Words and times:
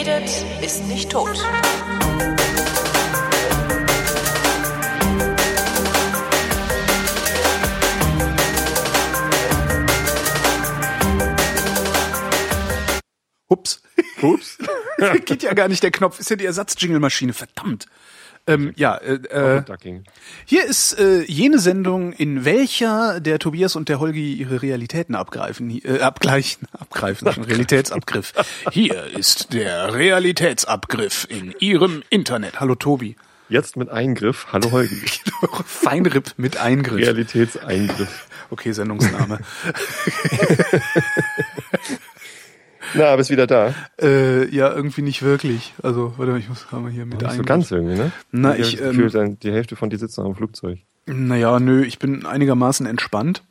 redet, 0.00 0.30
ist 0.62 0.86
nicht 0.86 1.10
tot. 1.10 1.28
Ups. 13.48 13.82
Ups. 14.22 14.58
Geht 15.26 15.42
ja 15.42 15.52
gar 15.52 15.68
nicht, 15.68 15.82
der 15.82 15.90
Knopf. 15.90 16.18
Ist 16.18 16.30
ja 16.30 16.36
die 16.36 16.46
Ersatzjingle-Maschine. 16.46 17.32
Verdammt. 17.34 17.86
Ähm, 18.46 18.72
ja, 18.76 18.96
äh, 18.96 19.14
äh, 19.14 19.62
hier 20.44 20.64
ist 20.64 20.98
äh, 20.98 21.22
jene 21.22 21.58
Sendung, 21.58 22.12
in 22.12 22.44
welcher 22.44 23.20
der 23.20 23.38
Tobias 23.38 23.76
und 23.76 23.88
der 23.88 24.00
Holgi 24.00 24.34
ihre 24.34 24.62
Realitäten 24.62 25.14
abgreifen, 25.14 25.70
äh, 25.84 26.00
abgleichen, 26.00 26.66
abgreifen, 26.78 27.28
Realitätsabgriff. 27.28 28.32
Hier 28.72 29.04
ist 29.16 29.52
der 29.52 29.94
Realitätsabgriff 29.94 31.26
in 31.28 31.54
ihrem 31.60 32.02
Internet. 32.10 32.60
Hallo 32.60 32.74
Tobi. 32.74 33.16
Jetzt 33.48 33.76
mit 33.76 33.90
Eingriff. 33.90 34.46
Hallo 34.52 34.70
Holgi. 34.70 35.00
Feinripp 35.66 36.34
mit 36.36 36.56
Eingriff. 36.56 37.00
Realitätseingriff. 37.00 38.28
Okay, 38.50 38.72
Sendungsname. 38.72 39.38
Na, 42.94 43.16
bist 43.16 43.30
wieder 43.30 43.46
da. 43.46 43.74
äh, 44.00 44.48
ja, 44.54 44.72
irgendwie 44.72 45.02
nicht 45.02 45.22
wirklich. 45.22 45.74
Also, 45.82 46.14
warte 46.16 46.32
mal, 46.32 46.38
ich 46.38 46.48
muss 46.48 46.70
haben 46.72 46.84
wir 46.84 46.92
hier 46.92 47.06
mit 47.06 47.20
Nicht 47.20 47.34
so 47.34 47.42
ganz 47.42 47.70
irgendwie, 47.70 47.96
ne? 47.96 48.12
Na, 48.32 48.50
hab 48.50 48.58
ich, 48.58 48.76
das 48.76 48.88
Gefühl, 48.88 49.06
ähm, 49.06 49.12
dann 49.12 49.38
die 49.40 49.52
Hälfte 49.52 49.76
von 49.76 49.90
dir 49.90 49.98
sitzt 49.98 50.18
noch 50.18 50.26
im 50.26 50.34
Flugzeug. 50.34 50.78
Naja, 51.06 51.58
nö, 51.60 51.82
ich 51.84 51.98
bin 51.98 52.26
einigermaßen 52.26 52.86
entspannt. 52.86 53.42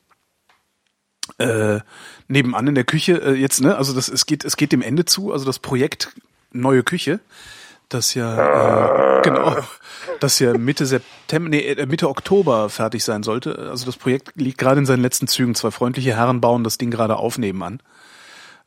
Äh, 1.37 1.79
nebenan 2.27 2.67
in 2.67 2.75
der 2.75 2.83
Küche, 2.83 3.21
äh, 3.21 3.33
jetzt, 3.33 3.61
ne, 3.61 3.77
also 3.77 3.93
das, 3.93 4.09
es 4.09 4.25
geht, 4.25 4.43
es 4.43 4.57
geht 4.57 4.71
dem 4.71 4.81
Ende 4.81 5.05
zu, 5.05 5.31
also 5.31 5.45
das 5.45 5.59
Projekt 5.59 6.13
Neue 6.51 6.81
Küche, 6.83 7.19
das 7.89 8.13
ja, 8.15 9.19
äh, 9.19 9.21
genau, 9.21 9.57
das 10.19 10.39
ja 10.39 10.57
Mitte 10.57 10.85
September, 10.85 11.49
nee, 11.49 11.61
äh, 11.61 11.85
Mitte 11.85 12.09
Oktober 12.09 12.69
fertig 12.69 13.03
sein 13.03 13.23
sollte. 13.23 13.69
Also 13.69 13.85
das 13.85 13.97
Projekt 13.97 14.31
liegt 14.35 14.57
gerade 14.57 14.79
in 14.79 14.85
seinen 14.85 15.01
letzten 15.01 15.27
Zügen. 15.27 15.55
Zwei 15.55 15.71
freundliche 15.71 16.15
Herren 16.15 16.41
bauen 16.41 16.63
das 16.63 16.77
Ding 16.77 16.91
gerade 16.91 17.17
auf 17.17 17.37
nebenan. 17.37 17.81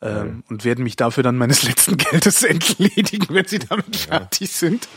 Ähm, 0.03 0.42
und 0.48 0.64
werden 0.64 0.83
mich 0.83 0.97
dafür 0.97 1.22
dann 1.22 1.36
meines 1.36 1.62
letzten 1.69 1.97
Geldes 1.97 2.42
entledigen, 2.42 3.34
wenn 3.34 3.47
sie 3.47 3.61
damit 3.61 3.97
fertig 3.97 4.50
sind. 4.50 4.89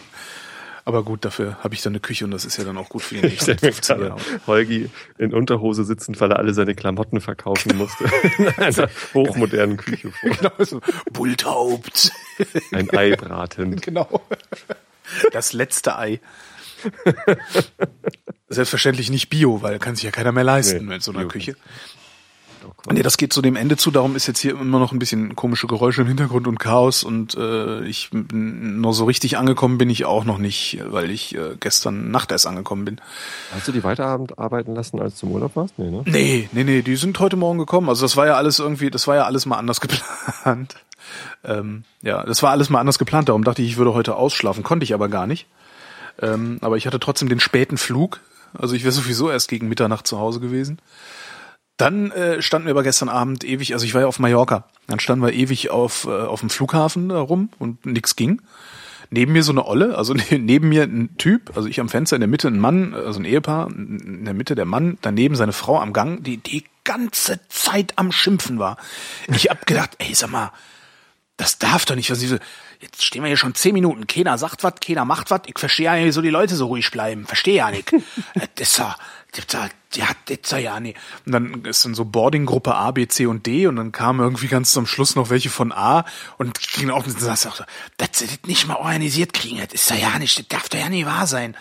Aber 0.88 1.03
gut, 1.03 1.25
dafür 1.25 1.58
habe 1.64 1.73
ich 1.73 1.81
dann 1.81 1.94
eine 1.94 2.00
Küche 2.00 2.25
und 2.25 2.31
das 2.31 2.45
ist 2.45 2.58
ja 2.58 2.64
dann 2.64 2.78
auch 2.78 2.89
gut 2.89 3.02
für 3.02 3.16
die 3.16 3.22
nächsten 3.28 3.52
mir 3.52 3.58
15 3.58 3.98
gerade 3.98 4.09
Jahre. 4.09 4.22
Holgi 4.45 4.89
in 5.17 5.33
Unterhose 5.33 5.83
sitzend, 5.83 6.22
weil 6.22 6.31
er 6.31 6.38
alle 6.38 6.53
seine 6.53 6.76
Klamotten 6.76 7.22
verkaufen 7.22 7.76
musste. 7.76 8.06
in 8.38 8.48
einer 8.50 8.89
hochmodernen 9.14 9.78
Küche 9.78 10.11
vor. 10.11 10.30
Genau, 10.30 10.52
so 10.59 10.81
Bulthaupt. 11.11 12.11
Ein 12.72 12.89
Ei 12.95 13.16
bratend. 13.16 13.81
genau. 13.81 14.22
Das 15.31 15.53
letzte 15.53 15.98
Ei. 15.98 16.20
Selbstverständlich 18.48 19.09
nicht 19.09 19.30
Bio, 19.30 19.64
weil 19.64 19.80
kann 19.80 19.95
sich 19.95 20.03
ja 20.03 20.11
keiner 20.11 20.31
mehr 20.31 20.44
leisten 20.44 20.86
Nee, 20.86 20.94
mit 20.94 21.03
so 21.03 21.11
einer 21.11 21.22
Bio 21.22 21.30
Küche. 21.30 21.56
Oh. 22.66 22.91
Nee, 22.91 23.03
das 23.03 23.17
geht 23.17 23.33
zu 23.33 23.41
dem 23.41 23.55
Ende 23.55 23.77
zu, 23.77 23.91
darum 23.91 24.16
ist 24.16 24.27
jetzt 24.27 24.39
hier 24.39 24.52
immer 24.52 24.80
noch 24.80 24.91
ein 24.91 24.99
bisschen 24.99 25.35
komische 25.35 25.67
Geräusche 25.67 26.02
im 26.02 26.08
Hintergrund 26.08 26.47
und 26.47 26.59
Chaos 26.59 27.03
und 27.03 27.35
äh, 27.35 27.83
ich 27.85 28.09
bin 28.11 28.81
noch 28.81 28.94
so 28.94 29.05
richtig 29.05 29.38
angekommen 29.38 29.77
bin 29.77 29.89
ich 29.89 30.05
auch 30.05 30.25
noch 30.25 30.38
nicht, 30.38 30.80
weil 30.88 31.09
ich 31.09 31.36
äh, 31.36 31.55
gestern 31.59 32.11
Nacht 32.11 32.31
erst 32.31 32.47
angekommen 32.47 32.86
bin. 32.86 33.02
Hast 33.53 33.67
du 33.67 33.71
die 33.71 33.83
weiterarbeiten 33.83 34.75
lassen, 34.75 34.99
als 34.99 35.19
du 35.19 35.27
im 35.27 35.33
Urlaub 35.33 35.55
warst? 35.55 35.77
Nee, 35.77 35.89
ne? 35.89 36.03
Nee, 36.05 36.49
nee, 36.52 36.63
nee, 36.63 36.81
die 36.81 36.95
sind 36.95 37.19
heute 37.19 37.36
Morgen 37.36 37.59
gekommen. 37.59 37.89
Also 37.89 38.05
das 38.05 38.17
war 38.17 38.25
ja 38.25 38.36
alles 38.36 38.59
irgendwie, 38.59 38.89
das 38.89 39.08
war 39.08 39.16
ja 39.16 39.25
alles 39.25 39.45
mal 39.45 39.58
anders 39.58 39.81
geplant. 39.81 40.76
Ähm, 41.43 41.83
ja, 42.02 42.23
das 42.23 42.42
war 42.43 42.52
alles 42.52 42.70
mal 42.70 42.80
anders 42.80 42.99
geplant. 42.99 43.30
Darum 43.30 43.43
dachte 43.43 43.61
ich, 43.61 43.70
ich 43.70 43.77
würde 43.77 43.93
heute 43.93 44.15
ausschlafen. 44.15 44.64
Konnte 44.64 44.83
ich 44.83 44.93
aber 44.93 45.09
gar 45.09 45.27
nicht. 45.27 45.47
Ähm, 46.21 46.59
aber 46.61 46.77
ich 46.77 46.87
hatte 46.87 46.99
trotzdem 46.99 47.30
den 47.30 47.39
späten 47.39 47.77
Flug. 47.77 48.21
Also 48.53 48.76
ich 48.76 48.83
wäre 48.83 48.92
sowieso 48.92 49.30
erst 49.30 49.49
gegen 49.49 49.67
Mitternacht 49.67 50.08
zu 50.08 50.20
Hause 50.20 50.39
gewesen. 50.39 50.80
Dann 51.77 52.11
äh, 52.11 52.41
standen 52.41 52.67
wir 52.67 52.71
aber 52.71 52.83
gestern 52.83 53.09
Abend 53.09 53.43
ewig, 53.43 53.73
also 53.73 53.86
ich 53.86 53.93
war 53.93 54.02
ja 54.02 54.08
auf 54.08 54.19
Mallorca. 54.19 54.65
Dann 54.87 54.99
standen 54.99 55.25
wir 55.25 55.33
ewig 55.33 55.71
auf, 55.71 56.05
äh, 56.05 56.09
auf 56.09 56.39
dem 56.39 56.49
Flughafen 56.49 57.09
da 57.09 57.19
rum 57.19 57.49
und 57.59 57.86
nix 57.86 58.15
ging. 58.15 58.41
Neben 59.09 59.33
mir 59.33 59.43
so 59.43 59.52
eine 59.52 59.65
Olle, 59.65 59.97
also 59.97 60.14
neben 60.31 60.69
mir 60.69 60.83
ein 60.83 61.17
Typ, 61.17 61.55
also 61.55 61.67
ich 61.67 61.80
am 61.80 61.89
Fenster, 61.89 62.15
in 62.15 62.21
der 62.21 62.30
Mitte 62.30 62.47
ein 62.47 62.59
Mann, 62.59 62.93
also 62.93 63.19
ein 63.19 63.25
Ehepaar, 63.25 63.67
in 63.69 64.25
der 64.25 64.33
Mitte 64.33 64.55
der 64.55 64.65
Mann, 64.65 64.97
daneben 65.02 65.35
seine 65.35 65.53
Frau 65.53 65.80
am 65.80 65.91
Gang, 65.91 66.23
die 66.23 66.37
die 66.37 66.64
ganze 66.85 67.39
Zeit 67.49 67.93
am 67.97 68.11
Schimpfen 68.11 68.58
war. 68.58 68.77
Ich 69.27 69.49
hab 69.49 69.65
gedacht, 69.65 69.91
ey, 69.97 70.14
sag 70.14 70.31
mal, 70.31 70.52
das 71.37 71.59
darf 71.59 71.85
doch 71.85 71.95
nicht. 71.95 72.09
Was 72.09 72.21
ich 72.21 72.29
so, 72.29 72.37
jetzt 72.79 73.03
stehen 73.03 73.21
wir 73.21 73.27
hier 73.27 73.37
schon 73.37 73.55
zehn 73.55 73.73
Minuten. 73.73 74.07
Keiner 74.07 74.37
sagt 74.37 74.63
was, 74.63 74.75
keiner 74.75 75.05
macht 75.05 75.31
was. 75.31 75.41
Ich 75.47 75.59
verstehe 75.59 75.85
ja 75.85 75.95
nicht, 75.95 76.05
wieso 76.05 76.21
die 76.21 76.29
Leute 76.29 76.55
so 76.55 76.67
ruhig 76.67 76.89
bleiben. 76.91 77.25
Verstehe 77.25 77.55
ja 77.55 77.71
nicht. 77.71 77.91
das 78.55 78.69
ist 78.69 78.77
ja, 78.77 78.95
das 79.31 79.45
ist 79.45 79.53
ja, 79.53 79.69
ja, 79.95 80.07
das 80.25 80.37
ist 80.37 80.51
ja 80.51 80.79
nicht. 80.79 80.97
Und 81.25 81.31
dann 81.33 81.65
ist 81.65 81.83
dann 81.83 81.93
so 81.93 82.05
Boardinggruppe 82.05 82.73
A, 82.73 82.91
B, 82.91 83.07
C 83.07 83.25
und 83.25 83.45
D 83.45 83.67
und 83.67 83.75
dann 83.75 83.91
kamen 83.91 84.21
irgendwie 84.21 84.47
ganz 84.47 84.71
zum 84.71 84.87
Schluss 84.87 85.15
noch 85.15 85.29
welche 85.29 85.49
von 85.49 85.73
A 85.73 86.05
und 86.37 86.59
kriegen 86.59 86.91
auch, 86.91 87.03
dann 87.03 87.17
sagst 87.17 87.45
du, 87.45 87.49
dass 87.97 88.09
sie 88.13 88.27
das 88.27 88.39
nicht 88.45 88.67
mal 88.67 88.75
organisiert 88.75 89.33
kriegen. 89.33 89.57
Das 89.57 89.73
ist 89.73 89.89
ja 89.89 89.97
ja 89.97 90.19
nicht, 90.19 90.39
das 90.39 90.47
darf 90.47 90.69
doch 90.69 90.79
ja 90.79 90.89
nicht 90.89 91.05
wahr 91.05 91.27
sein. 91.27 91.57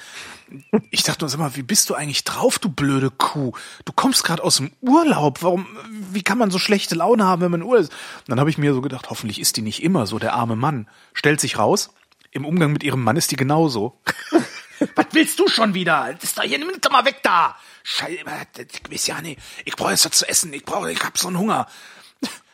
Ich 0.91 1.03
dachte 1.03 1.25
nur, 1.25 1.28
sag 1.28 1.38
mal, 1.38 1.56
wie 1.56 1.62
bist 1.62 1.91
du 1.91 1.94
eigentlich 1.94 2.25
drauf, 2.25 2.59
du 2.59 2.69
blöde 2.69 3.10
Kuh? 3.10 3.53
Du 3.84 3.92
kommst 3.92 4.25
gerade 4.25 4.42
aus 4.42 4.56
dem 4.56 4.72
Urlaub. 4.81 5.42
Warum, 5.42 5.66
wie 6.12 6.22
kann 6.22 6.38
man 6.38 6.50
so 6.50 6.59
schlechte 6.59 6.94
Laune 6.94 7.25
haben, 7.25 7.42
wenn 7.42 7.50
man 7.50 7.60
in 7.60 7.66
Urlaub 7.66 7.84
ist? 7.84 7.92
Und 7.92 8.28
dann 8.28 8.41
habe 8.41 8.50
ich 8.50 8.59
mir 8.59 8.75
so 8.75 8.81
gedacht, 8.81 9.10
hoffentlich 9.10 9.41
ist 9.41 9.56
die 9.56 9.62
nicht 9.62 9.82
immer 9.82 10.06
so, 10.06 10.19
der 10.19 10.34
arme 10.34 10.56
Mann. 10.56 10.88
Stellt 11.12 11.41
sich 11.41 11.59
raus, 11.59 11.91
im 12.31 12.44
Umgang 12.44 12.72
mit 12.72 12.82
ihrem 12.82 13.03
Mann 13.03 13.16
ist 13.16 13.31
die 13.31 13.37
genauso. 13.37 14.00
Was 14.97 15.06
willst 15.12 15.38
du 15.38 15.48
schon 15.48 15.75
wieder? 15.75 16.12
Das 16.15 16.25
ist 16.25 16.38
doch 16.38 16.42
hier, 16.42 16.59
nimm 16.59 16.71
doch 16.81 16.91
mal 16.91 17.04
weg 17.04 17.21
da. 17.22 17.56
Scheiße, 17.84 18.25
ich 18.72 18.92
weiß 18.92 19.06
ja 19.06 19.22
nicht. 19.22 19.41
Ich 19.65 19.76
brauche 19.76 19.91
jetzt 19.91 20.04
was 20.04 20.19
zu 20.19 20.28
essen. 20.28 20.53
Ich 20.53 20.65
brauche, 20.65 20.91
ich 20.91 21.03
hab 21.03 21.16
so 21.16 21.28
einen 21.28 21.38
Hunger. 21.38 21.69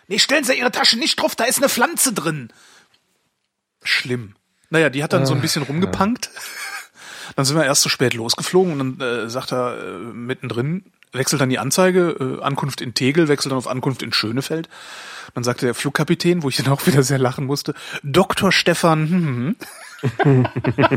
Nee, 0.09 0.19
stellen 0.19 0.45
Sie 0.45 0.59
Ihre 0.59 0.73
Tasche 0.73 0.99
nicht 0.99 1.21
drauf, 1.21 1.37
da 1.37 1.45
ist 1.45 1.59
eine 1.59 1.69
Pflanze 1.69 2.13
drin. 2.13 2.53
Schlimm. 3.83 4.35
Naja, 4.69 4.91
die 4.91 5.03
hat 5.03 5.13
dann 5.13 5.25
so 5.25 5.35
ein 5.35 5.41
bisschen 5.41 5.63
rumgepunkt. 5.63 6.31
Dann 7.37 7.45
sind 7.45 7.57
wir 7.57 7.65
erst 7.65 7.83
zu 7.83 7.89
spät 7.89 8.15
losgeflogen 8.15 8.81
und 8.81 9.01
dann 9.01 9.27
äh, 9.27 9.31
sagt 9.31 9.53
er 9.53 9.79
äh, 9.79 9.99
mittendrin, 9.99 10.85
wechselt 11.13 11.41
dann 11.41 11.51
die 11.51 11.59
Anzeige, 11.59 12.39
äh, 12.41 12.43
Ankunft 12.43 12.81
in 12.81 12.95
Tegel, 12.95 13.29
wechselt 13.29 13.53
dann 13.53 13.59
auf 13.59 13.69
Ankunft 13.69 14.03
in 14.03 14.13
Schönefeld. 14.13 14.69
Dann 15.35 15.45
sagte 15.45 15.67
der 15.67 15.75
Flugkapitän, 15.75 16.43
wo 16.43 16.49
ich 16.49 16.57
dann 16.57 16.69
auch 16.69 16.87
wieder 16.87 17.03
sehr 17.03 17.19
lachen 17.19 17.47
musste, 17.47 17.75
Dr. 18.03 18.53
Stefan, 18.53 19.09
hm, 19.09 19.57
hm. 20.19 20.49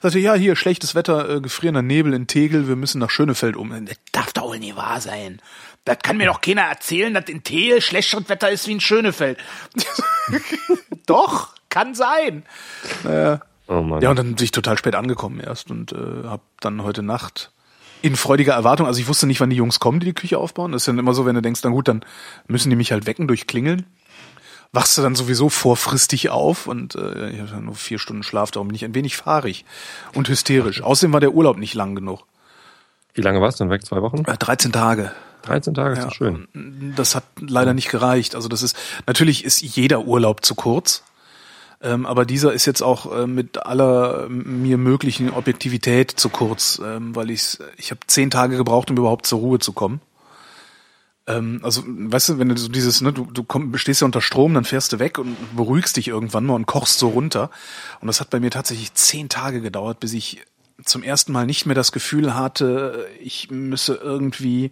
sagte, 0.00 0.18
ja, 0.18 0.34
hier, 0.34 0.56
schlechtes 0.56 0.94
Wetter, 0.94 1.28
äh, 1.28 1.40
gefrierender 1.40 1.82
Nebel 1.82 2.14
in 2.14 2.26
Tegel, 2.26 2.68
wir 2.68 2.76
müssen 2.76 2.98
nach 3.00 3.10
Schönefeld 3.10 3.56
um. 3.56 3.70
Das 3.86 3.96
darf 4.12 4.32
doch 4.32 4.44
wohl 4.44 4.58
nie 4.58 4.76
wahr 4.76 5.00
sein. 5.00 5.40
Das 5.84 5.98
kann 6.02 6.18
mir 6.18 6.26
doch 6.26 6.40
keiner 6.40 6.62
erzählen, 6.62 7.14
dass 7.14 7.28
in 7.28 7.42
Tegel 7.44 7.80
schlechteres 7.80 8.28
Wetter 8.28 8.50
ist 8.50 8.66
wie 8.66 8.72
in 8.72 8.80
Schönefeld. 8.80 9.38
doch, 11.06 11.54
kann 11.70 11.94
sein. 11.94 12.44
Naja, 13.04 13.40
Oh 13.68 13.82
Mann. 13.82 14.00
ja, 14.00 14.10
und 14.10 14.18
dann 14.18 14.34
bin 14.34 14.44
ich 14.44 14.50
total 14.50 14.78
spät 14.78 14.94
angekommen 14.94 15.40
erst 15.40 15.70
und 15.70 15.92
äh, 15.92 16.24
habe 16.24 16.42
dann 16.60 16.82
heute 16.82 17.02
Nacht 17.02 17.52
in 18.02 18.16
freudiger 18.16 18.54
Erwartung, 18.54 18.86
also 18.86 19.00
ich 19.00 19.08
wusste 19.08 19.26
nicht, 19.26 19.40
wann 19.40 19.50
die 19.50 19.56
Jungs 19.56 19.80
kommen, 19.80 20.00
die 20.00 20.06
die 20.06 20.14
Küche 20.14 20.38
aufbauen. 20.38 20.72
Das 20.72 20.82
ist 20.82 20.88
dann 20.88 20.98
immer 20.98 21.14
so, 21.14 21.26
wenn 21.26 21.34
du 21.34 21.42
denkst, 21.42 21.60
na 21.64 21.70
gut, 21.70 21.88
dann 21.88 22.04
müssen 22.46 22.70
die 22.70 22.76
mich 22.76 22.92
halt 22.92 23.06
wecken 23.06 23.26
durch 23.26 23.46
Klingeln. 23.46 23.86
Wachst 24.72 24.98
du 24.98 25.02
dann 25.02 25.14
sowieso 25.14 25.48
vorfristig 25.48 26.28
auf 26.30 26.66
und 26.66 26.94
äh, 26.94 27.30
ich 27.30 27.40
hatte 27.40 27.52
dann 27.52 27.64
nur 27.64 27.74
vier 27.74 27.98
Stunden 27.98 28.22
Schlaf, 28.22 28.50
darum 28.50 28.68
bin 28.68 28.74
ich 28.74 28.84
ein 28.84 28.94
wenig 28.94 29.16
fahrig 29.16 29.64
und 30.12 30.28
hysterisch. 30.28 30.82
Außerdem 30.82 31.12
war 31.12 31.20
der 31.20 31.32
Urlaub 31.32 31.56
nicht 31.56 31.74
lang 31.74 31.94
genug. 31.94 32.24
Wie 33.14 33.22
lange 33.22 33.40
warst 33.40 33.58
du 33.58 33.64
denn 33.64 33.70
weg? 33.70 33.84
Zwei 33.84 34.02
Wochen? 34.02 34.24
Äh, 34.26 34.36
13 34.36 34.72
Tage. 34.72 35.12
13 35.42 35.72
Tage 35.74 35.94
ist 35.94 36.04
Ja, 36.04 36.10
schön. 36.10 36.48
Das 36.96 37.14
hat 37.14 37.24
leider 37.40 37.72
nicht 37.72 37.88
gereicht. 37.88 38.34
Also 38.34 38.48
das 38.48 38.62
ist 38.62 38.76
natürlich 39.06 39.44
ist 39.44 39.60
jeder 39.60 40.02
Urlaub 40.02 40.44
zu 40.44 40.54
kurz. 40.54 41.02
Ähm, 41.80 42.06
aber 42.06 42.24
dieser 42.24 42.52
ist 42.52 42.66
jetzt 42.66 42.82
auch 42.82 43.12
äh, 43.16 43.26
mit 43.26 43.64
aller 43.64 44.28
mir 44.28 44.78
möglichen 44.78 45.30
Objektivität 45.30 46.10
zu 46.10 46.28
kurz, 46.28 46.80
ähm, 46.84 47.14
weil 47.14 47.30
ich 47.30 47.58
ich 47.76 47.90
habe 47.90 48.00
zehn 48.06 48.30
Tage 48.30 48.56
gebraucht, 48.56 48.90
um 48.90 48.96
überhaupt 48.96 49.26
zur 49.26 49.38
Ruhe 49.38 49.58
zu 49.60 49.72
kommen. 49.72 50.00
Ähm, 51.28 51.60
also, 51.62 51.84
weißt 51.86 52.30
du, 52.30 52.38
wenn 52.38 52.48
du 52.48 52.56
so 52.56 52.68
dieses, 52.68 53.00
ne, 53.00 53.12
du, 53.12 53.26
du 53.26 53.44
komm, 53.44 53.76
stehst 53.76 54.00
ja 54.00 54.06
unter 54.06 54.22
Strom, 54.22 54.54
dann 54.54 54.64
fährst 54.64 54.92
du 54.92 54.98
weg 54.98 55.18
und 55.18 55.36
beruhigst 55.54 55.96
dich 55.96 56.08
irgendwann 56.08 56.46
mal 56.46 56.54
und 56.54 56.66
kochst 56.66 56.98
so 56.98 57.10
runter. 57.10 57.50
Und 58.00 58.08
das 58.08 58.20
hat 58.20 58.30
bei 58.30 58.40
mir 58.40 58.50
tatsächlich 58.50 58.94
zehn 58.94 59.28
Tage 59.28 59.60
gedauert, 59.60 60.00
bis 60.00 60.14
ich 60.14 60.44
zum 60.84 61.02
ersten 61.02 61.32
Mal 61.32 61.46
nicht 61.46 61.66
mehr 61.66 61.74
das 61.74 61.92
Gefühl 61.92 62.34
hatte, 62.34 63.06
ich 63.20 63.50
müsse 63.50 63.94
irgendwie 63.94 64.70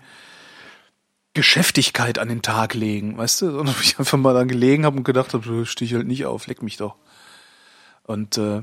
Geschäftigkeit 1.36 2.18
an 2.18 2.28
den 2.28 2.42
Tag 2.42 2.74
legen, 2.74 3.16
weißt 3.16 3.42
du? 3.42 3.50
Sondern 3.52 3.74
ich 3.80 3.98
einfach 3.98 4.18
mal 4.18 4.34
da 4.34 4.42
gelegen 4.42 4.84
habe 4.84 4.96
und 4.96 5.04
gedacht 5.04 5.34
habe, 5.34 5.64
steh 5.66 5.84
ich 5.84 5.94
halt 5.94 6.08
nicht 6.08 6.26
auf, 6.26 6.46
leck 6.48 6.62
mich 6.62 6.76
doch. 6.76 6.96
Und 8.04 8.38
äh, 8.38 8.62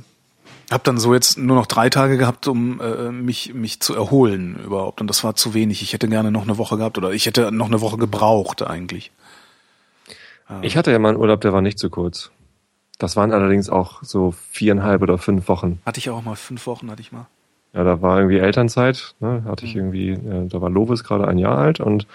habe 0.71 0.83
dann 0.83 0.97
so 0.97 1.13
jetzt 1.13 1.37
nur 1.37 1.55
noch 1.55 1.67
drei 1.67 1.89
Tage 1.89 2.17
gehabt, 2.17 2.47
um 2.47 2.81
äh, 2.81 3.11
mich 3.11 3.53
mich 3.53 3.79
zu 3.79 3.93
erholen 3.93 4.59
überhaupt. 4.65 4.99
Und 4.99 5.07
das 5.07 5.23
war 5.23 5.35
zu 5.35 5.53
wenig. 5.53 5.81
Ich 5.81 5.93
hätte 5.93 6.09
gerne 6.09 6.31
noch 6.31 6.43
eine 6.43 6.57
Woche 6.57 6.77
gehabt 6.77 6.97
oder 6.97 7.11
ich 7.11 7.25
hätte 7.25 7.51
noch 7.51 7.67
eine 7.67 7.79
Woche 7.79 7.97
gebraucht 7.97 8.61
eigentlich. 8.61 9.11
Ich 10.61 10.77
hatte 10.77 10.91
ja 10.91 10.99
mal 10.99 11.09
einen 11.09 11.17
Urlaub, 11.17 11.41
der 11.41 11.53
war 11.53 11.61
nicht 11.61 11.79
so 11.79 11.89
kurz. 11.89 12.31
Das 12.99 13.15
waren 13.15 13.31
allerdings 13.31 13.69
auch 13.69 14.03
so 14.03 14.33
viereinhalb 14.51 15.01
oder 15.01 15.17
fünf 15.17 15.47
Wochen. 15.47 15.81
Hatte 15.85 15.99
ich 15.99 16.09
auch 16.09 16.21
mal, 16.21 16.35
fünf 16.35 16.67
Wochen 16.67 16.91
hatte 16.91 17.01
ich 17.01 17.11
mal. 17.11 17.27
Ja, 17.73 17.83
da 17.83 18.01
war 18.01 18.17
irgendwie 18.17 18.37
Elternzeit, 18.37 19.15
ne? 19.19 19.43
hatte 19.47 19.65
ich 19.65 19.75
irgendwie, 19.75 20.11
äh, 20.11 20.47
da 20.47 20.61
war 20.61 20.69
Lovis 20.69 21.03
gerade 21.03 21.27
ein 21.27 21.39
Jahr 21.39 21.57
alt 21.57 21.79
und 21.79 22.05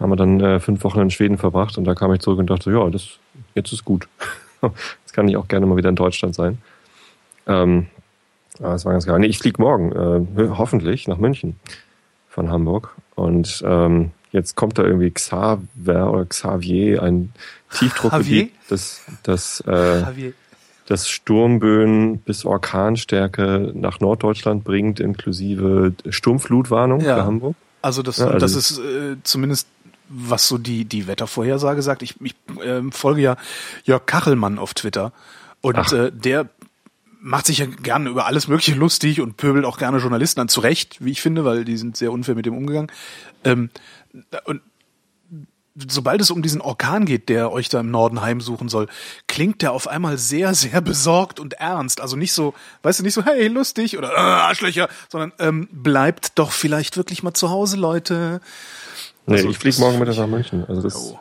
haben 0.00 0.10
wir 0.10 0.16
dann 0.16 0.40
äh, 0.40 0.60
fünf 0.60 0.82
Wochen 0.84 1.00
in 1.00 1.10
Schweden 1.10 1.38
verbracht 1.38 1.78
und 1.78 1.84
da 1.84 1.94
kam 1.94 2.12
ich 2.12 2.20
zurück 2.20 2.38
und 2.38 2.50
dachte, 2.50 2.70
ja, 2.70 2.88
das 2.90 3.10
jetzt 3.54 3.72
ist 3.72 3.84
gut. 3.84 4.08
jetzt 4.62 5.12
kann 5.12 5.28
ich 5.28 5.36
auch 5.36 5.48
gerne 5.48 5.66
mal 5.66 5.76
wieder 5.76 5.88
in 5.88 5.96
Deutschland 5.96 6.34
sein. 6.34 6.58
Ähm, 7.46 7.86
aber 8.58 8.70
das 8.72 8.84
war 8.84 8.92
ganz 8.92 9.06
geil. 9.06 9.18
Nee, 9.18 9.26
ich 9.26 9.38
fliege 9.38 9.60
morgen, 9.60 9.92
äh, 10.36 10.48
hoffentlich, 10.56 11.08
nach 11.08 11.18
München 11.18 11.56
von 12.28 12.50
Hamburg. 12.50 12.94
Und 13.14 13.62
ähm, 13.66 14.10
jetzt 14.32 14.56
kommt 14.56 14.78
da 14.78 14.82
irgendwie 14.84 15.10
Xaver 15.10 16.12
oder 16.12 16.24
Xavier, 16.26 17.02
ein 17.02 17.32
Tiefdruckgebiet, 17.72 18.52
das, 18.68 19.02
das, 19.22 19.60
äh, 19.60 20.32
das 20.86 21.08
Sturmböen 21.08 22.18
bis 22.18 22.44
Orkanstärke 22.44 23.72
nach 23.74 24.00
Norddeutschland 24.00 24.64
bringt, 24.64 25.00
inklusive 25.00 25.92
Sturmflutwarnung 26.08 27.00
Ja. 27.00 27.16
für 27.16 27.24
Hamburg. 27.24 27.56
Also 27.82 28.02
das, 28.02 28.18
Ja, 28.18 28.26
also- 28.26 28.38
das 28.38 28.54
ist 28.56 28.78
äh, 28.78 29.16
zumindest 29.24 29.68
was 30.14 30.48
so 30.48 30.58
die 30.58 30.84
die 30.84 31.06
Wettervorhersage 31.06 31.82
sagt. 31.82 32.02
Ich, 32.02 32.14
ich 32.20 32.34
ähm, 32.62 32.92
folge 32.92 33.20
ja 33.20 33.36
Jörg 33.84 34.06
Kachelmann 34.06 34.58
auf 34.58 34.74
Twitter 34.74 35.12
und 35.60 35.76
Ach. 35.76 35.92
äh, 35.92 36.10
der 36.12 36.48
macht 37.20 37.46
sich 37.46 37.58
ja 37.58 37.66
gerne 37.66 38.10
über 38.10 38.26
alles 38.26 38.48
Mögliche 38.48 38.74
lustig 38.74 39.20
und 39.20 39.38
pöbelt 39.38 39.64
auch 39.64 39.78
gerne 39.78 39.98
Journalisten 39.98 40.40
an. 40.40 40.48
Zu 40.48 40.60
Recht, 40.60 41.02
wie 41.02 41.10
ich 41.10 41.22
finde, 41.22 41.44
weil 41.44 41.64
die 41.64 41.78
sind 41.78 41.96
sehr 41.96 42.12
unfair 42.12 42.34
mit 42.34 42.44
dem 42.44 42.54
umgegangen. 42.54 42.92
Ähm, 43.44 43.70
und 44.44 44.60
sobald 45.74 46.20
es 46.20 46.30
um 46.30 46.42
diesen 46.42 46.60
Orkan 46.60 47.06
geht, 47.06 47.28
der 47.28 47.50
euch 47.50 47.68
da 47.68 47.80
im 47.80 47.90
Norden 47.90 48.20
heimsuchen 48.20 48.68
soll, 48.68 48.88
klingt 49.26 49.62
der 49.62 49.72
auf 49.72 49.88
einmal 49.88 50.18
sehr, 50.18 50.54
sehr 50.54 50.80
besorgt 50.80 51.40
und 51.40 51.54
ernst. 51.54 52.00
Also 52.00 52.16
nicht 52.16 52.32
so, 52.32 52.54
weißt 52.82 53.00
du, 53.00 53.02
nicht 53.02 53.14
so, 53.14 53.24
hey, 53.24 53.48
lustig 53.48 53.98
oder 53.98 54.12
äh, 54.12 54.18
Arschlöcher, 54.18 54.88
sondern 55.08 55.32
ähm, 55.38 55.68
bleibt 55.72 56.38
doch 56.38 56.52
vielleicht 56.52 56.96
wirklich 56.96 57.22
mal 57.22 57.34
zu 57.34 57.50
Hause, 57.50 57.76
Leute. 57.76 58.40
Nee, 59.26 59.36
Also 59.36 59.48
ich 59.50 59.58
fliege 59.58 59.80
morgen 59.80 59.98
Mittag 59.98 60.16
nach 60.18 60.26
München. 60.26 60.64
Also 60.68 60.82
das, 60.82 61.12
Oh. 61.12 61.18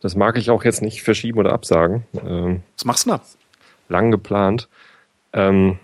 das 0.00 0.14
mag 0.16 0.36
ich 0.38 0.50
auch 0.50 0.64
jetzt 0.64 0.82
nicht 0.82 1.02
verschieben 1.02 1.38
oder 1.38 1.52
absagen. 1.52 2.04
Ähm, 2.26 2.62
Was 2.76 2.84
machst 2.84 3.06
du 3.06 3.10
da? 3.10 3.20
lang 3.88 4.10
geplant. 4.10 4.68
Ähm, 5.32 5.78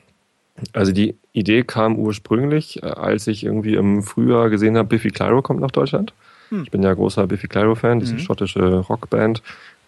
also 0.72 0.92
die 0.92 1.16
Idee 1.32 1.62
kam 1.62 1.96
ursprünglich, 1.98 2.82
äh, 2.82 2.86
als 2.86 3.26
ich 3.26 3.44
irgendwie 3.44 3.74
im 3.74 4.02
Frühjahr 4.02 4.50
gesehen 4.50 4.76
habe, 4.76 4.88
Biffy 4.88 5.10
Clyro 5.10 5.40
kommt 5.42 5.60
nach 5.60 5.70
Deutschland. 5.70 6.12
Hm. 6.50 6.62
Ich 6.64 6.70
bin 6.70 6.82
ja 6.82 6.92
großer 6.92 7.26
Biffy 7.26 7.48
Clyro-Fan, 7.48 8.00
diese 8.00 8.14
Mhm. 8.14 8.18
schottische 8.20 8.60
Rockband. 8.78 9.42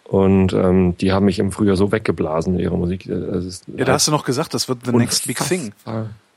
Und 0.05 0.53
ähm, 0.53 0.95
die 0.97 1.11
haben 1.11 1.25
mich 1.25 1.39
im 1.39 1.51
Frühjahr 1.51 1.75
so 1.77 1.91
weggeblasen 1.91 2.53
mit 2.53 2.61
ihrer 2.61 2.77
Musik. 2.77 3.07
Ist 3.07 3.63
Ja, 3.75 3.85
da 3.85 3.93
hast 3.93 4.07
du 4.07 4.11
noch 4.11 4.23
gesagt, 4.23 4.53
das 4.53 4.69
wird 4.69 4.85
the 4.85 4.91
next 4.91 5.25
big 5.27 5.37
thing. 5.39 5.73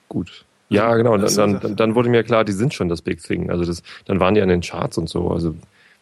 Gut. 0.09 0.45
Ja, 0.71 0.95
genau. 0.97 1.17
Dann, 1.17 1.61
dann, 1.61 1.77
dann 1.77 1.95
wurde 1.95 2.09
mir 2.11 2.23
klar, 2.25 2.45
die 2.45 2.53
sind 2.53 2.75
schon 2.75 2.89
das 2.89 3.03
Big 3.03 3.23
Thing. 3.23 3.51
Also 3.51 3.65
das, 3.65 3.83
dann 4.05 4.21
waren 4.21 4.35
die 4.35 4.43
an 4.43 4.49
den 4.49 4.61
Charts 4.61 4.99
und 4.99 5.09
so. 5.09 5.31
Also 5.31 5.55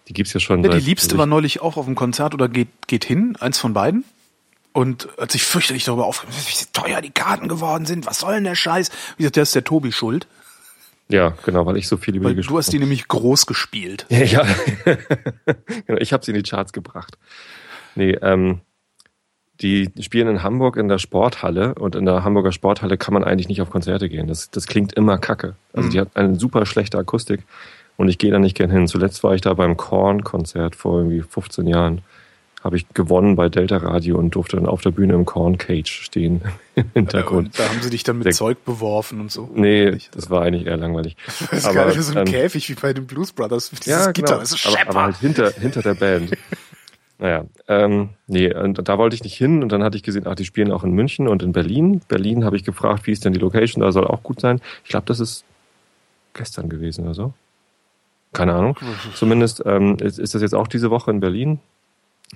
die 0.08 0.12
gibt's 0.12 0.32
ja 0.32 0.40
schon 0.40 0.62
Ja, 0.64 0.70
die 0.70 0.78
seit- 0.78 0.86
Liebste 0.86 1.08
also 1.10 1.18
war 1.18 1.26
ich- 1.26 1.30
neulich 1.30 1.60
auch 1.62 1.76
auf 1.76 1.84
dem 1.86 1.94
Konzert 1.94 2.34
oder 2.34 2.48
geht, 2.48 2.68
geht 2.86 3.04
hin, 3.04 3.36
eins 3.40 3.58
von 3.58 3.72
beiden. 3.72 4.04
Und 4.72 5.08
hat 5.18 5.32
sich 5.32 5.42
fürchterlich 5.42 5.84
darüber 5.84 6.04
aufgeregt, 6.04 6.36
wie 6.36 6.66
teuer 6.78 7.00
die 7.00 7.10
Karten 7.10 7.48
geworden 7.48 7.86
sind, 7.86 8.04
was 8.04 8.18
soll 8.18 8.34
denn 8.34 8.44
der 8.44 8.54
Scheiß? 8.54 8.90
Wie 9.16 9.22
gesagt, 9.22 9.36
der 9.36 9.42
ist 9.44 9.54
der 9.54 9.64
Tobi 9.64 9.90
schuld, 9.90 10.26
Ja, 11.08 11.32
genau, 11.46 11.64
weil 11.64 11.78
ich 11.78 11.88
so 11.88 11.96
viel 11.96 12.16
über 12.16 12.26
weil 12.26 12.34
die 12.34 12.42
du 12.42 12.58
hast 12.58 12.72
die 12.74 12.78
nämlich 12.78 13.08
groß 13.08 13.46
gespielt. 13.46 14.04
Ja, 14.10 14.22
ja. 14.24 14.44
genau, 15.86 15.98
ich 15.98 16.12
habe 16.12 16.24
sie 16.24 16.32
in 16.32 16.36
die 16.36 16.42
Charts 16.48 16.72
gebracht. 16.74 17.16
Nee, 17.94 18.18
ähm, 18.20 18.60
die 19.62 19.90
spielen 20.00 20.28
in 20.28 20.42
Hamburg 20.42 20.76
in 20.76 20.88
der 20.88 20.98
Sporthalle 20.98 21.74
und 21.76 21.94
in 21.96 22.04
der 22.04 22.24
Hamburger 22.24 22.52
Sporthalle 22.52 22.96
kann 22.98 23.14
man 23.14 23.24
eigentlich 23.24 23.48
nicht 23.48 23.62
auf 23.62 23.70
Konzerte 23.70 24.08
gehen. 24.08 24.26
Das, 24.26 24.50
das 24.50 24.66
klingt 24.66 24.92
immer 24.94 25.18
kacke. 25.18 25.54
Also 25.72 25.88
Mhm. 25.88 25.92
die 25.92 26.00
hat 26.00 26.08
eine 26.14 26.36
super 26.38 26.66
schlechte 26.66 26.98
Akustik 26.98 27.40
und 27.96 28.08
ich 28.08 28.18
gehe 28.18 28.30
da 28.30 28.38
nicht 28.38 28.56
gern 28.56 28.70
hin. 28.70 28.86
Zuletzt 28.86 29.22
war 29.24 29.34
ich 29.34 29.40
da 29.40 29.54
beim 29.54 29.76
Korn-Konzert 29.76 30.76
vor 30.76 30.98
irgendwie 30.98 31.22
15 31.22 31.66
Jahren. 31.66 32.02
Habe 32.64 32.76
ich 32.78 32.86
gewonnen 32.94 33.36
bei 33.36 33.48
Delta 33.48 33.76
Radio 33.76 34.18
und 34.18 34.34
durfte 34.34 34.56
dann 34.56 34.66
auf 34.66 34.80
der 34.82 34.90
Bühne 34.90 35.14
im 35.14 35.24
Korn 35.24 35.56
Cage 35.56 35.88
stehen 36.02 36.40
im 36.74 36.90
Hintergrund. 36.94 37.46
Und 37.46 37.58
da 37.58 37.68
haben 37.68 37.80
sie 37.80 37.90
dich 37.90 38.02
dann 38.02 38.18
mit 38.18 38.26
Der- 38.26 38.32
Zeug 38.32 38.64
beworfen 38.64 39.20
und 39.20 39.30
so. 39.30 39.48
Nee, 39.54 39.96
das 40.10 40.30
war 40.30 40.42
eigentlich 40.42 40.66
eher 40.66 40.76
langweilig. 40.76 41.16
Das 41.50 41.58
ist 41.60 41.66
Aber, 41.66 41.94
wie 41.94 42.00
so 42.00 42.12
ein 42.12 42.26
ähm, 42.26 42.32
Käfig 42.32 42.68
wie 42.68 42.74
bei 42.74 42.92
den 42.92 43.06
Blues 43.06 43.32
Brothers. 43.32 43.70
Dieses 43.70 43.86
ja, 43.86 44.10
Gitter, 44.10 44.26
genau. 44.32 44.40
das 44.40 44.52
ist 44.52 44.66
aber, 44.66 44.90
aber 44.90 45.02
halt 45.04 45.16
hinter, 45.18 45.50
hinter 45.52 45.80
der 45.82 45.94
Band. 45.94 46.32
naja, 47.18 47.44
ähm, 47.68 48.10
nee, 48.26 48.52
und 48.54 48.86
da 48.88 48.98
wollte 48.98 49.14
ich 49.14 49.24
nicht 49.24 49.36
hin 49.36 49.62
und 49.62 49.72
dann 49.72 49.82
hatte 49.82 49.96
ich 49.96 50.02
gesehen, 50.02 50.26
ach, 50.26 50.34
die 50.34 50.44
spielen 50.44 50.70
auch 50.70 50.84
in 50.84 50.92
München 50.92 51.28
und 51.28 51.42
in 51.42 51.52
Berlin. 51.52 52.00
Berlin 52.08 52.44
habe 52.44 52.56
ich 52.56 52.64
gefragt, 52.64 53.06
wie 53.06 53.12
ist 53.12 53.24
denn 53.24 53.32
die 53.32 53.38
Location, 53.38 53.82
da 53.82 53.90
soll 53.92 54.06
auch 54.06 54.22
gut 54.22 54.40
sein. 54.40 54.60
Ich 54.84 54.90
glaube, 54.90 55.06
das 55.06 55.20
ist 55.20 55.44
gestern 56.34 56.68
gewesen 56.68 57.04
oder 57.04 57.14
so. 57.14 57.32
Keine 58.32 58.54
Ahnung. 58.54 58.76
Zumindest 59.14 59.62
ähm, 59.64 59.96
ist, 60.00 60.18
ist 60.18 60.34
das 60.34 60.42
jetzt 60.42 60.54
auch 60.54 60.68
diese 60.68 60.90
Woche 60.90 61.10
in 61.10 61.20
Berlin. 61.20 61.58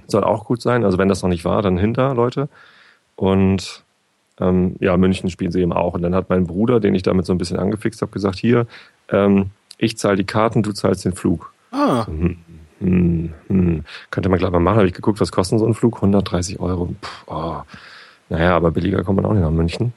Soll 0.06 0.24
auch 0.24 0.44
gut 0.46 0.62
sein. 0.62 0.84
Also 0.84 0.98
wenn 0.98 1.08
das 1.08 1.22
noch 1.22 1.28
nicht 1.28 1.44
war, 1.44 1.60
dann 1.62 1.76
hinter, 1.76 2.14
Leute. 2.14 2.48
Und 3.16 3.84
ähm, 4.40 4.76
ja, 4.80 4.96
München 4.96 5.28
spielen 5.28 5.52
sie 5.52 5.60
eben 5.60 5.74
auch. 5.74 5.92
Und 5.94 6.02
dann 6.02 6.14
hat 6.14 6.30
mein 6.30 6.46
Bruder, 6.46 6.80
den 6.80 6.94
ich 6.94 7.02
damit 7.02 7.26
so 7.26 7.34
ein 7.34 7.38
bisschen 7.38 7.58
angefixt 7.58 8.00
habe, 8.00 8.12
gesagt, 8.12 8.38
hier, 8.38 8.66
ähm, 9.10 9.50
ich 9.76 9.98
zahle 9.98 10.16
die 10.16 10.24
Karten, 10.24 10.62
du 10.62 10.72
zahlst 10.72 11.04
den 11.04 11.12
Flug. 11.12 11.52
Ah, 11.70 12.06
Hm, 12.06 12.38
hm, 12.80 13.32
hm. 13.48 13.84
Könnte 14.10 14.28
man 14.28 14.38
gleich 14.38 14.50
mal 14.50 14.58
machen. 14.58 14.78
Habe 14.78 14.86
ich 14.86 14.94
geguckt, 14.94 15.20
was 15.20 15.32
kostet 15.32 15.58
so 15.58 15.66
ein 15.66 15.74
Flug? 15.74 15.96
130 15.96 16.60
Euro. 16.60 16.94
Puh, 17.00 17.34
oh. 17.34 17.62
Naja, 18.30 18.56
aber 18.56 18.70
billiger 18.70 19.04
kommt 19.04 19.16
man 19.16 19.26
auch 19.26 19.32
nicht 19.32 19.42
nach 19.42 19.50
München. 19.50 19.92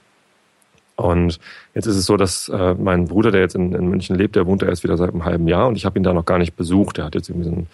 Und 0.95 1.39
jetzt 1.73 1.87
ist 1.87 1.95
es 1.95 2.05
so, 2.05 2.17
dass 2.17 2.49
äh, 2.49 2.75
mein 2.75 3.07
Bruder, 3.07 3.31
der 3.31 3.41
jetzt 3.41 3.55
in, 3.55 3.73
in 3.73 3.87
München 3.87 4.15
lebt, 4.15 4.35
der 4.35 4.45
wohnt 4.45 4.61
da 4.61 4.67
erst 4.67 4.83
wieder 4.83 4.97
seit 4.97 5.11
einem 5.11 5.25
halben 5.25 5.47
Jahr 5.47 5.67
und 5.67 5.75
ich 5.75 5.85
habe 5.85 5.97
ihn 5.97 6.03
da 6.03 6.13
noch 6.13 6.25
gar 6.25 6.37
nicht 6.37 6.55
besucht. 6.55 6.97
Der 6.97 7.05
hat 7.05 7.15
jetzt 7.15 7.29
irgendwie 7.29 7.49
so 7.49 7.55
ein, 7.55 7.67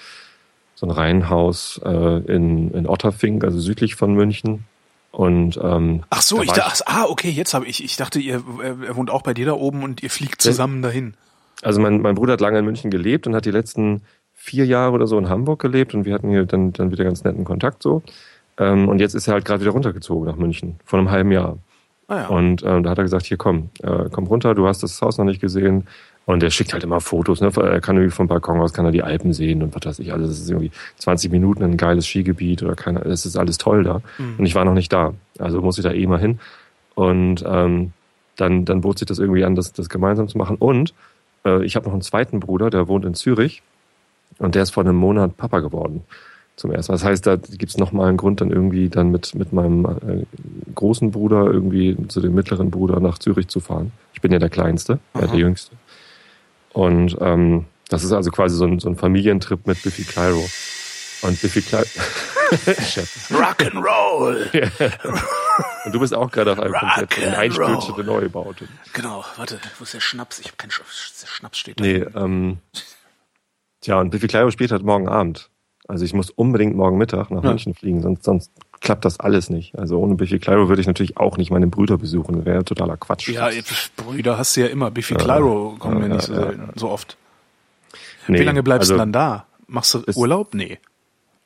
so 0.75 0.85
ein 0.85 0.91
Reihenhaus 0.91 1.81
äh, 1.83 1.89
in, 2.33 2.71
in 2.71 2.87
Otterfink, 2.87 3.43
also 3.43 3.59
südlich 3.59 3.95
von 3.95 4.13
München. 4.13 4.65
Und 5.11 5.59
ähm, 5.61 6.03
ach 6.11 6.21
so, 6.21 6.37
da 6.37 6.43
ich 6.43 6.51
dachte, 6.51 6.83
ah, 6.87 7.05
okay, 7.09 7.29
jetzt 7.29 7.53
habe 7.53 7.65
ich, 7.65 7.83
ich 7.83 7.97
dachte, 7.97 8.19
ihr, 8.19 8.43
er, 8.63 8.87
er 8.87 8.95
wohnt 8.95 9.09
auch 9.09 9.23
bei 9.23 9.33
dir 9.33 9.47
da 9.47 9.53
oben 9.53 9.83
und 9.83 10.03
ihr 10.03 10.09
fliegt 10.09 10.41
zusammen 10.41 10.81
dahin. 10.81 11.15
Also 11.61 11.81
mein, 11.81 12.01
mein 12.01 12.15
Bruder 12.15 12.33
hat 12.33 12.41
lange 12.41 12.59
in 12.59 12.65
München 12.65 12.89
gelebt 12.89 13.27
und 13.27 13.35
hat 13.35 13.45
die 13.45 13.51
letzten 13.51 14.01
vier 14.39 14.65
Jahre 14.65 14.93
oder 14.93 15.05
so 15.05 15.19
in 15.19 15.29
Hamburg 15.29 15.59
gelebt 15.59 15.93
und 15.93 16.05
wir 16.05 16.13
hatten 16.13 16.29
hier 16.29 16.45
dann, 16.45 16.71
dann 16.71 16.91
wieder 16.91 17.03
ganz 17.03 17.23
netten 17.23 17.43
Kontakt 17.43 17.83
so. 17.83 18.01
Ähm, 18.57 18.87
und 18.87 18.99
jetzt 18.99 19.13
ist 19.13 19.27
er 19.27 19.33
halt 19.33 19.45
gerade 19.45 19.61
wieder 19.61 19.71
runtergezogen 19.71 20.25
nach 20.25 20.37
München, 20.37 20.79
vor 20.85 20.97
einem 20.97 21.11
halben 21.11 21.31
Jahr. 21.31 21.57
Ah 22.07 22.21
ja. 22.21 22.27
Und 22.27 22.63
ähm, 22.63 22.83
da 22.83 22.89
hat 22.89 22.97
er 22.97 23.03
gesagt, 23.03 23.25
hier 23.25 23.37
komm, 23.37 23.69
äh, 23.83 24.05
komm 24.11 24.25
runter, 24.25 24.55
du 24.55 24.65
hast 24.65 24.81
das 24.81 25.01
Haus 25.01 25.17
noch 25.17 25.25
nicht 25.25 25.41
gesehen. 25.41 25.87
Und 26.25 26.41
er 26.41 26.51
schickt 26.51 26.73
halt 26.73 26.83
immer 26.83 27.01
Fotos, 27.01 27.41
ne? 27.41 27.51
Er 27.55 27.81
kann 27.81 27.97
irgendwie 27.97 28.15
vom 28.15 28.27
Balkon 28.27 28.59
aus, 28.59 28.71
kann 28.71 28.85
er 28.85 28.91
die 28.91 29.01
Alpen 29.01 29.33
sehen 29.33 29.63
und 29.63 29.75
was 29.75 29.83
weiß 29.85 29.99
ich. 29.99 30.13
Also 30.13 30.27
das 30.27 30.39
ist 30.39 30.49
irgendwie 30.49 30.71
20 30.97 31.31
Minuten 31.31 31.63
ein 31.63 31.75
geiles 31.75 32.05
Skigebiet 32.05 32.61
oder 32.63 32.75
keine, 32.75 32.99
das 32.99 33.25
ist 33.25 33.35
alles 33.35 33.57
toll 33.57 33.83
da. 33.83 34.01
Mhm. 34.19 34.35
Und 34.37 34.45
ich 34.45 34.55
war 34.55 34.63
noch 34.63 34.75
nicht 34.75 34.93
da. 34.93 35.13
Also 35.39 35.61
muss 35.61 35.77
ich 35.77 35.83
da 35.83 35.91
eh 35.91 36.05
mal 36.05 36.19
hin. 36.19 36.39
Und 36.93 37.43
ähm, 37.47 37.93
dann, 38.35 38.63
dann 38.65 38.81
bot 38.81 38.99
sich 38.99 39.07
das 39.07 39.19
irgendwie 39.19 39.43
an, 39.43 39.55
das, 39.55 39.73
das 39.73 39.89
gemeinsam 39.89 40.27
zu 40.27 40.37
machen. 40.37 40.55
Und 40.57 40.93
äh, 41.45 41.65
ich 41.65 41.75
habe 41.75 41.85
noch 41.87 41.93
einen 41.93 42.03
zweiten 42.03 42.39
Bruder, 42.39 42.69
der 42.69 42.87
wohnt 42.87 43.05
in 43.05 43.15
Zürich 43.15 43.63
und 44.39 44.55
der 44.55 44.63
ist 44.63 44.71
vor 44.71 44.83
einem 44.83 44.95
Monat 44.95 45.37
Papa 45.37 45.59
geworden. 45.59 46.03
Zum 46.55 46.71
ersten 46.71 46.91
Mal. 46.91 46.97
Das 46.97 47.05
heißt, 47.05 47.25
da 47.25 47.37
gibt's 47.37 47.77
noch 47.77 47.93
mal 47.93 48.09
einen 48.09 48.17
Grund, 48.17 48.41
dann 48.41 48.51
irgendwie 48.51 48.89
dann 48.89 49.11
mit, 49.11 49.33
mit 49.33 49.53
meinem 49.53 49.85
äh, 49.85 50.25
großen 50.75 51.11
Bruder 51.11 51.45
irgendwie 51.45 51.95
zu 52.09 52.19
dem 52.19 52.33
mittleren 52.33 52.69
Bruder 52.69 52.99
nach 52.99 53.17
Zürich 53.17 53.47
zu 53.47 53.61
fahren. 53.61 53.93
Ich 54.13 54.19
bin 54.19 54.33
ja 54.33 54.39
der 54.39 54.49
Kleinste, 54.49 54.99
Aha. 55.13 55.27
der 55.27 55.35
Jüngste. 55.35 55.75
Und 56.73 57.17
ähm, 57.21 57.65
das 57.87 58.03
ist 58.03 58.11
also 58.11 58.29
quasi 58.31 58.55
so 58.57 58.65
ein, 58.65 58.79
so 58.79 58.89
ein 58.89 58.95
Familientrip 58.95 59.65
mit 59.67 59.81
Biffy 59.81 60.03
Clyro. 60.03 60.47
Und 61.21 61.41
Biffy 61.41 61.61
Clyro... 61.61 61.85
Rock'n'Roll. 63.29 64.49
Und 65.85 65.93
du 65.93 65.99
bist 65.99 66.13
auch 66.13 66.31
gerade 66.31 66.51
auf 66.51 66.59
einem 66.59 66.73
Konzert 66.73 67.13
von 67.13 67.23
Rock'n'Roll. 67.23 67.37
einstürzende 67.37 68.03
Neubauten. 68.03 68.67
Genau, 68.93 69.23
warte, 69.37 69.59
wo 69.77 69.83
ist 69.83 69.93
der 69.93 69.99
Schnaps? 69.99 70.39
Ich 70.39 70.47
habe 70.47 70.57
keinen 70.57 70.71
Schnaps. 70.71 71.21
Der 71.21 71.27
Schnaps 71.27 71.57
steht 71.57 71.79
da. 71.79 71.83
Nee, 71.83 72.05
ähm, 72.15 72.57
tja, 73.81 73.99
und 73.99 74.09
Biffy 74.09 74.27
Clyro 74.27 74.51
spielt 74.51 74.71
halt 74.71 74.83
morgen 74.83 75.07
Abend. 75.07 75.49
Also 75.87 76.05
ich 76.05 76.13
muss 76.13 76.29
unbedingt 76.29 76.75
morgen 76.75 76.97
Mittag 76.97 77.31
nach 77.31 77.43
Ja. 77.43 77.49
München 77.49 77.73
fliegen, 77.73 78.01
sonst, 78.01 78.23
sonst 78.23 78.51
klappt 78.79 79.05
das 79.05 79.19
alles 79.19 79.49
nicht. 79.49 79.77
Also 79.77 79.99
ohne 79.99 80.15
Biffy 80.15 80.39
Clyro 80.39 80.69
würde 80.69 80.81
ich 80.81 80.87
natürlich 80.87 81.17
auch 81.17 81.37
nicht 81.37 81.51
meine 81.51 81.67
Brüder 81.67 81.97
besuchen. 81.97 82.37
Das 82.37 82.45
wäre 82.45 82.63
totaler 82.63 82.95
Quatsch. 82.97 83.29
Ja, 83.29 83.49
Brüder 83.97 84.37
hast 84.37 84.55
du 84.55 84.61
ja 84.61 84.67
immer. 84.67 84.91
Biffy 84.91 85.15
Clyro 85.15 85.75
kommen 85.79 86.01
ja, 86.01 86.07
ja, 86.07 86.13
nicht 86.15 86.27
ja, 86.29 86.35
so, 86.35 86.41
ja, 86.41 86.47
selten, 86.47 86.79
so 86.79 86.89
oft. 86.89 87.17
Nee, 88.27 88.39
Wie 88.39 88.43
lange 88.43 88.61
bleibst 88.61 88.83
also, 88.83 88.93
du 88.93 88.97
dann 88.99 89.11
da? 89.11 89.45
Machst 89.67 89.93
du 89.95 90.03
Urlaub? 90.15 90.53
Nee. 90.53 90.77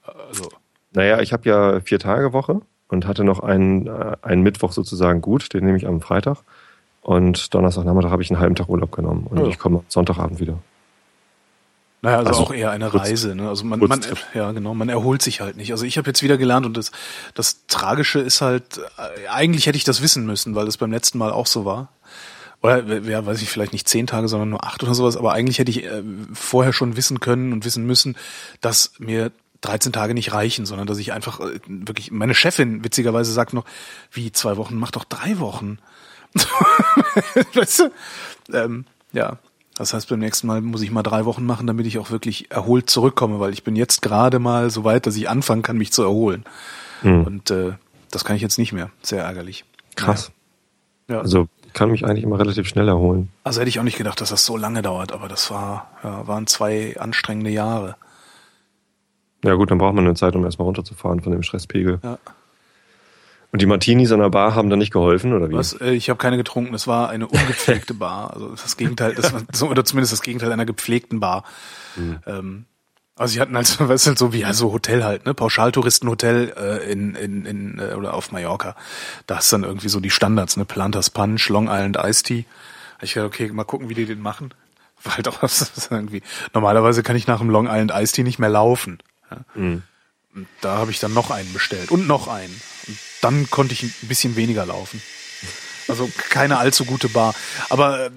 Also, 0.01 0.49
Naja, 0.91 1.21
ich 1.21 1.31
habe 1.31 1.47
ja 1.47 1.79
vier 1.79 1.99
Tage 1.99 2.33
Woche 2.33 2.61
und 2.89 3.07
hatte 3.07 3.23
noch 3.23 3.39
einen, 3.39 3.87
äh, 3.87 4.17
einen 4.21 4.41
Mittwoch 4.43 4.73
sozusagen 4.73 5.21
gut, 5.21 5.53
den 5.53 5.65
nehme 5.65 5.77
ich 5.77 5.87
am 5.87 6.01
Freitag. 6.01 6.39
Und 7.01 7.53
Donnerstagnachmittag 7.53 8.11
habe 8.11 8.21
ich 8.21 8.31
einen 8.31 8.39
halben 8.39 8.55
Tag 8.55 8.69
Urlaub 8.69 8.91
genommen 8.91 9.27
und 9.27 9.47
ich 9.47 9.59
komme 9.59 9.83
Sonntagabend 9.87 10.39
wieder. 10.39 10.59
Naja, 12.03 12.17
also, 12.17 12.29
Also 12.29 12.41
auch 12.43 12.53
eher 12.53 12.69
eine 12.71 12.89
kurz- 12.89 13.03
Reise. 13.03 13.33
Ne? 13.33 13.47
Also 13.47 13.63
man, 13.63 13.79
man, 13.79 14.01
ja 14.33 14.51
genau, 14.51 14.73
man 14.73 14.89
erholt 14.89 15.21
sich 15.21 15.39
halt 15.39 15.55
nicht. 15.55 15.71
Also 15.71 15.85
ich 15.85 15.97
habe 15.97 16.07
jetzt 16.09 16.21
wieder 16.21 16.37
gelernt 16.37 16.65
und 16.65 16.75
das, 16.75 16.91
das 17.33 17.65
Tragische 17.67 18.19
ist 18.19 18.41
halt, 18.41 18.79
äh, 18.97 19.27
eigentlich 19.29 19.67
hätte 19.67 19.77
ich 19.77 19.85
das 19.85 20.01
wissen 20.01 20.25
müssen, 20.25 20.53
weil 20.53 20.67
es 20.67 20.75
beim 20.75 20.91
letzten 20.91 21.17
Mal 21.17 21.31
auch 21.31 21.47
so 21.47 21.63
war. 21.63 21.87
Oder 22.61 22.99
ja, 23.03 23.25
weiß 23.25 23.41
ich 23.41 23.49
vielleicht 23.49 23.71
nicht 23.71 23.87
zehn 23.87 24.05
Tage, 24.05 24.27
sondern 24.27 24.49
nur 24.49 24.65
acht 24.65 24.83
oder 24.83 24.93
sowas. 24.93 25.15
Aber 25.15 25.31
eigentlich 25.31 25.59
hätte 25.59 25.71
ich 25.71 25.85
äh, 25.85 26.03
vorher 26.33 26.73
schon 26.73 26.97
wissen 26.97 27.21
können 27.21 27.53
und 27.53 27.63
wissen 27.63 27.85
müssen, 27.85 28.17
dass 28.59 28.91
mir 28.99 29.31
13 29.61 29.93
Tage 29.93 30.13
nicht 30.13 30.33
reichen, 30.33 30.65
sondern 30.65 30.87
dass 30.87 30.97
ich 30.97 31.13
einfach 31.13 31.39
äh, 31.39 31.57
wirklich. 31.67 32.11
Meine 32.11 32.35
Chefin 32.35 32.83
witzigerweise 32.83 33.31
sagt 33.31 33.53
noch, 33.53 33.63
wie 34.11 34.33
zwei 34.33 34.57
Wochen, 34.57 34.75
mach 34.75 34.91
doch 34.91 35.05
drei 35.05 35.39
Wochen. 35.39 35.77
weißt 37.53 37.79
du? 37.79 37.91
Ähm, 38.53 38.85
ja. 39.13 39.37
Das 39.77 39.93
heißt, 39.93 40.09
beim 40.09 40.19
nächsten 40.19 40.47
Mal 40.47 40.61
muss 40.61 40.81
ich 40.81 40.91
mal 40.91 41.03
drei 41.03 41.25
Wochen 41.25 41.45
machen, 41.45 41.65
damit 41.65 41.87
ich 41.87 41.97
auch 41.97 42.11
wirklich 42.11 42.51
erholt 42.51 42.89
zurückkomme, 42.89 43.39
weil 43.39 43.53
ich 43.53 43.63
bin 43.63 43.75
jetzt 43.75 44.01
gerade 44.01 44.39
mal 44.39 44.69
so 44.69 44.83
weit, 44.83 45.07
dass 45.07 45.15
ich 45.15 45.29
anfangen 45.29 45.63
kann, 45.63 45.77
mich 45.77 45.91
zu 45.91 46.03
erholen. 46.03 46.43
Hm. 47.01 47.23
Und 47.25 47.51
äh, 47.51 47.73
das 48.11 48.23
kann 48.23 48.35
ich 48.35 48.41
jetzt 48.41 48.59
nicht 48.59 48.71
mehr. 48.71 48.91
Sehr 49.01 49.23
ärgerlich. 49.23 49.65
Krass. 49.95 50.31
Ja. 51.09 51.19
Also 51.19 51.47
kann 51.73 51.89
mich 51.89 52.05
eigentlich 52.05 52.23
immer 52.23 52.37
relativ 52.39 52.67
schnell 52.67 52.87
erholen. 52.87 53.29
Also 53.43 53.59
hätte 53.59 53.69
ich 53.69 53.79
auch 53.79 53.83
nicht 53.83 53.97
gedacht, 53.97 54.21
dass 54.21 54.29
das 54.29 54.45
so 54.45 54.57
lange 54.57 54.83
dauert, 54.83 55.11
aber 55.11 55.27
das 55.27 55.49
war, 55.49 55.89
ja, 56.03 56.27
waren 56.27 56.45
zwei 56.45 56.95
anstrengende 56.99 57.49
Jahre. 57.49 57.95
Ja 59.43 59.55
gut, 59.55 59.71
dann 59.71 59.79
braucht 59.79 59.95
man 59.95 60.05
eine 60.05 60.13
Zeit, 60.13 60.35
um 60.35 60.45
erstmal 60.45 60.67
runterzufahren 60.67 61.21
von 61.21 61.31
dem 61.31 61.43
Stresspegel. 61.43 61.99
Ja. 62.03 62.19
Und 63.53 63.61
die 63.61 63.67
Martinis 63.67 64.11
an 64.11 64.19
der 64.19 64.31
Bar 64.31 64.55
haben 64.55 64.71
da 64.71 64.75
nicht 64.75 64.91
geholfen, 64.91 65.31
oder 65.31 65.47
wie? 65.47 65.53
Was, 65.53 65.73
äh, 65.73 65.91
ich 65.91 66.09
habe 66.09 66.17
keine 66.17 66.37
getrunken, 66.37 66.73
es 66.73 66.87
war 66.87 67.09
eine 67.09 67.27
ungepflegte 67.27 67.93
Bar. 67.93 68.33
Also 68.33 68.49
das 68.49 68.77
Gegenteil, 68.77 69.13
das 69.13 69.31
war 69.31 69.43
so, 69.53 69.69
oder 69.69 69.85
zumindest 69.85 70.11
das 70.11 70.23
Gegenteil 70.23 70.51
einer 70.51 70.65
gepflegten 70.65 71.19
Bar. 71.19 71.43
Ähm, 72.25 72.65
also 73.15 73.33
sie 73.33 73.39
hatten 73.39 73.55
halt, 73.55 73.67
so, 73.67 73.87
weißt 73.87 74.07
du, 74.07 74.15
so 74.15 74.33
wie 74.33 74.39
ja, 74.39 74.53
so 74.53 74.73
Hotel 74.73 75.03
halt, 75.03 75.27
ne? 75.27 75.35
Pauschaltouristenhotel 75.35 76.51
äh, 76.57 76.91
in, 76.91 77.13
in, 77.13 77.45
in 77.45 77.77
äh, 77.77 77.93
oder 77.93 78.15
auf 78.15 78.31
Mallorca. 78.31 78.75
Da 79.27 79.37
ist 79.37 79.53
dann 79.53 79.63
irgendwie 79.63 79.89
so 79.89 79.99
die 79.99 80.09
Standards, 80.09 80.57
ne? 80.57 80.65
Plantas 80.65 81.11
Punch, 81.11 81.47
Long 81.49 81.67
Island 81.67 81.99
Iced 82.01 82.25
Tea. 82.25 82.45
Ich 83.03 83.13
gedacht, 83.13 83.27
okay, 83.27 83.51
mal 83.51 83.65
gucken, 83.65 83.87
wie 83.87 83.93
die 83.93 84.07
den 84.07 84.19
machen. 84.19 84.51
Halt 85.07 85.27
auch 85.27 85.41
das 85.41 85.61
ist 85.61 85.91
irgendwie. 85.91 86.23
Normalerweise 86.55 87.03
kann 87.03 87.15
ich 87.15 87.27
nach 87.27 87.37
dem 87.37 87.51
Long 87.51 87.67
Island 87.67 87.91
Iced 87.93 88.15
Tea 88.15 88.23
nicht 88.23 88.39
mehr 88.39 88.49
laufen. 88.49 88.97
Ja? 89.29 89.37
Mhm. 89.53 89.83
Und 90.33 90.47
da 90.61 90.77
habe 90.77 90.89
ich 90.89 90.99
dann 90.99 91.13
noch 91.13 91.29
einen 91.29 91.53
bestellt 91.53 91.91
und 91.91 92.07
noch 92.07 92.27
einen. 92.27 92.59
Dann 93.23 93.49
konnte 93.49 93.73
ich 93.73 93.83
ein 93.83 94.07
bisschen 94.07 94.35
weniger 94.35 94.65
laufen. 94.65 95.01
Also 95.87 96.09
keine 96.29 96.57
allzu 96.57 96.85
gute 96.85 97.09
Bar. 97.09 97.33
Aber 97.69 98.05
äh, 98.05 98.11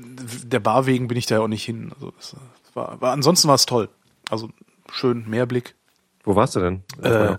der 0.44 0.60
Bar 0.60 0.86
wegen 0.86 1.08
bin 1.08 1.16
ich 1.16 1.26
da 1.26 1.36
ja 1.36 1.40
auch 1.40 1.48
nicht 1.48 1.64
hin. 1.64 1.92
Also 1.94 2.12
das 2.18 2.36
war, 2.74 3.00
war 3.00 3.12
ansonsten 3.12 3.48
war 3.48 3.54
es 3.54 3.66
toll. 3.66 3.88
Also 4.30 4.50
schön, 4.90 5.28
Meerblick. 5.28 5.74
Wo 6.24 6.34
warst 6.34 6.56
du 6.56 6.60
denn? 6.60 6.82
Äh, 7.02 7.36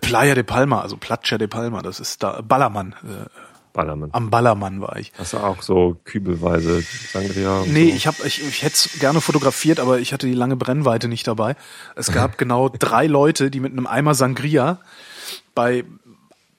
Playa 0.00 0.34
de 0.34 0.42
Palma, 0.42 0.80
also 0.80 0.96
Platja 0.96 1.36
de 1.36 1.48
Palma, 1.48 1.82
das 1.82 2.00
ist 2.00 2.22
da 2.22 2.40
Ballermann. 2.40 2.94
Äh, 3.04 3.28
Ballermann. 3.74 4.08
am 4.12 4.30
Ballermann 4.30 4.80
war 4.80 4.96
ich. 4.96 5.12
Hast 5.18 5.34
du 5.34 5.36
auch 5.36 5.60
so 5.60 6.00
kübelweise 6.04 6.80
Sangria? 6.80 7.62
Nee, 7.66 7.90
so? 7.90 7.96
ich 7.96 8.06
habe 8.06 8.16
ich, 8.24 8.42
ich 8.42 8.62
hätte 8.62 8.74
es 8.74 8.98
gerne 8.98 9.20
fotografiert, 9.20 9.80
aber 9.80 9.98
ich 9.98 10.14
hatte 10.14 10.26
die 10.26 10.32
lange 10.32 10.56
Brennweite 10.56 11.08
nicht 11.08 11.26
dabei. 11.26 11.56
Es 11.94 12.10
gab 12.10 12.38
genau 12.38 12.70
drei 12.70 13.06
Leute, 13.06 13.50
die 13.50 13.60
mit 13.60 13.72
einem 13.72 13.86
Eimer 13.86 14.14
Sangria 14.14 14.78
bei 15.54 15.84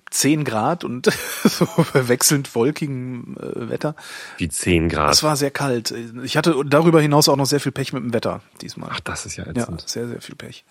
10 0.09 0.43
Grad 0.43 0.83
und 0.83 1.05
so 1.43 1.67
wechselnd 1.93 2.53
wolkigem 2.55 3.35
äh, 3.39 3.69
Wetter. 3.69 3.95
Wie 4.37 4.49
10 4.49 4.89
Grad. 4.89 5.11
Es 5.11 5.23
war 5.23 5.35
sehr 5.35 5.51
kalt. 5.51 5.93
Ich 6.23 6.37
hatte 6.37 6.63
darüber 6.65 7.01
hinaus 7.01 7.29
auch 7.29 7.35
noch 7.35 7.45
sehr 7.45 7.59
viel 7.59 7.71
Pech 7.71 7.93
mit 7.93 8.03
dem 8.03 8.13
Wetter 8.13 8.41
diesmal. 8.61 8.89
Ach, 8.91 8.99
das 8.99 9.25
ist 9.25 9.37
ja 9.37 9.45
ja, 9.45 9.51
ätzend. 9.51 9.83
sehr, 9.87 10.07
sehr 10.07 10.21
viel 10.21 10.35
Pech. 10.35 10.63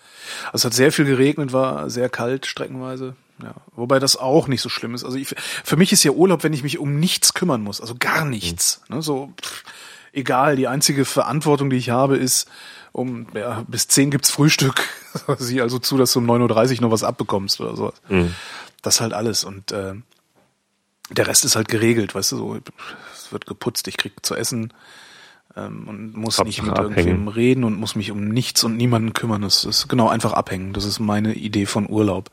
Also 0.47 0.55
es 0.55 0.65
hat 0.65 0.73
sehr 0.73 0.91
viel 0.91 1.05
geregnet, 1.05 1.53
war 1.53 1.89
sehr 1.89 2.09
kalt 2.09 2.45
streckenweise. 2.45 3.15
Ja, 3.41 3.53
wobei 3.75 3.99
das 3.99 4.17
auch 4.17 4.47
nicht 4.47 4.61
so 4.61 4.69
schlimm 4.69 4.95
ist. 4.95 5.03
Also 5.03 5.17
ich, 5.17 5.35
für 5.63 5.77
mich 5.77 5.91
ist 5.91 6.03
ja 6.03 6.11
Urlaub, 6.11 6.43
wenn 6.43 6.53
ich 6.53 6.63
mich 6.63 6.79
um 6.79 6.99
nichts 6.99 7.35
kümmern 7.35 7.61
muss, 7.61 7.81
also 7.81 7.95
gar 7.97 8.25
nichts. 8.25 8.81
Ne, 8.89 9.03
so 9.03 9.31
pff, 9.39 9.63
egal. 10.11 10.55
Die 10.55 10.67
einzige 10.67 11.05
Verantwortung, 11.05 11.69
die 11.69 11.77
ich 11.77 11.91
habe, 11.91 12.17
ist 12.17 12.49
um 12.91 13.27
ja, 13.35 13.63
bis 13.67 13.87
10 13.87 14.09
gibt's 14.09 14.31
Frühstück. 14.31 14.81
Sieh 15.37 15.61
also 15.61 15.77
zu, 15.77 15.97
dass 15.97 16.13
du 16.13 16.19
um 16.19 16.29
9.30 16.29 16.77
Uhr 16.77 16.81
noch 16.81 16.91
was 16.91 17.03
abbekommst 17.03 17.61
oder 17.61 17.75
sowas. 17.75 17.93
Mhm. 18.09 18.33
Das 18.81 19.01
halt 19.01 19.13
alles. 19.13 19.43
Und 19.43 19.71
äh, 19.71 19.93
der 21.09 21.27
Rest 21.27 21.45
ist 21.45 21.55
halt 21.55 21.67
geregelt, 21.67 22.15
weißt 22.15 22.33
du, 22.33 22.37
so 22.37 22.59
es 23.13 23.31
wird 23.31 23.45
geputzt, 23.45 23.87
ich 23.87 23.97
krieg 23.97 24.13
zu 24.25 24.35
essen 24.35 24.73
ähm, 25.55 25.87
und 25.87 26.15
muss 26.15 26.43
nicht 26.43 26.61
Hauptsache 26.61 26.65
mit 26.65 26.91
abhängen. 26.91 27.07
irgendwem 27.07 27.27
reden 27.29 27.63
und 27.63 27.75
muss 27.75 27.95
mich 27.95 28.11
um 28.11 28.27
nichts 28.27 28.63
und 28.63 28.77
niemanden 28.77 29.13
kümmern. 29.13 29.41
Das 29.41 29.65
ist 29.65 29.87
genau 29.87 30.09
einfach 30.09 30.33
abhängen. 30.33 30.73
Das 30.73 30.85
ist 30.85 30.99
meine 30.99 31.33
Idee 31.33 31.65
von 31.65 31.89
Urlaub. 31.89 32.29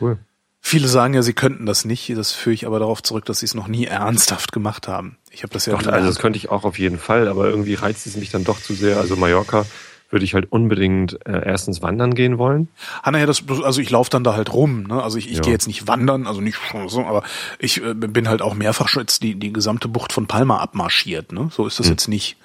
Cool. 0.00 0.18
Viele 0.60 0.88
sagen 0.88 1.12
ja, 1.12 1.22
sie 1.22 1.34
könnten 1.34 1.66
das 1.66 1.84
nicht. 1.84 2.16
Das 2.16 2.32
führe 2.32 2.54
ich 2.54 2.66
aber 2.66 2.78
darauf 2.78 3.02
zurück, 3.02 3.26
dass 3.26 3.40
sie 3.40 3.46
es 3.46 3.54
noch 3.54 3.68
nie 3.68 3.84
ernsthaft 3.84 4.50
gemacht 4.50 4.88
haben. 4.88 5.18
Ich 5.30 5.42
habe 5.42 5.52
das 5.52 5.66
ja 5.66 5.76
Doch, 5.76 5.86
also 5.86 6.06
das 6.06 6.18
könnte 6.18 6.38
ich 6.38 6.48
auch 6.48 6.64
auf 6.64 6.78
jeden 6.78 6.98
Fall, 6.98 7.28
aber 7.28 7.50
irgendwie 7.50 7.74
reizt 7.74 8.06
es 8.06 8.16
mich 8.16 8.30
dann 8.30 8.44
doch 8.44 8.60
zu 8.60 8.72
sehr. 8.72 8.98
Also 8.98 9.14
Mallorca 9.16 9.66
würde 10.14 10.24
ich 10.24 10.32
halt 10.32 10.50
unbedingt 10.50 11.18
äh, 11.26 11.42
erstens 11.44 11.82
wandern 11.82 12.14
gehen 12.14 12.38
wollen. 12.38 12.68
Hanna, 13.02 13.18
ja, 13.18 13.26
das, 13.26 13.42
also 13.62 13.82
ich 13.82 13.90
laufe 13.90 14.08
dann 14.08 14.24
da 14.24 14.34
halt 14.34 14.50
rum. 14.54 14.84
Ne? 14.84 15.02
Also 15.02 15.18
ich, 15.18 15.28
ich 15.28 15.36
Ja. 15.36 15.42
gehe 15.42 15.52
jetzt 15.52 15.66
nicht 15.66 15.86
wandern, 15.86 16.26
also 16.26 16.40
nicht 16.40 16.56
so, 16.88 17.04
aber 17.04 17.22
ich 17.58 17.84
äh, 17.84 17.92
bin 17.92 18.28
halt 18.28 18.40
auch 18.40 18.54
mehrfach 18.54 18.88
schon 18.88 19.02
jetzt 19.02 19.22
die, 19.22 19.34
die 19.34 19.52
gesamte 19.52 19.88
Bucht 19.88 20.14
von 20.14 20.26
Palma 20.26 20.58
abmarschiert. 20.60 21.32
Ne? 21.32 21.50
So 21.52 21.66
ist 21.66 21.78
das 21.78 21.88
jetzt 21.90 22.08
nicht. 22.08 22.36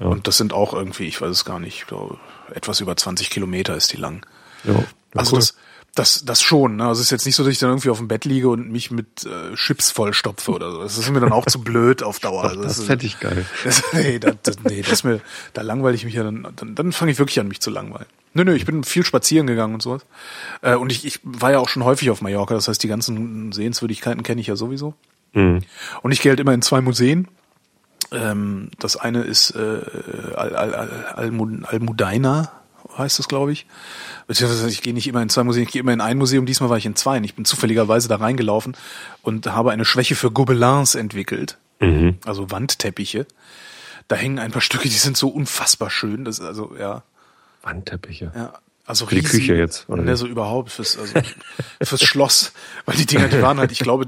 Ja. 0.00 0.06
Und 0.06 0.26
das 0.26 0.38
sind 0.38 0.54
auch 0.54 0.72
irgendwie, 0.72 1.04
ich 1.04 1.20
weiß 1.20 1.30
es 1.30 1.44
gar 1.44 1.58
nicht, 1.60 1.80
ich 1.80 1.86
glaube, 1.86 2.16
etwas 2.54 2.80
über 2.80 2.96
20 2.96 3.28
Kilometer 3.30 3.76
ist 3.76 3.92
die 3.92 3.96
lang. 3.98 4.24
Ja, 4.64 4.72
ja, 4.72 4.78
Also 5.16 5.32
cool. 5.34 5.40
das, 5.40 5.56
das, 5.94 6.24
das 6.24 6.40
schon. 6.42 6.76
Ne? 6.76 6.84
Also 6.86 7.00
es 7.00 7.06
ist 7.06 7.10
jetzt 7.10 7.26
nicht 7.26 7.34
so, 7.34 7.42
dass 7.42 7.52
ich 7.52 7.58
dann 7.58 7.70
irgendwie 7.70 7.90
auf 7.90 7.98
dem 7.98 8.06
Bett 8.08 8.24
liege 8.24 8.48
und 8.48 8.70
mich 8.70 8.90
mit 8.90 9.24
äh, 9.26 9.54
Chips 9.56 9.90
vollstopfe 9.90 10.52
oder 10.52 10.70
so. 10.70 10.82
Das 10.82 10.96
ist 10.96 11.10
mir 11.10 11.18
dann 11.20 11.32
auch 11.32 11.46
zu 11.46 11.60
blöd 11.60 12.02
auf 12.04 12.20
Dauer. 12.20 12.42
Doch, 12.44 12.50
Also 12.50 12.62
das 12.62 12.78
ist- 12.78 12.84
fände 12.86 13.04
ich 13.06 13.18
geil. 13.18 13.44
das, 13.64 13.82
nee, 13.92 14.18
das, 14.18 14.36
das, 14.44 14.56
nee, 14.62 14.82
das 14.82 15.02
mir, 15.04 15.20
da 15.54 15.62
langweile 15.62 15.96
ich 15.96 16.04
mich 16.04 16.14
ja 16.14 16.22
dann, 16.22 16.46
dann, 16.54 16.74
dann 16.76 16.92
fange 16.92 17.10
ich 17.10 17.18
wirklich 17.18 17.40
an, 17.40 17.48
mich 17.48 17.60
zu 17.60 17.70
langweilen. 17.70 18.06
Nö, 18.34 18.44
nö, 18.44 18.54
ich 18.54 18.64
bin 18.66 18.84
viel 18.84 19.04
spazieren 19.04 19.46
gegangen 19.48 19.74
und 19.74 19.82
sowas. 19.82 20.02
Äh, 20.62 20.76
und 20.76 20.92
ich, 20.92 21.04
ich 21.04 21.18
war 21.24 21.50
ja 21.50 21.58
auch 21.58 21.68
schon 21.68 21.82
häufig 21.84 22.10
auf 22.10 22.20
Mallorca, 22.22 22.54
das 22.54 22.68
heißt, 22.68 22.82
die 22.82 22.88
ganzen 22.88 23.50
Sehenswürdigkeiten 23.52 24.22
kenne 24.22 24.40
ich 24.40 24.46
ja 24.46 24.54
sowieso. 24.54 24.94
Mhm. 25.32 25.60
Und 26.02 26.12
ich 26.12 26.20
gehe 26.20 26.30
halt 26.30 26.38
immer 26.40 26.52
in 26.54 26.62
zwei 26.62 26.80
Museen. 26.80 27.26
Ähm, 28.12 28.70
das 28.78 28.96
eine 28.96 29.22
ist 29.22 29.50
äh, 29.50 29.80
Al, 30.36 30.54
Al, 30.56 30.74
Al, 30.74 31.14
Almu- 31.16 31.64
Almudaina, 31.64 32.52
heißt 32.98 33.18
das, 33.18 33.28
glaube 33.28 33.52
ich. 33.52 33.66
Beziehungsweise 34.26 34.68
ich 34.68 34.82
gehe 34.82 34.92
nicht 34.94 35.06
immer 35.06 35.22
in 35.22 35.28
zwei 35.28 35.44
Museen, 35.44 35.62
ich 35.64 35.70
gehe 35.70 35.80
immer 35.80 35.92
in 35.92 36.00
ein 36.00 36.18
Museum, 36.18 36.44
diesmal 36.46 36.68
war 36.70 36.76
ich 36.78 36.86
in 36.86 36.96
zwei. 36.96 37.16
Und 37.18 37.24
ich 37.24 37.34
bin 37.34 37.44
zufälligerweise 37.44 38.08
da 38.08 38.16
reingelaufen 38.16 38.76
und 39.22 39.46
habe 39.46 39.70
eine 39.72 39.84
Schwäche 39.84 40.14
für 40.14 40.30
Gobelins 40.30 40.94
entwickelt 40.94 41.56
Mhm. 41.80 42.18
also 42.26 42.50
Wandteppiche. 42.50 43.26
Da 44.08 44.16
hängen 44.16 44.38
ein 44.40 44.50
paar 44.50 44.62
Stücke, 44.62 44.88
die 44.88 44.96
sind 44.96 45.16
so 45.16 45.28
unfassbar 45.28 45.90
schön. 45.90 46.24
Das 46.24 46.40
also 46.40 46.74
ja, 46.78 47.02
Wandteppiche. 47.62 48.32
ja. 48.34 48.52
Also 48.86 49.06
Für 49.06 49.14
die 49.16 49.20
riesig- 49.20 49.40
Küche 49.42 49.54
jetzt, 49.54 49.86
oder 49.90 50.02
Ne, 50.02 50.16
so 50.16 50.26
überhaupt 50.26 50.70
fürs 50.72 50.96
also 50.98 51.12
fürs 51.82 52.02
Schloss, 52.02 52.52
weil 52.86 52.96
die 52.96 53.04
Dinger, 53.04 53.28
die 53.28 53.42
waren 53.42 53.58
halt, 53.58 53.70
ich 53.70 53.80
glaube, 53.80 54.06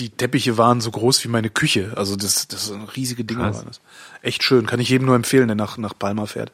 die 0.00 0.08
Teppiche 0.10 0.58
waren 0.58 0.80
so 0.80 0.90
groß 0.90 1.22
wie 1.24 1.28
meine 1.28 1.50
Küche. 1.50 1.92
Also 1.96 2.16
das 2.16 2.48
das 2.48 2.66
sind 2.66 2.96
riesige 2.96 3.24
Krass. 3.24 3.56
waren 3.56 3.66
das. 3.66 3.80
Echt 4.22 4.42
schön, 4.42 4.66
kann 4.66 4.80
ich 4.80 4.88
jedem 4.88 5.06
nur 5.06 5.16
empfehlen, 5.16 5.48
der 5.48 5.54
nach 5.54 5.78
nach 5.78 5.96
Palma 5.98 6.26
fährt. 6.26 6.50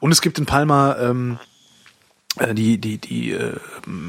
Und 0.00 0.12
es 0.12 0.20
gibt 0.20 0.38
in 0.38 0.46
Palma 0.46 0.96
ähm, 0.98 1.38
äh, 2.38 2.54
die 2.54 2.78
die 2.78 2.98
die 2.98 3.32
äh, 3.32 3.56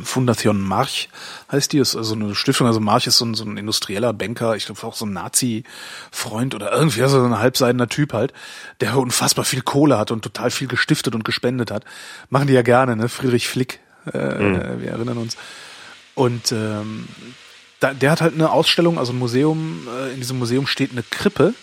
Fundation 0.03 0.61
March 0.61 1.09
heißt 1.51 1.73
die, 1.73 1.79
ist 1.79 1.95
also 1.95 2.15
eine 2.15 2.35
Stiftung. 2.35 2.67
Also 2.67 2.79
March 2.79 3.07
ist 3.07 3.17
so 3.17 3.25
ein, 3.25 3.33
so 3.33 3.43
ein 3.43 3.57
industrieller 3.57 4.13
Banker, 4.13 4.55
ich 4.55 4.67
glaube 4.67 4.83
auch 4.83 4.95
so 4.95 5.05
ein 5.05 5.13
Nazi-Freund 5.13 6.55
oder 6.55 6.71
irgendwie 6.71 7.01
also 7.01 7.19
so 7.19 7.25
ein 7.25 7.39
halbseidener 7.39 7.87
Typ 7.87 8.13
halt, 8.13 8.33
der 8.81 8.97
unfassbar 8.97 9.45
viel 9.45 9.61
Kohle 9.61 9.97
hat 9.97 10.11
und 10.11 10.21
total 10.21 10.51
viel 10.51 10.67
gestiftet 10.67 11.15
und 11.15 11.25
gespendet 11.25 11.71
hat. 11.71 11.85
Machen 12.29 12.47
die 12.47 12.53
ja 12.53 12.61
gerne, 12.61 12.95
ne? 12.95 13.09
Friedrich 13.09 13.47
Flick, 13.47 13.79
äh, 14.05 14.11
wir 14.11 14.91
erinnern 14.91 15.17
uns. 15.17 15.37
Und 16.15 16.51
ähm, 16.51 17.07
da, 17.79 17.93
der 17.93 18.11
hat 18.11 18.21
halt 18.21 18.33
eine 18.33 18.51
Ausstellung, 18.51 18.97
also 18.97 19.13
ein 19.13 19.19
Museum. 19.19 19.87
Äh, 19.87 20.13
in 20.13 20.19
diesem 20.19 20.39
Museum 20.39 20.67
steht 20.67 20.91
eine 20.91 21.03
Krippe, 21.03 21.53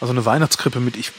also 0.00 0.12
eine 0.12 0.24
Weihnachtskrippe 0.24 0.80
mit 0.80 0.96
ich 0.96 1.12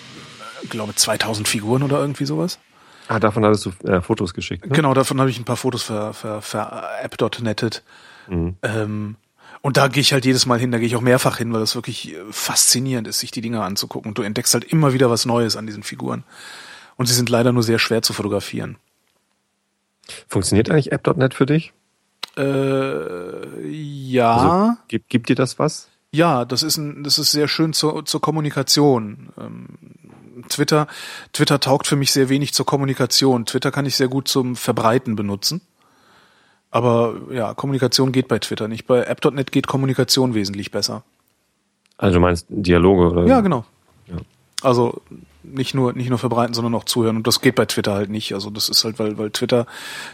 glaube 0.69 0.95
2000 0.95 1.47
Figuren 1.47 1.83
oder 1.83 1.99
irgendwie 1.99 2.25
sowas. 2.25 2.59
Ah, 3.07 3.19
davon 3.19 3.43
hattest 3.43 3.65
du 3.65 3.71
äh, 3.87 4.01
Fotos 4.01 4.33
geschickt. 4.33 4.67
Ne? 4.67 4.75
Genau, 4.75 4.93
davon 4.93 5.19
habe 5.19 5.29
ich 5.31 5.39
ein 5.39 5.45
paar 5.45 5.57
Fotos 5.57 5.81
ver, 5.81 6.13
ver, 6.13 6.41
ver 6.41 6.87
app.nettet. 7.01 7.83
Mhm. 8.27 8.55
Ähm, 8.61 9.15
und 9.61 9.77
da 9.77 9.87
gehe 9.87 10.01
ich 10.01 10.13
halt 10.13 10.25
jedes 10.25 10.45
Mal 10.45 10.59
hin, 10.59 10.71
da 10.71 10.77
gehe 10.77 10.87
ich 10.87 10.95
auch 10.95 11.01
mehrfach 11.01 11.37
hin, 11.37 11.51
weil 11.51 11.59
das 11.59 11.75
wirklich 11.75 12.13
äh, 12.13 12.17
faszinierend 12.29 13.07
ist, 13.07 13.19
sich 13.19 13.31
die 13.31 13.41
Dinger 13.41 13.63
anzugucken. 13.63 14.09
Und 14.09 14.17
du 14.17 14.21
entdeckst 14.21 14.53
halt 14.53 14.63
immer 14.63 14.93
wieder 14.93 15.09
was 15.09 15.25
Neues 15.25 15.55
an 15.55 15.65
diesen 15.65 15.81
Figuren. 15.81 16.23
Und 16.97 17.07
sie 17.07 17.15
sind 17.15 17.29
leider 17.29 17.51
nur 17.51 17.63
sehr 17.63 17.79
schwer 17.79 18.03
zu 18.03 18.13
fotografieren. 18.13 18.77
Funktioniert 20.27 20.69
eigentlich 20.69 20.91
App.net 20.91 21.33
für 21.33 21.45
dich? 21.45 21.73
Äh, 22.37 23.67
ja, 23.67 24.35
Also, 24.35 24.77
gibt, 24.87 25.09
gibt 25.09 25.29
dir 25.29 25.35
das 25.35 25.59
was? 25.59 25.89
ja, 26.11 26.45
das 26.45 26.63
ist 26.63 26.77
ein, 26.77 27.03
das 27.03 27.19
ist 27.19 27.31
sehr 27.31 27.47
schön 27.47 27.73
zur, 27.73 28.05
zur 28.05 28.21
Kommunikation. 28.21 29.29
Ähm, 29.39 29.67
Twitter, 30.49 30.87
Twitter 31.33 31.59
taugt 31.59 31.85
für 31.85 31.95
mich 31.95 32.11
sehr 32.11 32.29
wenig 32.29 32.53
zur 32.53 32.65
Kommunikation. 32.65 33.45
Twitter 33.45 33.71
kann 33.71 33.85
ich 33.85 33.95
sehr 33.95 34.07
gut 34.07 34.27
zum 34.27 34.55
Verbreiten 34.55 35.15
benutzen. 35.15 35.61
Aber 36.71 37.15
ja, 37.31 37.53
Kommunikation 37.53 38.11
geht 38.11 38.27
bei 38.27 38.39
Twitter 38.39 38.67
nicht. 38.67 38.87
Bei 38.87 39.03
App.net 39.03 39.51
geht 39.51 39.67
Kommunikation 39.67 40.33
wesentlich 40.33 40.71
besser. 40.71 41.03
Also 41.97 42.15
du 42.15 42.19
meinst 42.21 42.45
Dialoge 42.49 43.09
oder? 43.09 43.25
Ja, 43.27 43.41
genau. 43.41 43.65
Ja. 44.07 44.17
Also 44.61 45.01
nicht 45.43 45.73
nur 45.73 45.93
nicht 45.93 46.09
nur 46.09 46.19
verbreiten, 46.19 46.53
sondern 46.53 46.75
auch 46.75 46.83
zuhören 46.83 47.17
und 47.17 47.27
das 47.27 47.41
geht 47.41 47.55
bei 47.55 47.65
Twitter 47.65 47.93
halt 47.93 48.09
nicht. 48.09 48.33
Also 48.33 48.49
das 48.49 48.69
ist 48.69 48.83
halt 48.83 48.99
weil 48.99 49.17
weil 49.17 49.31
Twitter 49.31 49.65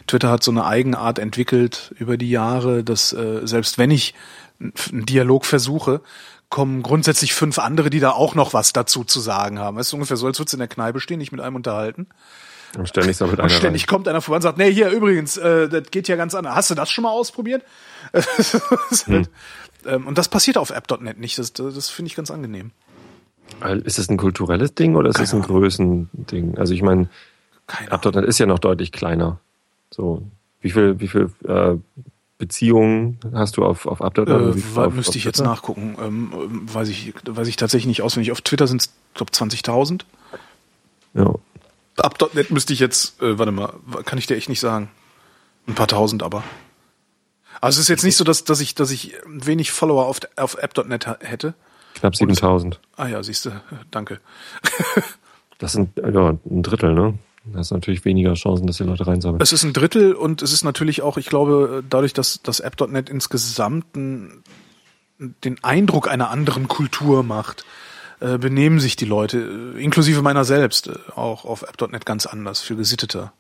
Twitter 0.08 0.30
hat 0.30 0.44
so 0.44 0.52
eine 0.52 0.66
Eigenart 0.66 1.20
entwickelt 1.20 1.94
über 1.98 2.18
die 2.18 2.30
Jahre, 2.30 2.84
dass 2.84 3.14
äh, 3.14 3.42
selbst 3.44 3.78
wenn 3.78 3.92
ich 3.92 4.14
einen 4.60 5.06
Dialog 5.06 5.46
versuche, 5.46 6.02
kommen 6.50 6.84
grundsätzlich 6.84 7.34
fünf 7.34 7.60
andere, 7.60 7.90
die 7.90 8.00
da 8.00 8.12
auch 8.12 8.36
noch 8.36 8.54
was 8.54 8.72
dazu 8.72 9.04
zu 9.04 9.20
sagen 9.20 9.60
haben. 9.60 9.78
Es 9.78 9.88
ist 9.88 9.94
ungefähr 9.94 10.18
so, 10.18 10.28
als 10.28 10.40
würdest 10.40 10.54
du 10.54 10.58
in 10.58 10.60
der 10.60 10.68
Kneipe 10.68 11.00
stehen, 11.00 11.20
dich 11.20 11.32
mit 11.32 11.42
einem 11.42 11.56
unterhalten. 11.56 12.08
Und 12.78 12.88
ständig, 12.88 13.18
so 13.18 13.28
mit 13.28 13.40
und 13.40 13.52
ständig 13.52 13.84
rein. 13.84 13.88
kommt 13.88 14.08
einer 14.08 14.22
vorbei 14.22 14.38
und 14.38 14.42
sagt, 14.42 14.58
nee, 14.58 14.72
hier 14.72 14.90
übrigens, 14.90 15.38
äh, 15.38 15.70
das 15.70 15.92
geht 15.92 16.08
ja 16.08 16.16
ganz 16.16 16.36
anders. 16.36 16.56
Hast 16.56 16.70
du 16.70 16.76
das 16.76 16.90
schon 16.90 17.04
mal 17.04 17.12
ausprobiert? 17.12 17.64
hm. 19.06 19.28
Ähm, 19.86 20.08
und 20.08 20.18
das 20.18 20.30
passiert 20.30 20.58
auf 20.58 20.72
app.net 20.72 21.20
nicht. 21.20 21.38
Das, 21.38 21.54
das 21.54 21.90
finde 21.90 22.08
ich 22.08 22.16
ganz 22.16 22.32
angenehm. 22.32 22.72
Ist 23.84 23.98
das 23.98 24.10
ein 24.10 24.18
kulturelles 24.18 24.76
Ding 24.76 24.96
oder 24.96 25.10
ist 25.10 25.20
das 25.20 25.34
ein 25.34 25.42
Größending? 25.42 26.58
Also 26.58 26.74
ich 26.74 26.82
meine, 26.82 27.10
app.net 27.90 28.26
ist 28.26 28.40
ja 28.40 28.46
noch 28.46 28.60
deutlich 28.60 28.92
kleiner. 28.92 29.40
So, 29.92 30.24
wie 30.62 30.72
viel, 30.72 31.00
wie 31.00 31.08
viel 31.08 31.32
äh, 31.48 31.76
Beziehungen 32.38 33.20
hast 33.34 33.58
du 33.58 33.66
auf, 33.66 33.86
auf 33.86 34.02
App.net? 34.02 34.28
Äh, 34.28 34.80
auf, 34.80 34.94
müsste 34.94 35.18
ich 35.18 35.24
jetzt 35.24 35.42
nachgucken. 35.42 35.96
Ähm, 36.02 36.32
weiß, 36.74 36.90
ich, 36.90 37.14
weiß 37.26 37.48
ich 37.48 37.56
tatsächlich 37.56 37.88
nicht 37.88 38.02
auswendig. 38.02 38.32
Auf 38.32 38.42
Twitter 38.42 38.68
sind 38.68 38.82
es, 38.82 38.94
glaube 39.14 39.32
20.000. 39.32 40.02
Ja. 41.14 41.34
App.net 41.98 42.52
müsste 42.52 42.74
ich 42.74 42.80
jetzt, 42.80 43.22
äh, 43.22 43.40
warte 43.40 43.52
mal, 43.52 43.74
kann 44.04 44.20
ich 44.20 44.28
dir 44.28 44.36
echt 44.36 44.50
nicht 44.50 44.60
sagen. 44.60 44.90
Ein 45.68 45.76
paar 45.76 45.88
tausend 45.88 46.24
aber. 46.24 46.44
Also 47.62 47.78
es 47.78 47.86
ist 47.86 47.90
jetzt 47.90 48.04
nicht 48.04 48.18
so, 48.18 48.24
dass, 48.24 48.44
dass 48.44 48.60
ich, 48.60 48.76
dass 48.76 48.92
ich 48.92 49.14
wenig 49.26 49.72
Follower 49.72 50.06
auf, 50.06 50.20
auf 50.36 50.56
app.net 50.56 51.08
hätte. 51.22 51.54
Knapp 52.06 52.16
7000. 52.16 52.80
Ah 52.98 53.08
ja, 53.08 53.24
siehst 53.24 53.46
du, 53.46 53.52
danke. 53.90 54.20
das 55.58 55.72
sind 55.72 55.98
ja 55.98 56.30
ein 56.30 56.64
Drittel, 56.64 56.94
ne? 56.94 57.18
Da 57.46 57.60
hast 57.60 57.72
natürlich 57.72 58.06
weniger 58.06 58.34
Chancen, 58.36 58.68
dass 58.68 58.78
die 58.78 58.84
Leute 58.84 59.08
reinsammeln. 59.08 59.42
Es 59.42 59.52
ist 59.52 59.64
ein 59.64 59.74
Drittel 59.74 60.14
und 60.14 60.42
es 60.42 60.54
ist 60.54 60.64
natürlich 60.64 61.02
auch, 61.02 61.18
ich 61.18 61.28
glaube, 61.28 61.84
dadurch, 61.90 62.14
dass 62.14 62.42
das 62.44 62.60
App.net 62.60 63.10
insgesamt 63.10 63.86
den 63.96 64.44
Eindruck 65.64 66.08
einer 66.08 66.30
anderen 66.30 66.68
Kultur 66.68 67.24
macht, 67.24 67.66
äh, 68.20 68.38
benehmen 68.38 68.80
sich 68.80 68.96
die 68.96 69.06
Leute, 69.06 69.74
äh, 69.76 69.84
inklusive 69.84 70.22
meiner 70.22 70.44
selbst, 70.44 70.88
äh, 70.88 70.94
auch 71.16 71.46
auf 71.46 71.64
App.net 71.64 72.06
ganz 72.06 72.26
anders, 72.26 72.62
viel 72.62 72.76
gesitteter 72.76 73.34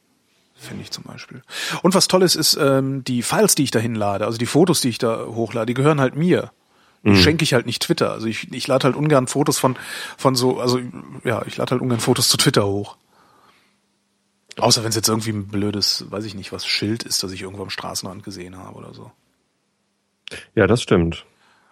finde 0.57 0.83
ich 0.83 0.91
zum 0.91 1.03
Beispiel. 1.03 1.41
Und 1.83 1.93
was 1.95 2.07
toll 2.07 2.23
ist, 2.23 2.35
ist 2.35 2.57
ähm, 2.59 3.03
die 3.03 3.23
Files, 3.23 3.55
die 3.55 3.63
ich 3.63 3.71
da 3.71 3.79
hinlade, 3.79 4.25
also 4.25 4.37
die 4.37 4.45
Fotos, 4.45 4.79
die 4.79 4.87
ich 4.87 4.97
da 4.97 5.25
hochlade, 5.25 5.65
die 5.65 5.73
gehören 5.73 5.99
halt 5.99 6.15
mir. 6.15 6.51
Mhm. 7.05 7.15
schenke 7.15 7.43
ich 7.43 7.53
halt 7.53 7.65
nicht 7.65 7.83
Twitter. 7.83 8.11
Also 8.11 8.27
ich, 8.27 8.51
ich 8.51 8.67
lade 8.67 8.85
halt 8.85 8.95
ungern 8.95 9.27
Fotos 9.27 9.59
von, 9.59 9.77
von 10.17 10.35
so, 10.35 10.59
also 10.59 10.79
ja, 11.23 11.43
ich 11.45 11.55
lade 11.55 11.71
halt 11.71 11.81
ungern 11.81 11.99
Fotos 11.99 12.29
zu 12.29 12.37
Twitter 12.37 12.65
hoch. 12.65 12.97
Außer 14.57 14.83
wenn 14.83 14.89
es 14.89 14.95
jetzt 14.95 15.09
irgendwie 15.09 15.31
ein 15.31 15.47
blödes, 15.47 16.05
weiß 16.09 16.25
ich 16.25 16.33
nicht, 16.33 16.51
was 16.51 16.65
Schild 16.65 17.03
ist, 17.03 17.21
das 17.21 17.31
ich 17.31 17.43
irgendwo 17.43 17.63
am 17.63 17.69
Straßenrand 17.69 18.23
gesehen 18.23 18.57
habe 18.57 18.77
oder 18.77 18.93
so. 18.93 19.11
Ja, 20.55 20.65
das 20.65 20.81
stimmt. 20.81 21.25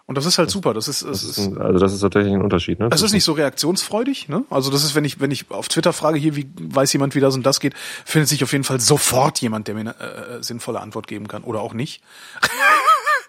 Und 0.06 0.18
das 0.18 0.26
ist 0.26 0.36
halt 0.36 0.50
super. 0.50 0.74
Das 0.74 0.86
ist, 0.86 1.02
das, 1.02 1.22
das 1.22 1.24
ist 1.24 1.38
ein, 1.38 1.58
also 1.58 1.78
das 1.78 1.94
ist 1.94 2.00
tatsächlich 2.00 2.34
ein 2.34 2.42
Unterschied. 2.42 2.78
Ne? 2.78 2.90
Es 2.92 3.00
ist 3.00 3.12
nicht 3.12 3.24
so 3.24 3.32
reaktionsfreudig. 3.32 4.28
Ne? 4.28 4.44
Also 4.50 4.70
das 4.70 4.84
ist, 4.84 4.94
wenn 4.94 5.04
ich 5.04 5.18
wenn 5.18 5.30
ich 5.30 5.50
auf 5.50 5.68
Twitter 5.68 5.94
frage, 5.94 6.18
hier 6.18 6.36
wie 6.36 6.46
weiß 6.58 6.92
jemand, 6.92 7.14
wie 7.14 7.20
das 7.20 7.34
und 7.34 7.44
das 7.44 7.58
geht, 7.58 7.74
findet 8.04 8.28
sich 8.28 8.44
auf 8.44 8.52
jeden 8.52 8.64
Fall 8.64 8.80
sofort 8.80 9.40
jemand, 9.40 9.66
der 9.66 9.74
mir 9.74 9.80
eine 9.80 9.94
äh, 9.98 10.42
sinnvolle 10.42 10.80
Antwort 10.80 11.06
geben 11.06 11.26
kann 11.26 11.42
oder 11.42 11.60
auch 11.60 11.72
nicht. 11.72 12.02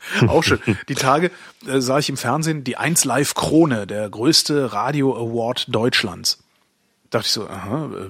auch 0.27 0.43
schön. 0.43 0.59
Die 0.87 0.95
Tage 0.95 1.31
äh, 1.67 1.79
sah 1.79 1.99
ich 1.99 2.09
im 2.09 2.17
Fernsehen 2.17 2.63
die 2.63 2.77
1 2.77 3.05
Live 3.05 3.33
Krone, 3.35 3.87
der 3.87 4.09
größte 4.09 4.73
Radio 4.73 5.15
Award 5.15 5.65
Deutschlands. 5.67 6.43
Da 7.09 7.19
dachte 7.19 7.27
ich 7.27 7.33
so, 7.33 7.47
aha, 7.47 7.85
äh, 7.85 8.09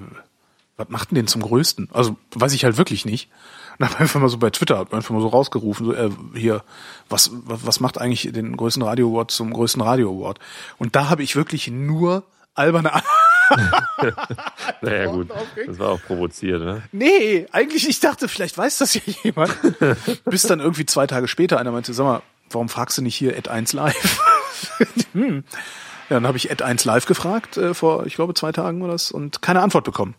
was 0.77 0.89
macht 0.89 1.11
denn 1.11 1.15
den 1.15 1.27
zum 1.27 1.41
größten? 1.41 1.89
Also 1.93 2.17
weiß 2.33 2.53
ich 2.53 2.65
halt 2.65 2.77
wirklich 2.77 3.05
nicht. 3.05 3.29
Und 3.77 3.89
habe 3.89 3.99
einfach 3.99 4.21
mal 4.21 4.29
so 4.29 4.37
bei 4.37 4.49
Twitter 4.49 4.87
einfach 4.91 5.09
mal 5.09 5.21
so 5.21 5.27
rausgerufen, 5.27 5.85
so, 5.85 5.93
äh, 5.93 6.09
hier, 6.33 6.63
was, 7.09 7.31
was, 7.45 7.65
was 7.65 7.79
macht 7.79 7.99
eigentlich 7.99 8.31
den 8.31 8.55
größten 8.55 8.83
Radio 8.83 9.09
Award 9.09 9.31
zum 9.31 9.53
größten 9.53 9.81
Radio 9.81 10.09
Award? 10.11 10.39
Und 10.77 10.95
da 10.95 11.09
habe 11.09 11.23
ich 11.23 11.35
wirklich 11.35 11.67
nur 11.67 12.23
alberne 12.53 12.91
naja 14.81 15.05
gut, 15.07 15.29
das 15.65 15.79
war 15.79 15.89
auch 15.89 16.01
provoziert, 16.01 16.61
ne? 16.61 16.83
Nee, 16.91 17.47
eigentlich, 17.51 17.87
ich 17.87 17.99
dachte, 17.99 18.27
vielleicht 18.27 18.57
weiß 18.57 18.79
das 18.79 18.93
ja 18.93 19.01
jemand. 19.23 19.55
Bis 20.25 20.43
dann 20.43 20.59
irgendwie 20.59 20.85
zwei 20.85 21.07
Tage 21.07 21.27
später 21.27 21.59
einer 21.59 21.71
meinte, 21.71 21.93
sag 21.93 22.03
mal, 22.03 22.21
warum 22.49 22.69
fragst 22.69 22.97
du 22.97 23.01
nicht 23.01 23.15
hier 23.15 23.37
at 23.37 23.47
1 23.47 23.73
live? 23.73 24.19
hm. 25.13 25.43
Ja, 26.09 26.17
dann 26.17 26.27
habe 26.27 26.37
ich 26.37 26.51
at 26.51 26.61
1 26.61 26.85
live 26.85 27.05
gefragt, 27.05 27.57
äh, 27.57 27.73
vor, 27.73 28.05
ich 28.05 28.15
glaube, 28.15 28.33
zwei 28.33 28.51
Tagen 28.51 28.81
oder 28.81 28.93
das, 28.93 29.11
und 29.11 29.41
keine 29.41 29.61
Antwort 29.61 29.85
bekommen. 29.85 30.15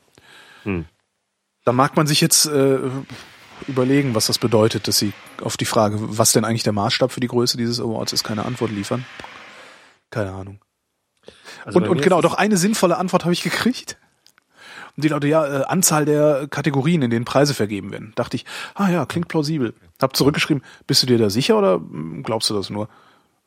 Hm. 0.64 0.84
Da 1.64 1.72
mag 1.72 1.96
man 1.96 2.06
sich 2.06 2.20
jetzt 2.20 2.46
äh, 2.46 2.78
überlegen, 3.66 4.14
was 4.14 4.26
das 4.26 4.38
bedeutet, 4.38 4.88
dass 4.88 4.98
sie 4.98 5.12
auf 5.40 5.56
die 5.56 5.64
Frage, 5.64 5.96
was 5.98 6.32
denn 6.32 6.44
eigentlich 6.44 6.62
der 6.62 6.72
Maßstab 6.72 7.10
für 7.10 7.20
die 7.20 7.28
Größe 7.28 7.56
dieses 7.56 7.80
Awards 7.80 8.12
ist, 8.12 8.24
keine 8.24 8.44
Antwort 8.44 8.70
liefern. 8.70 9.04
Keine 10.10 10.32
Ahnung. 10.32 10.60
Also 11.64 11.78
und, 11.78 11.88
und 11.88 12.02
genau, 12.02 12.20
doch 12.20 12.34
eine 12.34 12.56
sinnvolle 12.56 12.96
Antwort 12.96 13.24
habe 13.24 13.32
ich 13.32 13.42
gekriegt. 13.42 13.98
Und 14.96 15.04
die 15.04 15.08
Leute, 15.08 15.26
ja, 15.28 15.46
äh, 15.46 15.64
Anzahl 15.64 16.04
der 16.04 16.48
Kategorien, 16.48 17.02
in 17.02 17.10
denen 17.10 17.24
Preise 17.24 17.54
vergeben 17.54 17.92
werden. 17.92 18.12
Dachte 18.14 18.36
ich, 18.36 18.44
ah 18.74 18.88
ja, 18.88 19.04
klingt 19.04 19.28
plausibel. 19.28 19.74
Hab 20.00 20.16
zurückgeschrieben, 20.16 20.62
bist 20.86 21.02
du 21.02 21.06
dir 21.06 21.18
da 21.18 21.28
sicher 21.28 21.58
oder 21.58 21.74
hm, 21.74 22.22
glaubst 22.22 22.48
du 22.50 22.54
das 22.54 22.70
nur? 22.70 22.88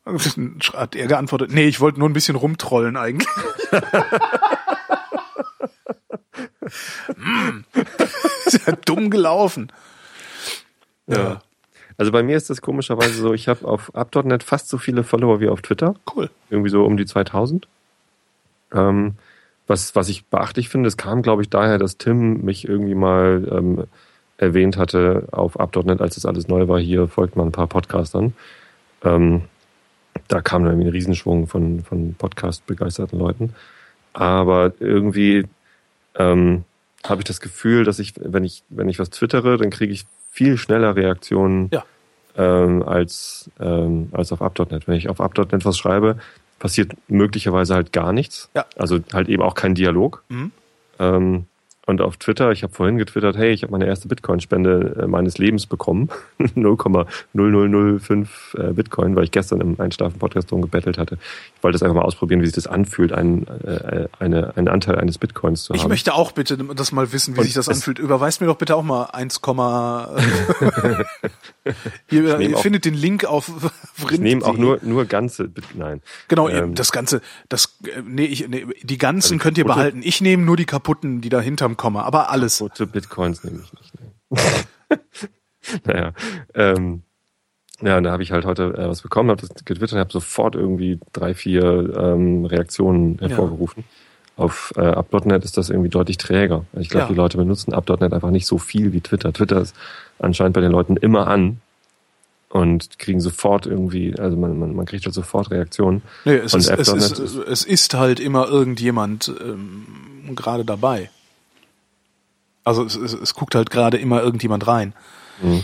Hat 0.73 0.95
er 0.95 1.07
geantwortet, 1.07 1.51
nee, 1.51 1.67
ich 1.67 1.79
wollte 1.79 1.99
nur 1.99 2.09
ein 2.09 2.13
bisschen 2.13 2.35
rumtrollen 2.35 2.97
eigentlich. 2.97 3.29
hm. 7.15 7.65
Ist 8.45 8.67
ja 8.67 8.73
dumm 8.85 9.09
gelaufen. 9.09 9.71
Ja. 11.07 11.41
Also 11.99 12.13
bei 12.13 12.23
mir 12.23 12.37
ist 12.37 12.49
das 12.49 12.61
komischerweise 12.61 13.15
so, 13.15 13.33
ich 13.33 13.49
habe 13.49 13.67
auf 13.67 13.93
Up.net 13.93 14.41
fast 14.41 14.69
so 14.69 14.77
viele 14.77 15.03
Follower 15.03 15.41
wie 15.41 15.49
auf 15.49 15.61
Twitter. 15.61 15.95
Cool. 16.15 16.29
Irgendwie 16.49 16.69
so 16.69 16.85
um 16.85 16.95
die 16.95 17.05
2000. 17.05 17.67
Ähm, 18.73 19.15
was, 19.67 19.97
was 19.97 20.07
ich 20.07 20.25
beachtlich 20.27 20.69
finde, 20.69 20.87
es 20.87 20.95
kam, 20.95 21.21
glaube 21.23 21.41
ich, 21.41 21.49
daher, 21.49 21.77
dass 21.77 21.97
Tim 21.97 22.41
mich 22.45 22.65
irgendwie 22.65 22.95
mal 22.95 23.45
ähm, 23.51 23.83
erwähnt 24.37 24.77
hatte 24.77 25.27
auf 25.31 25.59
Up.net, 25.59 25.99
als 25.99 26.15
das 26.15 26.25
alles 26.25 26.47
neu 26.47 26.69
war. 26.69 26.79
Hier 26.79 27.09
folgt 27.09 27.35
man 27.35 27.49
ein 27.49 27.51
paar 27.51 27.67
Podcastern. 27.67 28.33
Ähm, 29.03 29.41
da 30.29 30.39
kam 30.39 30.63
dann 30.63 30.75
irgendwie 30.75 30.87
ein 30.87 30.93
Riesenschwung 30.93 31.47
von, 31.47 31.81
von 31.81 32.13
Podcast-begeisterten 32.13 33.19
Leuten. 33.19 33.53
Aber 34.13 34.71
irgendwie 34.79 35.47
ähm, 36.15 36.63
habe 37.03 37.19
ich 37.19 37.25
das 37.25 37.41
Gefühl, 37.41 37.83
dass 37.83 37.99
ich, 37.99 38.13
wenn 38.15 38.45
ich, 38.45 38.63
wenn 38.69 38.87
ich 38.87 38.99
was 38.99 39.09
twittere, 39.09 39.57
dann 39.57 39.69
kriege 39.69 39.91
ich 39.91 40.05
viel 40.29 40.57
schneller 40.57 40.95
Reaktionen 40.95 41.69
ja. 41.71 41.83
ähm, 42.37 42.83
als, 42.83 43.49
ähm, 43.59 44.09
als 44.11 44.31
auf 44.31 44.41
up.net. 44.41 44.87
Wenn 44.87 44.95
ich 44.95 45.09
auf 45.09 45.19
up.net 45.19 45.65
was 45.65 45.77
schreibe, 45.77 46.17
passiert 46.59 46.93
möglicherweise 47.07 47.75
halt 47.75 47.91
gar 47.91 48.13
nichts. 48.13 48.49
Ja. 48.55 48.65
Also 48.75 48.99
halt 49.13 49.29
eben 49.29 49.41
auch 49.41 49.55
kein 49.55 49.75
Dialog. 49.75 50.23
Mhm. 50.29 50.51
Ähm, 50.99 51.45
und 51.89 52.01
auf 52.01 52.17
Twitter, 52.17 52.51
ich 52.51 52.61
habe 52.61 52.71
vorhin 52.71 52.99
getwittert, 52.99 53.35
hey, 53.35 53.51
ich 53.51 53.63
habe 53.63 53.71
meine 53.71 53.87
erste 53.87 54.07
Bitcoin-Spende 54.07 55.01
äh, 55.01 55.07
meines 55.07 55.39
Lebens 55.39 55.65
bekommen. 55.65 56.09
0,0005 56.39 58.27
äh, 58.53 58.73
Bitcoin, 58.73 59.15
weil 59.15 59.23
ich 59.23 59.31
gestern 59.31 59.59
im 59.59 59.79
Einschlafen-Podcast 59.79 60.51
drum 60.51 60.61
gebettelt 60.61 60.99
hatte. 60.99 61.17
Ich 61.57 61.63
wollte 61.63 61.77
es 61.77 61.83
einfach 61.83 61.95
mal 61.95 62.03
ausprobieren, 62.03 62.41
wie 62.41 62.45
sich 62.45 62.53
das 62.53 62.67
anfühlt, 62.67 63.11
einen, 63.11 63.47
äh, 63.47 64.07
eine, 64.19 64.55
einen 64.55 64.67
Anteil 64.67 64.99
eines 64.99 65.17
Bitcoins 65.17 65.63
zu 65.63 65.73
haben. 65.73 65.81
Ich 65.81 65.87
möchte 65.87 66.13
auch 66.13 66.31
bitte 66.31 66.57
das 66.57 66.91
mal 66.91 67.11
wissen, 67.11 67.35
wie 67.35 67.39
und 67.39 67.45
sich 67.45 67.55
das 67.55 67.67
anfühlt. 67.67 67.97
Überweist 67.97 68.39
mir 68.39 68.47
doch 68.47 68.57
bitte 68.57 68.75
auch 68.75 68.83
mal 68.83 69.05
1, 69.05 69.39
ihr, 72.11 72.39
ihr 72.39 72.57
findet 72.57 72.85
den 72.85 72.93
Link 72.93 73.25
auf 73.25 73.51
Ich 74.11 74.19
nehme 74.19 74.45
auch 74.45 74.57
nur, 74.57 74.77
nur 74.83 75.05
ganze, 75.05 75.49
nein. 75.73 76.01
Genau, 76.27 76.49
ähm, 76.49 76.75
das 76.75 76.91
Ganze, 76.91 77.21
das, 77.49 77.79
nee, 78.05 78.25
ich, 78.25 78.47
nee, 78.47 78.67
die 78.83 78.99
ganzen 78.99 79.33
also 79.33 79.43
könnt 79.43 79.57
ihr 79.57 79.65
behalten. 79.65 80.01
Ich 80.03 80.21
nehme 80.21 80.43
nur 80.43 80.55
die 80.55 80.65
kaputten, 80.65 81.21
die 81.21 81.29
da 81.29 81.41
hinterm 81.41 81.77
Komma, 81.79 82.01
aber 82.03 82.29
alles. 82.29 82.59
Rote 82.59 82.85
Bitcoins 82.85 83.45
nehme 83.45 83.61
ich 83.63 83.71
nicht. 83.73 83.93
Ne? 84.01 84.99
naja, 85.85 86.11
ähm, 86.53 87.03
ja, 87.79 87.97
und 87.97 88.03
da 88.03 88.11
habe 88.11 88.21
ich 88.21 88.33
halt 88.33 88.43
heute 88.43 88.73
äh, 88.77 88.89
was 88.89 89.01
bekommen, 89.01 89.29
habe 89.29 89.47
das 89.47 89.63
getwittert 89.63 89.93
und 89.93 89.99
habe 89.99 90.11
sofort 90.11 90.55
irgendwie 90.55 90.99
drei, 91.13 91.33
vier 91.33 91.63
ähm, 91.97 92.43
Reaktionen 92.43 93.17
hervorgerufen. 93.19 93.85
Ja. 93.87 94.43
Auf 94.43 94.73
äh, 94.75 94.81
Up.net 94.81 95.45
ist 95.45 95.55
das 95.55 95.69
irgendwie 95.69 95.87
deutlich 95.87 96.17
träger. 96.17 96.65
Ich 96.73 96.89
glaube, 96.89 97.05
ja. 97.05 97.09
die 97.11 97.15
Leute 97.15 97.37
benutzen 97.37 97.73
Up.net 97.73 98.11
einfach 98.11 98.31
nicht 98.31 98.45
so 98.45 98.57
viel 98.57 98.91
wie 98.91 98.99
Twitter. 98.99 99.31
Twitter 99.31 99.61
ist 99.61 99.73
anscheinend 100.19 100.55
bei 100.55 100.61
den 100.61 100.71
Leuten 100.71 100.97
immer 100.97 101.27
an 101.27 101.61
und 102.49 102.99
kriegen 102.99 103.21
sofort 103.21 103.67
irgendwie, 103.67 104.19
also 104.19 104.35
man, 104.35 104.59
man, 104.59 104.75
man 104.75 104.85
kriegt 104.85 105.05
halt 105.05 105.15
sofort 105.15 105.49
Reaktionen. 105.49 106.01
Nee, 106.25 106.35
es, 106.35 106.53
ist, 106.53 106.69
es, 106.69 106.89
ist, 106.89 107.19
es 107.19 107.63
ist 107.63 107.93
halt 107.93 108.19
immer 108.19 108.49
irgendjemand, 108.49 109.33
ähm, 109.41 109.85
gerade 110.35 110.65
dabei. 110.65 111.09
Also 112.63 112.83
es, 112.83 112.95
es, 112.95 113.13
es 113.13 113.33
guckt 113.33 113.55
halt 113.55 113.69
gerade 113.71 113.97
immer 113.97 114.21
irgendjemand 114.21 114.67
rein. 114.67 114.93
Mhm. 115.41 115.63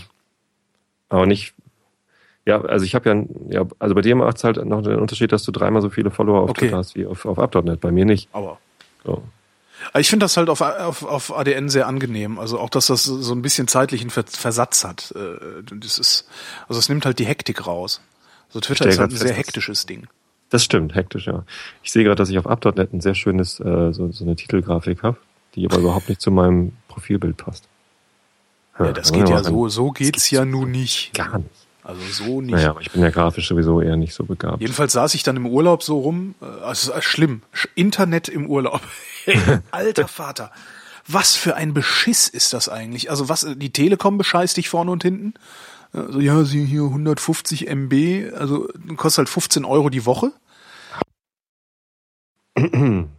Aber 1.10 1.26
nicht. 1.26 1.54
Ja, 2.46 2.62
also 2.62 2.86
ich 2.86 2.94
habe 2.96 3.10
ja, 3.10 3.24
ja, 3.62 3.68
also 3.80 3.96
bei 3.96 4.02
dir 4.02 4.16
macht 4.16 4.38
es 4.38 4.44
halt 4.44 4.64
noch 4.66 4.82
den 4.84 5.00
Unterschied, 5.00 5.32
dass 5.32 5.44
du 5.44 5.52
dreimal 5.52 5.82
so 5.82 5.90
viele 5.90 6.12
Follower 6.12 6.42
auf 6.44 6.52
Okay. 6.52 6.66
Twitter 6.68 6.78
hast 6.78 6.96
wie 6.96 7.06
auf, 7.06 7.26
auf 7.26 7.40
Up.net. 7.40 7.80
Bei 7.82 7.92
mir 7.92 8.06
nicht. 8.06 8.30
Aber 8.34 8.60
So. 9.04 9.24
Ich 9.98 10.10
finde 10.10 10.24
das 10.24 10.38
halt 10.38 10.50
auf, 10.50 10.62
auf, 10.62 11.04
auf 11.04 11.36
ADN 11.36 11.70
sehr 11.70 11.86
angenehm. 11.88 12.40
Also 12.40 12.60
auch, 12.60 12.70
dass 12.70 12.88
das 12.88 13.04
so 13.04 13.34
ein 13.34 13.42
bisschen 13.42 13.68
zeitlichen 13.68 14.10
Ver- 14.10 14.24
Versatz 14.28 14.84
hat. 14.86 15.14
Äh, 15.16 15.64
Das 15.76 15.98
ist, 16.00 16.28
also 16.68 16.80
es 16.80 16.88
nimmt 16.88 17.06
halt 17.06 17.20
die 17.20 17.26
Hektik 17.26 17.68
raus. 17.68 18.00
Also 18.48 18.62
Twitter 18.62 18.88
ist 18.88 19.00
halt 19.00 19.12
ein 19.12 19.18
sehr 19.18 19.34
hektisches 19.34 19.86
Ding. 19.86 20.08
Das 20.50 20.64
stimmt, 20.64 20.96
hektisch, 20.96 21.26
ja. 21.26 21.44
Ich 21.84 21.92
sehe 21.92 22.04
gerade, 22.04 22.16
dass 22.16 22.30
ich 22.30 22.38
auf 22.38 22.48
Up.net 22.48 22.94
ein 22.94 23.02
sehr 23.02 23.16
schönes, 23.16 23.60
äh, 23.60 23.92
so, 23.92 24.12
so 24.12 24.24
eine 24.24 24.36
Titelgrafik 24.36 25.02
habe, 25.04 25.18
die 25.56 25.66
aber 25.66 25.78
überhaupt 25.80 26.10
nicht 26.10 26.22
zu 26.22 26.32
meinem 26.32 26.74
Profilbild 26.88 27.38
passt. 27.38 27.66
Ja, 28.78 28.92
das 28.92 29.12
geht 29.12 29.30
ja 29.30 29.42
so, 29.44 29.70
so 29.70 29.92
geht's 29.92 30.30
ja 30.32 30.44
nun 30.46 30.72
nicht. 30.72 31.14
Gar 31.14 31.38
nicht. 31.40 31.50
Also 31.84 32.02
so 32.12 32.42
nicht. 32.42 32.52
Naja, 32.56 32.72
aber 32.72 32.82
ich 32.82 32.92
bin 32.92 33.02
ja 33.04 33.10
grafisch 33.12 33.48
sowieso 33.48 33.80
eher 33.80 33.96
nicht 33.96 34.14
so 34.14 34.24
begabt. 34.26 34.60
Jedenfalls 34.60 34.94
saß 34.94 35.14
ich 35.14 35.24
dann 35.24 35.38
im 35.38 35.46
Urlaub 35.46 35.84
so 35.84 36.00
rum. 36.00 36.34
äh, 36.42 36.46
Also 36.64 36.92
es 36.92 36.98
ist 36.98 37.04
schlimm. 37.06 37.42
Sch- 37.54 37.68
Internet 37.76 38.28
im 38.28 38.48
Urlaub. 38.48 38.82
Alter 39.72 40.08
Vater. 40.08 40.52
Was 41.08 41.36
für 41.36 41.56
ein 41.56 41.74
Beschiss 41.76 42.28
ist 42.28 42.54
das 42.54 42.68
eigentlich? 42.70 43.12
Also 43.12 43.30
was, 43.30 43.46
die 43.56 43.70
Telekom 43.70 44.18
bescheißt 44.18 44.58
dich 44.58 44.68
vorne 44.70 44.90
und 44.92 45.04
hinten? 45.04 45.36
Also 45.94 46.20
ja, 46.20 46.44
sie 46.44 46.66
hier 46.66 46.84
150 46.84 47.68
MB, 47.70 48.34
also 48.36 48.68
kostet 48.98 49.20
halt 49.20 49.30
15 49.30 49.64
Euro 49.64 49.90
die 49.90 50.06
Woche. 50.08 50.32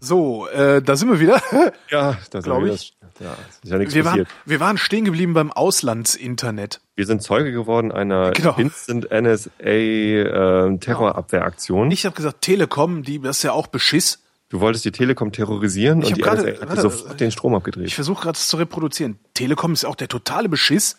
So, 0.01 0.49
äh, 0.49 0.81
da 0.83 0.97
sind 0.97 1.11
wir 1.11 1.21
wieder. 1.21 1.41
Ja, 1.91 2.17
da 2.31 2.41
sind 2.43 2.53
wir 2.65 2.73
ich. 2.73 2.95
Das, 3.19 3.27
ja, 3.27 3.37
ist 3.63 3.71
ja 3.71 3.79
nichts 3.79 3.95
Wir 3.95 4.05
waren, 4.05 4.27
wir 4.45 4.61
waren 4.61 4.79
stehen 4.79 5.05
geblieben 5.05 5.35
beim 5.35 5.53
Auslandsinternet. 5.53 6.81
Wir 6.97 7.07
sind 7.07 7.23
Zeuge 7.23 7.53
geworden 7.53 7.93
einer 7.93 8.33
Genau. 8.33 8.55
Instant 8.57 9.09
NSA 9.11 9.51
äh, 9.63 10.79
Terrorabwehraktion. 10.79 11.91
Ich 11.91 12.05
habe 12.07 12.15
gesagt, 12.17 12.43
Telekom, 12.43 13.03
die, 13.03 13.21
das 13.21 13.39
ist 13.39 13.43
ja 13.43 13.53
auch 13.53 13.67
Beschiss. 13.69 14.23
Du 14.49 14.61
wolltest 14.61 14.85
die 14.85 14.93
Telekom 14.93 15.33
terrorisieren 15.33 16.01
Ich 16.03 16.09
und 16.09 16.17
die 16.19 16.23
gerade- 16.23 16.43
NSA 16.43 16.51
hat 16.53 16.63
dir 16.63 16.69
warte, 16.69 16.81
sofort 16.83 17.21
den 17.21 17.31
Strom 17.31 17.53
Ich 17.53 17.57
abgedreht. 17.57 17.93
versuche 17.93 18.23
gerade 18.23 18.39
zu 18.39 18.57
reproduzieren. 18.57 19.19
Telekom 19.35 19.73
ist 19.73 19.85
auch 19.85 19.97
der 19.97 20.09
totale 20.09 20.49
Beschiss. 20.49 20.97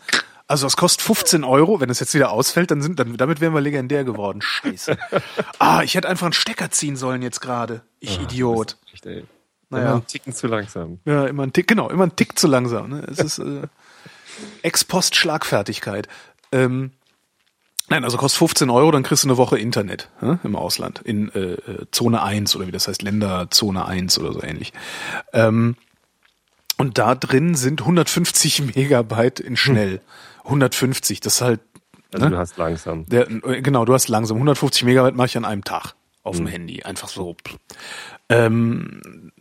Also 0.48 0.66
das 0.66 0.78
kostet 0.78 1.02
15 1.02 1.44
Euro. 1.44 1.82
Wenn 1.82 1.90
es 1.90 2.00
jetzt 2.00 2.14
wieder 2.14 2.32
ausfällt, 2.32 2.72
dann 2.72 2.82
sind, 2.82 3.00
dann, 3.00 3.18
damit 3.18 3.42
wären 3.42 3.54
wir 3.54 3.62
legendär 3.62 4.06
geworden. 4.06 4.42
Scheiße. 4.42 4.98
ah, 5.60 5.82
ich 5.84 5.96
hätte 5.96 6.08
einfach 6.08 6.28
einen 6.28 6.34
Stecker 6.34 6.72
ziehen 6.72 6.96
sollen 6.96 7.22
jetzt 7.22 7.42
gerade. 7.42 7.82
Ich 8.00 8.20
Idiot. 8.22 8.78
Echt, 8.94 9.06
ey. 9.06 9.26
Naja. 9.70 9.84
Immer 9.84 9.94
einen 9.96 10.08
Ticken 10.08 10.34
zu 10.34 10.48
langsam. 10.48 11.00
Ja, 11.06 11.26
immer 11.26 11.44
ein 11.44 11.52
Tick, 11.52 11.68
genau, 11.68 11.90
immer 11.90 12.06
ein 12.06 12.16
Tick 12.16 12.40
zu 12.40 12.48
langsam. 12.48 12.90
Ne? 12.90 13.06
Es 13.12 13.20
ist 13.20 13.40
äh, 13.40 13.68
Ex-Post-Schlagfertigkeit. 14.62 16.08
Ähm, 16.54 16.92
nein, 17.90 18.06
also 18.06 18.18
kostet 18.18 18.40
15 18.40 18.70
Euro, 18.70 18.92
dann 18.92 19.04
kriegst 19.04 19.26
du 19.26 19.28
eine 19.28 19.38
Woche 19.38 19.60
Internet 19.60 20.10
ne? 20.22 20.40
im 20.44 20.56
Ausland. 20.56 21.02
In 21.04 21.30
äh, 21.34 21.40
äh, 21.40 21.86
Zone 21.92 22.22
1 22.22 22.56
oder 22.56 22.68
wie 22.68 22.72
das 22.72 22.88
heißt, 22.88 23.02
Länderzone 23.02 23.86
1 23.86 24.20
oder 24.20 24.32
so 24.32 24.42
ähnlich. 24.42 24.72
Ähm, 25.34 25.76
und 26.78 26.98
da 26.98 27.16
drin 27.16 27.56
sind 27.56 27.82
150 27.82 28.76
Megabyte 28.76 29.42
in 29.42 29.58
schnell. 29.58 30.02
150, 30.48 31.20
das 31.20 31.36
ist 31.36 31.42
halt 31.42 31.62
Also 32.14 32.26
Ne? 32.26 32.32
du 32.32 32.38
hast 32.38 32.58
langsam. 32.58 33.06
der, 33.08 33.26
genau, 33.26 33.86
du 33.86 33.94
hast 33.94 34.08
langsam 34.08 34.38
150 34.38 34.84
Megabyte 34.84 35.16
mache 35.16 35.28
ich 35.28 35.38
an 35.38 35.46
einem 35.46 35.64
Tag 35.64 35.94
auf 36.24 36.38
dem 36.38 36.48
Handy, 36.48 36.84
einfach 36.84 37.08
so. 37.08 37.36
Ähm, 38.30 39.32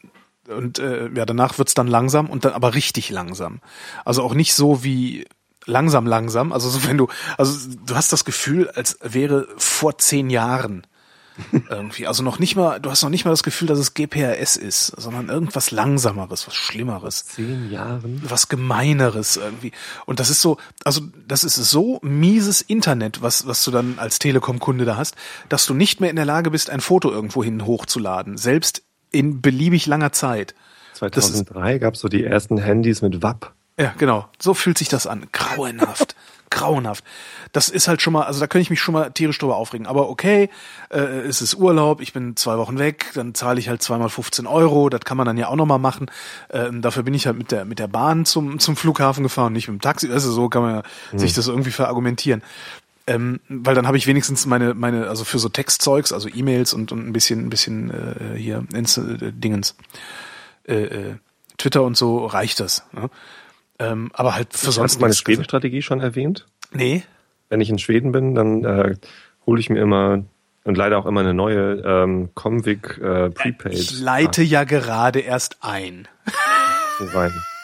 und 0.49 0.79
äh, 0.79 1.09
ja, 1.15 1.25
danach 1.27 1.59
wird's 1.59 1.75
dann 1.75 1.89
langsam 1.89 2.31
und 2.31 2.45
dann 2.45 2.53
aber 2.53 2.75
richtig 2.75 3.11
langsam. 3.11 3.61
Also 4.05 4.23
auch 4.23 4.35
nicht 4.35 4.55
so 4.55 4.85
wie 4.85 5.27
langsam, 5.65 6.07
langsam. 6.07 6.53
Also 6.53 6.69
so 6.71 6.87
wenn 6.89 6.97
du, 6.97 7.09
also 7.39 7.69
du 7.87 7.95
hast 7.97 8.13
das 8.13 8.25
Gefühl, 8.25 8.69
als 8.71 8.99
wäre 9.03 9.49
vor 9.57 9.99
zehn 9.99 10.31
Jahren 10.31 10.87
irgendwie. 11.71 12.07
Also 12.07 12.23
noch 12.23 12.39
nicht 12.39 12.57
mal, 12.57 12.81
du 12.81 12.91
hast 12.91 13.03
noch 13.03 13.11
nicht 13.11 13.25
mal 13.25 13.31
das 13.31 13.43
Gefühl, 13.43 13.69
dass 13.69 13.79
es 13.79 13.95
GPRS 13.95 14.57
ist, 14.57 14.87
sondern 14.97 15.29
irgendwas 15.29 15.71
Langsameres, 15.71 16.47
was 16.47 16.55
Schlimmeres 16.55 17.27
Zehn 17.27 17.71
Jahren? 17.71 18.23
was 18.25 18.49
Gemeineres 18.49 19.37
irgendwie. 19.37 19.73
Und 20.07 20.21
das 20.21 20.31
ist 20.31 20.41
so, 20.41 20.59
also 20.85 21.03
das 21.27 21.45
ist 21.45 21.57
so 21.57 21.99
mieses 22.03 22.63
Internet, 22.63 23.23
was, 23.23 23.47
was 23.47 23.65
du 23.65 23.71
dann 23.71 23.99
als 23.99 24.19
Telekom-Kunde 24.19 24.85
da 24.85 24.97
hast, 24.97 25.15
dass 25.49 25.67
du 25.67 25.75
nicht 25.75 26.01
mehr 26.01 26.11
in 26.11 26.17
der 26.17 26.25
Lage 26.25 26.51
bist, 26.51 26.71
ein 26.71 26.81
Foto 26.81 27.11
irgendwohin 27.11 27.67
hochzuladen, 27.67 28.37
selbst 28.37 28.83
in 29.11 29.41
beliebig 29.41 29.87
langer 29.87 30.13
Zeit. 30.13 30.55
Das 31.01 31.03
ist, 31.03 31.15
2003 31.15 31.79
gab 31.79 31.95
es 31.95 32.01
so 32.01 32.09
die 32.09 32.25
ersten 32.25 32.59
Handys 32.59 33.03
mit 33.03 33.23
WAP. 33.23 33.53
ja, 33.79 33.95
genau. 33.99 34.29
So 34.41 34.55
fühlt 34.55 34.79
sich 34.79 34.89
das 34.89 35.07
an. 35.07 35.27
Grauenhaft. 35.33 36.17
Grauenhaft. 36.51 37.05
Das 37.53 37.69
ist 37.69 37.89
halt 37.89 38.03
schon 38.03 38.13
mal, 38.13 38.23
also 38.23 38.41
da 38.41 38.47
könnte 38.47 38.63
ich 38.63 38.71
mich 38.71 38.81
schon 38.81 38.95
mal 38.95 39.11
tierisch 39.11 39.39
drüber 39.39 39.57
aufregen. 39.57 39.87
Aber 39.87 40.09
okay, 40.09 40.51
äh, 40.91 40.99
es 40.99 41.43
ist 41.43 41.55
Urlaub, 41.55 42.01
ich 42.01 42.13
bin 42.13 42.37
zwei 42.37 42.59
Wochen 42.59 42.79
weg, 42.79 43.07
dann 43.15 43.35
zahle 43.35 43.59
ich 43.59 43.69
halt 43.69 43.83
zweimal 43.83 44.09
15 44.09 44.47
Euro, 44.47 44.89
das 44.89 45.01
kann 45.01 45.17
man 45.17 45.27
dann 45.27 45.39
ja 45.39 45.49
auch 45.49 45.57
nochmal 45.57 45.79
machen. 45.79 46.11
Ähm, 46.51 46.83
dafür 46.83 47.03
bin 47.03 47.15
ich 47.15 47.27
halt 47.27 47.37
mit 47.37 47.51
der, 47.51 47.65
mit 47.65 47.79
der 47.79 47.89
Bahn 47.89 48.25
zum, 48.25 48.59
zum 48.59 48.77
Flughafen 48.77 49.23
gefahren, 49.23 49.53
nicht 49.53 49.69
mit 49.69 49.81
dem 49.81 49.83
Taxi. 49.83 50.11
Also 50.11 50.31
so 50.33 50.49
kann 50.49 50.63
man 50.63 50.75
ja 50.77 50.83
sich 51.19 51.35
das 51.35 51.49
irgendwie 51.49 51.71
verargumentieren. 51.71 52.43
Ähm, 53.09 53.41
weil 53.49 53.75
dann 53.75 53.87
habe 53.87 53.97
ich 53.97 54.09
wenigstens 54.09 54.47
meine, 54.47 54.75
meine, 54.75 55.09
also 55.09 55.25
für 55.25 55.39
so 55.39 55.49
Textzeugs, 55.49 56.13
also 56.13 56.29
E-Mails 56.29 56.75
und, 56.75 56.91
und 56.91 57.07
ein 57.07 57.13
bisschen, 57.13 57.47
ein 57.47 57.51
bisschen 57.51 57.91
äh, 57.91 58.37
hier 58.37 58.65
Insta, 58.73 59.03
äh, 59.03 59.33
Dingens, 59.33 59.77
äh, 60.67 60.83
äh, 60.83 61.15
Twitter 61.57 61.85
und 61.85 61.97
so 61.97 62.27
reicht 62.27 62.59
das. 62.59 62.85
Ne? 62.93 63.09
Ähm, 63.79 64.11
aber 64.15 64.35
halt 64.35 64.55
für 64.55 64.69
Hast 64.69 64.75
sonst 64.77 64.95
du 64.97 65.01
meine 65.01 65.11
nichts. 65.11 65.23
Schwedenstrategie 65.23 65.83
schon 65.83 66.01
erwähnt? 66.01 66.47
Nee. 66.73 67.03
Wenn 67.49 67.61
ich 67.61 67.71
in 67.71 67.79
Schweden 67.79 68.13
bin, 68.13 68.35
dann 68.35 68.65
äh, 68.65 68.97
hole 69.47 69.61
ich 69.61 69.71
mir 69.71 69.81
immer 69.81 70.25
und 70.65 70.77
leider 70.77 70.99
auch 70.99 71.07
immer 71.07 71.21
eine 71.21 71.35
neue 71.35 71.83
ähm, 71.85 72.31
Comviq 72.35 72.99
äh, 72.99 73.31
Prepaid. 73.31 73.75
Ich 73.75 74.01
leite 74.01 74.43
ja 74.43 74.65
gerade 74.65 75.21
erst 75.21 75.59
ein. 75.61 76.09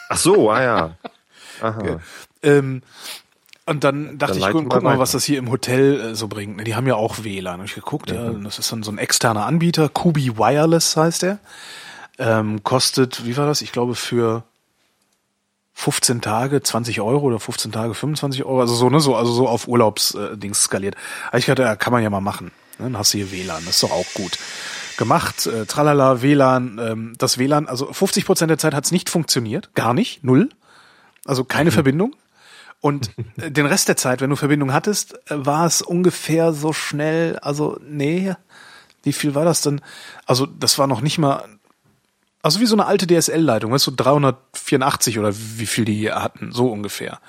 Ach 0.09 0.17
so, 0.17 0.49
ah 0.51 0.61
ja. 0.63 0.97
Aha. 1.61 1.99
Ähm, 2.41 2.81
und 3.65 3.83
dann 3.83 4.17
dachte 4.17 4.39
Dann 4.39 4.49
ich, 4.49 4.55
guck, 4.55 4.67
mal 4.67 4.81
mal, 4.81 4.99
was 4.99 5.11
das 5.11 5.23
hier 5.23 5.39
im 5.39 5.49
Hotel 5.49 5.99
äh, 5.99 6.15
so 6.15 6.27
bringt. 6.27 6.57
Ne, 6.57 6.63
Die 6.63 6.75
haben 6.75 6.87
ja 6.87 6.95
auch 6.95 7.23
WLAN. 7.23 7.59
Hab 7.59 7.65
ich 7.65 7.75
geguckt, 7.75 8.11
ja, 8.11 8.29
das 8.31 8.59
ist 8.59 8.71
dann 8.71 8.83
so 8.83 8.91
ein 8.91 8.97
externer 8.97 9.45
Anbieter. 9.45 9.89
Kubi 9.89 10.37
Wireless 10.37 10.97
heißt 10.97 11.23
der. 11.23 11.39
Ähm, 12.19 12.63
kostet, 12.63 13.25
wie 13.25 13.37
war 13.37 13.47
das? 13.47 13.61
Ich 13.61 13.71
glaube 13.71 13.95
für 13.95 14.43
15 15.73 16.21
Tage 16.21 16.61
20 16.61 17.01
Euro 17.01 17.25
oder 17.25 17.39
15 17.39 17.71
Tage 17.71 17.93
25 17.93 18.45
Euro. 18.45 18.61
Also 18.61 18.75
so, 18.75 18.89
ne, 18.89 18.99
so, 18.99 19.15
also 19.15 19.31
so 19.33 19.47
auf 19.47 19.67
Urlaubsdings 19.67 20.59
äh, 20.59 20.61
skaliert. 20.61 20.95
Aber 21.29 21.39
ich 21.39 21.45
dachte, 21.45 21.63
ja, 21.63 21.75
kann 21.75 21.91
man 21.91 22.03
ja 22.03 22.09
mal 22.09 22.21
machen. 22.21 22.51
Ne, 22.77 22.85
Dann 22.85 22.97
hast 22.97 23.13
du 23.13 23.17
hier 23.17 23.31
WLAN, 23.31 23.63
das 23.65 23.75
ist 23.75 23.83
doch 23.83 23.91
auch 23.91 24.05
gut. 24.13 24.37
Gemacht, 24.97 25.47
äh, 25.47 25.65
tralala, 25.65 26.21
WLAN, 26.21 26.79
ähm, 26.79 27.13
das 27.17 27.37
WLAN, 27.37 27.67
also 27.67 27.91
50 27.91 28.25
Prozent 28.25 28.49
der 28.51 28.59
Zeit 28.59 28.73
hat's 28.73 28.91
nicht 28.91 29.09
funktioniert. 29.09 29.73
Gar 29.73 29.93
nicht, 29.93 30.23
null. 30.23 30.49
Also 31.25 31.43
keine 31.43 31.71
Verbindung. 31.71 32.15
Und 32.79 33.11
äh, 33.37 33.49
den 33.49 33.65
Rest 33.65 33.87
der 33.87 33.97
Zeit, 33.97 34.21
wenn 34.21 34.29
du 34.29 34.35
Verbindung 34.35 34.73
hattest, 34.73 35.15
äh, 35.31 35.45
war 35.45 35.65
es 35.65 35.81
ungefähr 35.81 36.53
so 36.53 36.73
schnell, 36.73 37.39
also 37.39 37.79
nee, 37.81 38.35
wie 39.03 39.13
viel 39.13 39.35
war 39.35 39.45
das 39.45 39.61
denn? 39.61 39.81
Also 40.25 40.45
das 40.45 40.77
war 40.77 40.87
noch 40.87 41.01
nicht 41.01 41.17
mal, 41.17 41.43
also 42.43 42.59
wie 42.59 42.65
so 42.65 42.75
eine 42.75 42.85
alte 42.85 43.07
DSL-Leitung, 43.07 43.71
weißt 43.71 43.87
du, 43.87 43.91
384 43.91 45.17
oder 45.17 45.33
wie 45.33 45.65
viel 45.65 45.85
die 45.85 45.95
hier 45.95 46.21
hatten, 46.21 46.51
so 46.51 46.67
ungefähr. 46.67 47.19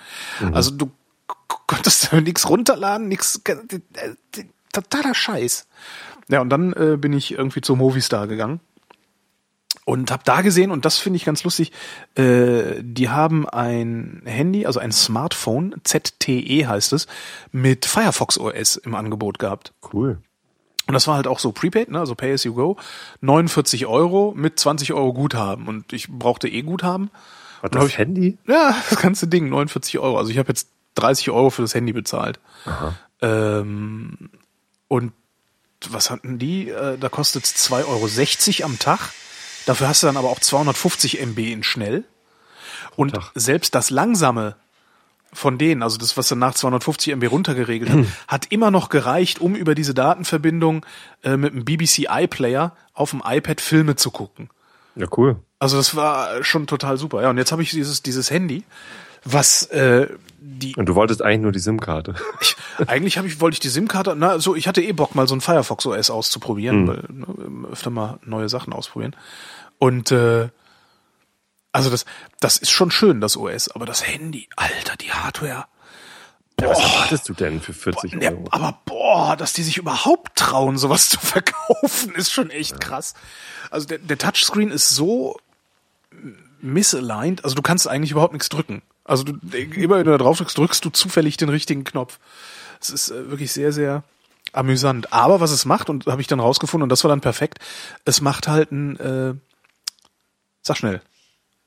Also 0.53 0.72
du 0.72 0.90
konntest 1.66 2.12
da 2.12 2.20
nichts 2.20 2.48
runterladen, 2.48 3.09
nichts, 3.09 3.40
totaler 4.72 5.14
Scheiß. 5.14 5.66
Ja, 6.29 6.40
und 6.40 6.50
dann 6.50 6.72
äh, 6.72 6.96
bin 6.96 7.12
ich 7.12 7.33
irgendwie 7.33 7.61
zur 7.61 7.77
Movistar 7.77 8.27
gegangen 8.27 8.61
und 9.85 10.11
habe 10.11 10.22
da 10.24 10.40
gesehen 10.40 10.70
und 10.70 10.85
das 10.85 10.98
finde 10.98 11.18
ich 11.18 11.24
ganz 11.24 11.44
lustig. 11.44 11.70
Äh, 12.16 12.81
die 12.81 13.09
haben 13.09 13.48
ein 13.48 14.22
Handy, 14.24 14.66
also 14.66 14.81
ein 14.81 14.92
Smartphone, 14.92 15.77
ZTE 15.85 16.66
heißt 16.66 16.92
es, 16.92 17.07
mit 17.53 17.85
Firefox 17.87 18.38
OS 18.38 18.77
im 18.77 18.94
Angebot 18.94 19.38
gehabt. 19.38 19.74
Cool. 19.92 20.18
Und 20.87 20.92
das 20.94 21.07
war 21.07 21.16
halt 21.16 21.27
auch 21.27 21.38
so 21.38 21.51
Prepaid, 21.53 21.90
ne? 21.90 21.99
also 21.99 22.14
Pay 22.14 22.33
as 22.35 22.44
you 22.44 22.53
go, 22.55 22.77
49 23.23 23.87
Euro 23.87 24.33
mit 24.37 24.59
20 24.61 24.92
Euro 24.92 25.12
Guthaben 25.14 25.66
und 25.66 25.92
ich 25.92 26.09
brauchte 26.09 26.47
eh 26.49 26.62
Guthaben. 26.62 27.11
Hab 27.62 27.73
das 27.73 27.87
ich- 27.87 27.99
Handy? 27.99 28.37
Ja, 28.47 28.77
das 28.90 28.99
ganze 29.01 29.27
Ding, 29.27 29.49
49 29.49 29.99
Euro. 29.99 30.18
Also 30.18 30.31
ich 30.31 30.38
habe 30.38 30.49
jetzt 30.49 30.68
30 30.97 31.31
Euro 31.31 31.51
für 31.51 31.62
das 31.62 31.75
Handy 31.75 31.92
bezahlt. 31.92 32.38
Ähm, 33.23 34.31
und 34.88 35.12
was 35.88 36.11
hatten 36.11 36.38
die? 36.38 36.68
Äh, 36.68 36.99
da 36.99 37.09
kostet 37.09 37.44
es 37.44 37.55
2,60 37.70 38.61
Euro 38.61 38.66
am 38.66 38.79
Tag. 38.79 39.11
Dafür 39.66 39.88
hast 39.88 40.03
du 40.03 40.07
dann 40.07 40.16
aber 40.16 40.29
auch 40.29 40.40
250 40.40 41.20
MB 41.20 41.38
in 41.53 41.62
schnell. 41.62 42.05
Und 42.97 43.14
Tag. 43.14 43.33
selbst 43.35 43.75
das 43.75 43.90
langsame 43.90 44.57
von 45.35 45.59
denen, 45.59 45.83
also 45.83 45.99
das, 45.99 46.16
was 46.16 46.29
dann 46.29 46.38
nach 46.38 46.55
250 46.55 47.12
MB 47.12 47.27
runtergeregelt 47.31 47.90
hat, 47.90 48.05
hat 48.29 48.47
immer 48.53 48.70
noch 48.70 48.88
gereicht, 48.88 49.40
um 49.40 49.55
über 49.55 49.75
diese 49.75 49.92
Datenverbindung 49.92 50.87
äh, 51.23 51.37
mit 51.37 51.53
einem 51.53 51.64
BBC 51.64 52.07
iPlayer 52.09 52.73
auf 52.94 53.11
dem 53.11 53.23
iPad 53.25 53.61
Filme 53.61 53.97
zu 53.97 54.11
gucken. 54.11 54.49
Ja, 54.97 55.07
cool. 55.16 55.37
Also 55.59 55.77
das 55.77 55.97
war 55.97 56.42
schon 56.44 56.66
total 56.66 56.97
super. 56.97 57.20
Ja, 57.23 57.31
und 57.31 57.37
jetzt 57.38 57.53
habe 57.53 57.62
ich 57.62 57.70
dieses, 57.70 58.03
dieses 58.03 58.31
Handy, 58.31 58.62
was 59.25 59.64
äh, 59.66 60.09
die. 60.40 60.77
Und 60.77 60.87
du 60.87 60.94
wolltest 60.94 61.23
eigentlich 61.23 61.40
nur 61.40 61.53
die 61.53 61.59
SIM-Karte. 61.59 62.14
Ich, 62.40 62.57
eigentlich 62.88 63.16
habe 63.18 63.27
ich, 63.29 63.40
wollte 63.40 63.55
ich 63.55 63.61
die 63.61 63.68
SIM-Karte, 63.68 64.14
na, 64.16 64.38
so, 64.38 64.55
ich 64.55 64.68
hatte 64.68 64.83
eh 64.83 64.92
Bock, 64.92 65.14
mal 65.14 65.27
so 65.27 65.35
ein 65.35 65.40
Firefox 65.40 65.87
OS 65.87 66.11
auszuprobieren, 66.11 66.83
Mhm. 66.83 66.88
weil 66.88 67.05
ne, 67.09 67.68
öfter 67.73 67.90
mal 67.90 68.18
neue 68.25 68.49
Sachen 68.49 68.73
ausprobieren. 68.73 69.16
Und 69.79 70.11
äh, 70.12 70.49
also 71.75 71.91
das, 71.91 72.05
das 72.41 72.57
ist 72.57 72.71
schon 72.71 72.91
schön, 72.91 73.21
das 73.21 73.37
OS, 73.37 73.69
aber 73.71 73.85
das 73.85 74.07
Handy, 74.07 74.49
Alter, 74.57 74.97
die 74.97 75.13
Hardware. 75.13 75.67
Ja, 76.61 76.69
was 76.71 76.79
erwartest 76.79 77.29
du 77.29 77.35
denn 77.35 77.61
für 77.61 77.73
40 77.75 78.15
Ne, 78.15 78.31
Euro? 78.31 78.45
aber 78.53 78.79
boah, 78.85 79.37
dass 79.37 79.53
die 79.55 79.65
sich 79.65 79.77
überhaupt 79.77 80.37
trauen, 80.37 80.79
sowas 80.79 81.09
zu 81.11 81.19
verkaufen, 81.19 82.15
ist 82.15 82.31
schon 82.33 82.51
echt 82.51 82.81
krass. 82.81 83.15
Also 83.71 83.89
der, 83.89 83.99
der 83.99 84.17
Touchscreen 84.19 84.71
ist 84.71 84.91
so 84.91 85.37
misaligned, 86.61 87.45
also 87.45 87.57
du 87.57 87.63
kannst 87.63 87.89
eigentlich 87.89 88.13
überhaupt 88.13 88.33
nichts 88.33 88.49
drücken. 88.49 88.83
Also 89.05 89.25
du, 89.25 89.33
immer 89.57 89.97
wenn 89.99 90.05
du 90.07 90.13
da 90.13 90.19
drauf 90.19 90.39
drückst, 90.39 90.57
drückst 90.57 90.85
du 90.85 90.91
zufällig 90.91 91.37
den 91.37 91.49
richtigen 91.49 91.85
Knopf. 91.85 92.19
Es 92.81 92.89
ist 92.91 93.11
äh, 93.11 93.31
wirklich 93.31 93.53
sehr, 93.53 93.73
sehr 93.73 94.03
amüsant. 94.53 95.13
Aber 95.13 95.41
was 95.41 95.51
es 95.51 95.65
macht, 95.65 95.91
und 95.91 96.07
habe 96.07 96.23
ich 96.23 96.29
dann 96.29 96.41
rausgefunden, 96.41 96.85
und 96.85 96.89
das 96.89 97.03
war 97.05 97.09
dann 97.09 97.21
perfekt, 97.21 97.59
es 98.05 98.21
macht 98.21 98.47
halt 98.49 98.71
ein, 98.71 98.99
äh, 99.01 99.35
sag 100.63 100.77
schnell, 100.79 101.03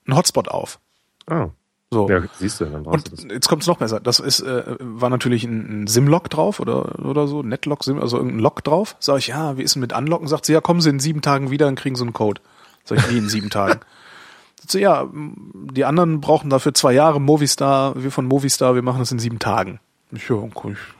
ein 0.07 0.15
Hotspot 0.15 0.47
auf. 0.47 0.79
Ah. 1.27 1.49
So. 1.89 2.09
Ja, 2.09 2.21
siehst 2.37 2.59
du, 2.59 2.65
dann 2.65 2.83
du 2.83 2.91
das. 2.91 3.23
Und 3.23 3.31
jetzt 3.31 3.47
kommt 3.47 3.61
es 3.61 3.67
noch 3.67 3.77
besser. 3.77 4.01
Das 4.01 4.19
ist, 4.19 4.41
äh, 4.41 4.75
war 4.79 5.09
natürlich 5.09 5.45
ein, 5.45 5.83
ein 5.83 5.87
SIM-Lock 5.87 6.29
drauf 6.29 6.59
oder, 6.59 6.99
oder 7.05 7.27
so, 7.27 7.43
Netlock, 7.43 7.85
SIM, 7.85 7.99
also 8.01 8.17
irgendein 8.17 8.39
Lock 8.39 8.61
drauf. 8.63 8.97
Sag 8.99 9.19
ich, 9.19 9.27
ja, 9.27 9.57
wie 9.57 9.63
ist 9.63 9.75
denn 9.75 9.81
mit 9.81 9.93
Anlocken? 9.93 10.27
Sagt 10.27 10.45
sie, 10.45 10.53
ja, 10.53 10.59
kommen 10.59 10.81
Sie 10.81 10.89
in 10.89 10.99
sieben 10.99 11.21
Tagen 11.21 11.49
wieder 11.49 11.67
und 11.67 11.75
kriegen 11.79 11.95
so 11.95 12.03
einen 12.03 12.11
Code. 12.11 12.41
Sag 12.83 12.97
ich, 12.97 13.09
wie 13.09 13.17
in 13.17 13.29
sieben 13.29 13.49
Tagen? 13.49 13.79
Sagt 14.59 14.71
sie, 14.71 14.81
ja, 14.81 15.07
die 15.13 15.85
anderen 15.85 16.19
brauchen 16.19 16.49
dafür 16.49 16.73
zwei 16.73 16.91
Jahre. 16.91 17.21
Movistar, 17.21 17.93
wir 18.01 18.11
von 18.11 18.25
Movistar, 18.25 18.75
wir 18.75 18.81
machen 18.81 18.99
das 18.99 19.13
in 19.13 19.19
sieben 19.19 19.39
Tagen. 19.39 19.79
Ich, 20.11 20.27
ja, 20.27 20.35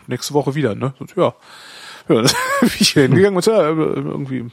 nächste 0.08 0.34
Woche 0.34 0.56
wieder, 0.56 0.74
ne? 0.74 0.93
Sagt, 1.00 1.17
ja. 1.17 1.34
Ja, 2.10 2.22
bin 2.62 2.72
ich 2.80 2.89
hingegangen 2.91 3.36
und 3.36 3.46
ja, 3.46 3.62
irgendwie 3.70 4.46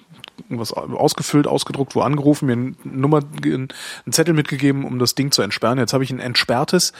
irgendwas 0.44 0.72
ausgefüllt, 0.72 1.46
ausgedruckt, 1.46 1.94
wo 1.94 2.00
angerufen, 2.00 2.46
mir 2.46 2.52
eine 2.52 2.74
Nummer, 2.84 3.22
einen 3.44 3.68
Zettel 4.10 4.34
mitgegeben, 4.34 4.84
um 4.84 4.98
das 4.98 5.14
Ding 5.14 5.30
zu 5.30 5.42
entsperren. 5.42 5.78
Jetzt 5.78 5.92
habe 5.92 6.04
ich 6.04 6.10
ein 6.10 6.20
entsperrtes 6.20 6.92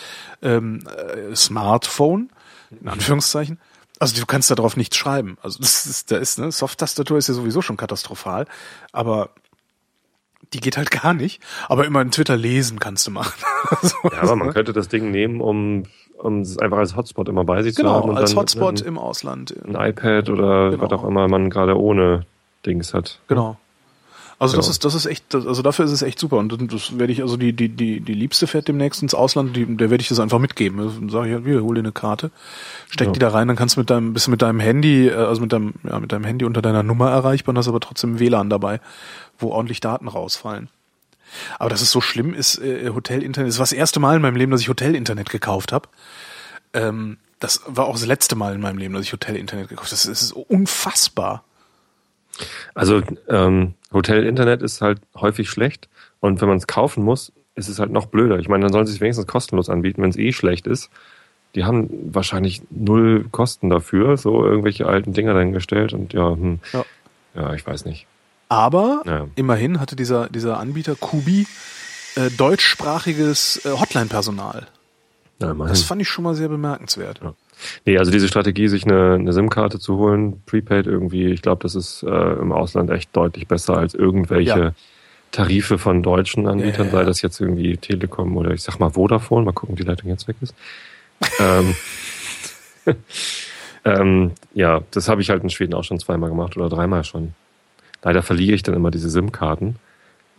ähm, 0.43 0.85
äh, 0.87 1.35
Smartphone, 1.35 2.31
in 2.81 2.89
Anführungszeichen. 2.89 3.59
Also 3.99 4.19
du 4.21 4.27
kannst 4.27 4.51
da 4.51 4.55
drauf 4.55 4.77
nichts 4.77 4.97
schreiben. 4.97 5.37
Also 5.43 5.61
das 5.61 5.87
ist, 5.87 6.11
da 6.11 6.17
ist, 6.17 6.39
ne, 6.39 6.51
Soft-Tastatur 6.51 7.19
ist 7.19 7.29
ja 7.29 7.35
sowieso 7.35 7.63
schon 7.63 7.77
katastrophal, 7.77 8.47
aber 8.93 9.31
die 10.55 10.61
geht 10.61 10.77
halt 10.79 10.91
gar 11.03 11.13
nicht. 11.13 11.43
Aber 11.69 11.85
immer 11.85 12.01
in 12.01 12.11
Twitter 12.11 12.37
lesen 12.37 12.79
kannst 12.79 13.07
du 13.07 13.11
machen. 13.11 13.35
so, 13.83 13.95
Ja, 14.05 14.23
aber 14.23 14.37
man 14.37 14.53
könnte 14.55 14.73
das 14.73 14.89
Ding 14.89 15.11
nehmen, 15.11 15.41
um, 15.41 15.85
um 16.17 16.41
es 16.41 16.59
einfach 16.59 16.79
als 16.79 16.97
Hotspot 16.97 17.29
immer 17.29 17.45
bei 17.45 17.63
sich 17.63 17.75
zu 17.75 17.83
genau, 17.83 17.95
haben. 17.97 18.09
und 18.11 18.17
als 18.17 18.31
dann 18.31 18.39
Hotspot 18.41 18.81
Ein, 18.81 18.87
im 18.89 18.99
Ausland. 18.99 19.55
ein 19.67 19.75
iPad 19.75 20.31
oder 20.31 20.71
Genau. 20.71 20.83
was 20.83 20.93
auch 20.93 21.05
immer 21.05 21.29
man 21.29 21.51
gerade 21.51 21.79
ohne 21.79 22.25
Dings 22.65 22.95
hat. 22.95 23.19
Genau. 23.29 23.59
Also 24.37 24.57
das 24.57 24.67
Genau. 24.67 24.73
ist 24.73 24.85
das 24.85 24.95
ist 24.97 25.07
echt 25.07 25.33
das- 25.33 25.47
also 25.47 25.63
dafür 25.63 25.85
ist 25.85 25.93
es 25.93 26.03
echt 26.03 26.19
super 26.19 26.39
und 26.39 26.73
das 26.73 26.99
werde 26.99 27.13
ich 27.13 27.23
also 27.23 27.37
die 27.37 27.53
die 27.53 27.69
die 27.69 28.01
die 28.01 28.15
liebste 28.15 28.49
fährt 28.49 28.67
demnächst 28.67 29.01
ins 29.01 29.15
Ausland, 29.15 29.55
die, 29.55 29.65
der 29.65 29.91
werde 29.91 30.03
ich 30.03 30.09
das 30.09 30.19
einfach 30.19 30.41
mitgeben. 30.41 30.79
Dann 30.79 31.09
sage 31.09 31.29
ich 31.29 31.35
halt, 31.35 31.45
hier, 31.45 31.63
hol 31.63 31.77
dir 31.77 31.83
eine 31.83 31.93
Karte, 31.93 32.33
steck 32.91 33.07
Ja. 33.07 33.13
die 33.13 33.21
da 33.21 33.29
rein, 33.29 33.47
dann 33.47 33.57
kannst 33.57 33.77
du 33.77 33.81
mit 33.81 33.91
deinem 33.91 34.13
bist 34.13 34.27
du 34.27 34.33
mit 34.33 34.43
deinem 34.43 34.59
Handy, 34.59 35.07
äh, 35.07 35.15
also 35.15 35.41
mit 35.41 35.53
deinem 35.53 35.75
ja, 35.85 36.01
mit 36.01 36.11
deinem 36.11 36.25
Handy 36.25 36.45
unter 36.45 36.63
deiner 36.63 36.83
Nummer 36.83 37.11
erreichbar 37.13 37.53
und 37.53 37.59
hast 37.59 37.69
aber 37.69 37.79
trotzdem 37.79 38.19
WLAN 38.19 38.51
dabei, 38.51 38.81
wo 39.39 39.51
ordentlich 39.51 39.81
Daten 39.81 40.09
rausfallen. 40.09 40.69
Aber 41.59 41.71
dass 41.71 41.81
es 41.81 41.91
so 41.91 42.01
schlimm 42.01 42.35
ist, 42.35 42.59
äh, 42.59 42.91
Hotel-Internet, 42.91 43.51
das 43.51 43.59
war 43.59 43.65
das 43.65 43.73
erste 43.73 44.01
Mal 44.01 44.17
in 44.17 44.23
meinem 44.23 44.37
Leben, 44.37 44.53
dass 44.53 44.61
ich 44.61 44.69
Hotel-Internet 44.69 45.31
gekauft 45.31 45.73
habe. 45.73 45.89
Ähm, 46.73 47.19
das 47.41 47.63
war 47.67 47.87
auch 47.87 47.95
das 47.95 48.07
letzte 48.07 48.37
Mal 48.37 48.55
in 48.55 48.61
meinem 48.61 48.79
Leben, 48.79 48.95
dass 48.95 49.05
ich 49.05 49.13
Hotel-Internet 49.13 49.69
gekauft 49.69 49.89
habe. 49.89 49.97
Das 49.97 50.07
ist 50.07 50.33
unfassbar. 50.33 51.45
Also 52.75 53.03
ähm, 53.29 53.75
Hotel-Internet 53.93 54.63
ist 54.63 54.81
halt 54.81 55.01
häufig 55.15 55.49
schlecht 55.49 55.89
und 56.21 56.41
wenn 56.41 56.49
man 56.49 56.59
es 56.59 56.67
kaufen 56.67 57.05
muss, 57.05 57.33
ist 57.55 57.69
es 57.69 57.79
halt 57.79 57.91
noch 57.93 58.07
blöder. 58.07 58.39
Ich 58.39 58.49
meine, 58.49 58.63
dann 58.65 58.73
sollen 58.73 58.87
sie 58.87 58.93
es 58.93 59.01
wenigstens 59.01 59.27
kostenlos 59.27 59.69
anbieten, 59.69 60.03
wenn 60.03 60.11
es 60.11 60.17
eh 60.17 60.33
schlecht 60.33 60.67
ist. 60.67 60.91
Die 61.55 61.65
haben 61.65 61.89
wahrscheinlich 62.13 62.63
null 62.71 63.27
Kosten 63.31 63.71
dafür, 63.71 64.17
so 64.17 64.45
irgendwelche 64.45 64.87
alten 64.87 65.13
Dinger 65.13 65.35
dahingestellt 65.35 65.93
und 65.93 66.13
ja, 66.13 66.31
hm, 66.31 66.59
Ja. 66.73 66.85
ja, 67.35 67.55
ich 67.55 67.65
weiß 67.65 67.85
nicht. 67.85 68.07
Aber 68.55 69.03
Ja. 69.05 69.27
immerhin 69.35 69.81
hatte 69.81 69.97
dieser, 69.97 70.29
dieser 70.29 70.59
Anbieter 70.59 70.95
Kubi 70.95 71.47
äh, 72.17 72.31
deutschsprachiges 72.31 73.65
äh, 73.65 73.71
Hotline-Personal. 73.71 74.67
Ja. 75.41 75.53
Das 75.55 75.83
fand 75.83 76.01
ich 76.01 76.09
schon 76.09 76.23
mal 76.25 76.35
sehr 76.37 76.49
bemerkenswert. 76.49 77.21
Ja. 77.23 77.35
Nee, 77.85 77.99
also 77.99 78.11
diese 78.13 78.29
Strategie, 78.29 78.69
sich 78.69 78.85
eine, 78.85 79.15
eine 79.15 79.33
SIM-Karte 79.33 79.79
zu 79.81 79.97
holen, 79.97 80.41
Prepaid 80.47 80.87
irgendwie, 80.87 81.27
ich 81.27 81.43
glaube, 81.43 81.63
das 81.65 81.75
ist 81.75 82.03
äh, 82.05 82.33
im 82.35 82.53
Ausland 82.53 82.91
echt 82.91 83.15
deutlich 83.17 83.49
besser 83.49 83.77
als 83.77 83.95
irgendwelche 83.95 84.59
Ja. 84.59 84.73
Tarife 85.33 85.79
von 85.79 86.03
deutschen 86.05 86.47
Anbietern, 86.47 86.91
sei 86.93 87.03
das 87.05 87.21
jetzt 87.23 87.41
irgendwie 87.41 87.77
Telekom 87.77 88.37
oder 88.37 88.53
ich 88.53 88.63
sag 88.63 88.79
mal 88.79 88.91
Vodafone, 88.91 89.45
mal 89.45 89.53
gucken, 89.53 89.73
ob 89.75 89.79
die 89.79 89.85
Leitung 89.85 90.09
jetzt 90.09 90.29
weg 90.29 90.37
ist. 90.41 90.55
ähm, 91.41 91.75
ähm, 93.85 94.31
ja, 94.55 94.81
das 94.93 95.09
habe 95.09 95.21
ich 95.23 95.31
halt 95.31 95.43
in 95.43 95.51
Schweden 95.51 95.75
auch 95.75 95.85
schon 95.85 95.99
zweimal 95.99 96.31
gemacht 96.31 96.57
oder 96.57 96.69
dreimal 96.69 97.03
schon. 97.05 97.35
Leider 98.05 98.23
verliere 98.23 98.55
ich 98.55 98.63
dann 98.63 98.75
immer 98.75 98.91
diese 98.93 99.11
SIM-Karten. 99.11 99.77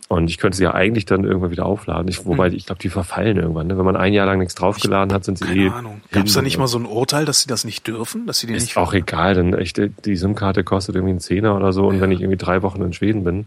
Und 0.08 0.30
ich 0.30 0.38
könnte 0.38 0.56
sie 0.56 0.62
ja 0.62 0.72
eigentlich 0.72 1.04
dann 1.04 1.24
irgendwann 1.24 1.50
wieder 1.50 1.66
aufladen. 1.66 2.06
Ich, 2.06 2.24
wobei, 2.24 2.46
ich 2.48 2.66
glaube, 2.66 2.80
die 2.80 2.90
verfallen 2.90 3.38
irgendwann. 3.38 3.66
Ne? 3.66 3.76
Wenn 3.76 3.84
man 3.84 3.96
ein 3.96 4.12
Jahr 4.12 4.24
lang 4.26 4.38
nichts 4.38 4.54
draufgeladen 4.54 5.12
hat, 5.12 5.24
sind 5.24 5.36
sie 5.38 5.44
eh. 5.46 5.64
Keine 5.64 5.74
Ahnung. 5.74 6.00
Gab 6.12 6.26
es 6.26 6.34
da 6.34 6.42
nicht 6.42 6.58
mal 6.58 6.68
so 6.68 6.78
ein 6.78 6.86
Urteil, 6.86 7.24
dass 7.24 7.40
sie 7.40 7.48
das 7.48 7.64
nicht 7.64 7.88
dürfen? 7.88 8.24
Dass 8.24 8.38
sie 8.38 8.46
die 8.46 8.54
ist 8.54 8.62
nicht 8.62 8.76
auch 8.76 8.94
egal, 8.94 9.34
denn 9.34 9.52
echt, 9.52 9.80
die 10.04 10.16
SIM-Karte 10.16 10.62
kostet 10.62 10.94
irgendwie 10.94 11.10
einen 11.10 11.20
Zehner 11.20 11.56
oder 11.56 11.72
so 11.72 11.88
und 11.88 11.96
Ja. 11.96 12.02
wenn 12.02 12.12
ich 12.12 12.20
irgendwie 12.20 12.36
drei 12.38 12.62
Wochen 12.62 12.82
in 12.82 12.92
Schweden 12.92 13.24
bin, 13.24 13.46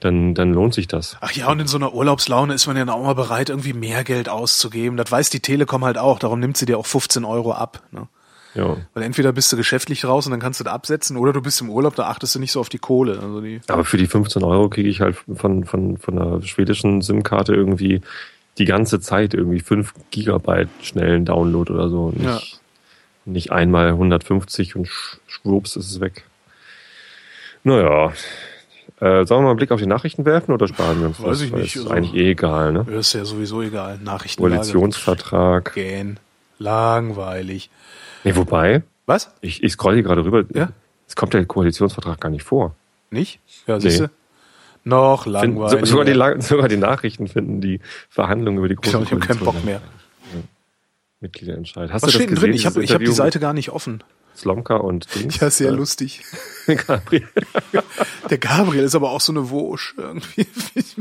dann, 0.00 0.34
dann 0.34 0.52
lohnt 0.52 0.74
sich 0.74 0.88
das. 0.88 1.16
Ach 1.20 1.30
ja, 1.30 1.48
und 1.48 1.60
in 1.60 1.68
so 1.68 1.76
einer 1.76 1.94
Urlaubslaune 1.94 2.54
ist 2.54 2.66
man 2.66 2.76
ja 2.76 2.88
auch 2.92 3.04
mal 3.04 3.14
bereit, 3.14 3.48
irgendwie 3.50 3.74
mehr 3.74 4.02
Geld 4.02 4.28
auszugeben. 4.28 4.96
Das 4.96 5.12
weiß 5.12 5.30
die 5.30 5.40
Telekom 5.40 5.84
halt 5.84 5.98
auch. 5.98 6.18
Darum 6.18 6.40
nimmt 6.40 6.56
sie 6.56 6.66
dir 6.66 6.78
auch 6.78 6.86
15 6.86 7.24
Euro 7.24 7.52
ab. 7.52 7.82
Ne? 7.92 8.08
Ja. 8.54 8.76
Weil 8.94 9.02
entweder 9.04 9.32
bist 9.32 9.52
du 9.52 9.56
geschäftlich 9.56 10.04
raus 10.04 10.26
und 10.26 10.32
dann 10.32 10.40
kannst 10.40 10.58
du 10.60 10.64
da 10.64 10.72
absetzen, 10.72 11.16
oder 11.16 11.32
du 11.32 11.40
bist 11.40 11.60
im 11.60 11.70
Urlaub, 11.70 11.94
da 11.94 12.04
achtest 12.08 12.34
du 12.34 12.38
nicht 12.40 12.50
so 12.52 12.60
auf 12.60 12.68
die 12.68 12.78
Kohle. 12.78 13.20
Also 13.20 13.40
die, 13.40 13.60
Aber 13.68 13.84
für 13.84 13.96
die 13.96 14.06
15 14.08 14.42
Euro 14.42 14.68
kriege 14.68 14.88
ich 14.88 15.00
halt 15.00 15.16
von, 15.34 15.64
von, 15.64 15.96
von 15.98 16.18
einer 16.18 16.42
schwedischen 16.42 17.00
SIM-Karte 17.02 17.54
irgendwie 17.54 18.00
die 18.58 18.64
ganze 18.64 19.00
Zeit 19.00 19.34
irgendwie 19.34 19.60
5 19.60 19.92
Gigabyte 20.10 20.68
schnellen 20.82 21.24
Download 21.24 21.72
oder 21.72 21.88
so. 21.88 22.10
Nicht, 22.10 22.24
Ja. 22.24 22.40
nicht 23.24 23.52
einmal 23.52 23.88
150 23.90 24.74
und 24.76 24.88
sch- 24.88 25.18
schwupps 25.28 25.76
ist 25.76 25.90
es 25.90 26.00
weg. 26.00 26.24
Naja. 27.62 28.12
Äh, 29.00 29.24
sollen 29.24 29.40
wir 29.40 29.42
mal 29.42 29.48
einen 29.50 29.56
Blick 29.56 29.70
auf 29.70 29.80
die 29.80 29.86
Nachrichten 29.86 30.24
werfen 30.24 30.52
oder 30.52 30.66
sparen 30.68 31.00
wir 31.00 31.06
uns 31.06 31.20
Weiß 31.22 31.28
das? 31.38 31.42
ich 31.42 31.52
nicht, 31.52 31.76
Ist 31.76 31.82
also- 31.82 31.90
eigentlich 31.94 32.14
eh 32.14 32.30
egal, 32.32 32.72
ne? 32.72 32.86
ist 32.90 33.12
ja 33.14 33.24
sowieso 33.24 33.62
egal. 33.62 33.98
Nachrichtenlage. 34.02 34.56
Koalitionsvertrag. 34.56 35.72
Gähn. 35.74 36.18
Langweilig. 36.60 37.70
Nee, 38.22 38.36
wobei, 38.36 38.82
Was? 39.06 39.32
Ich, 39.40 39.62
ich 39.64 39.72
scroll 39.72 39.94
hier 39.94 40.02
gerade 40.02 40.24
rüber. 40.24 40.44
Ja? 40.54 40.68
Es 41.08 41.16
kommt 41.16 41.34
der 41.34 41.44
Koalitionsvertrag 41.46 42.20
gar 42.20 42.28
nicht 42.28 42.44
vor. 42.44 42.76
Nicht? 43.10 43.40
Ja, 43.66 43.80
siehst 43.80 44.00
du? 44.00 44.10
Noch 44.84 45.26
langweilig. 45.26 45.80
so, 45.80 45.86
sogar, 45.86 46.04
die, 46.04 46.42
sogar 46.42 46.68
die 46.68 46.76
Nachrichten 46.76 47.26
finden 47.28 47.60
die 47.60 47.80
Verhandlungen 48.08 48.58
über 48.58 48.68
die 48.68 48.74
ich 48.74 48.80
große 48.80 49.10
habe 49.10 49.20
keinen 49.20 49.40
Bock 49.40 49.64
mehr. 49.64 49.80
Mitgliederentscheid. 51.20 51.90
Hast 51.90 52.02
Was 52.02 52.02
du 52.02 52.06
das 52.06 52.14
steht 52.14 52.28
denn 52.28 52.34
gesehen, 52.36 52.50
drin? 52.50 52.56
Ich 52.56 52.66
habe 52.66 52.84
ich 52.84 52.92
hab 52.92 53.00
die 53.00 53.06
Seite 53.08 53.40
gar 53.40 53.52
nicht 53.52 53.70
offen. 53.70 54.02
Slomka 54.40 54.76
und 54.76 55.06
Dings? 55.14 55.38
Ja, 55.40 55.50
sehr 55.50 55.70
Äh, 55.70 55.74
lustig. 55.74 56.22
Gabriel. 56.66 57.28
Der 58.28 58.38
Gabriel 58.38 58.84
ist 58.84 58.94
aber 58.94 59.10
auch 59.10 59.20
so 59.20 59.32
eine 59.32 59.50
Wursch 59.50 59.94
irgendwie. 59.96 60.46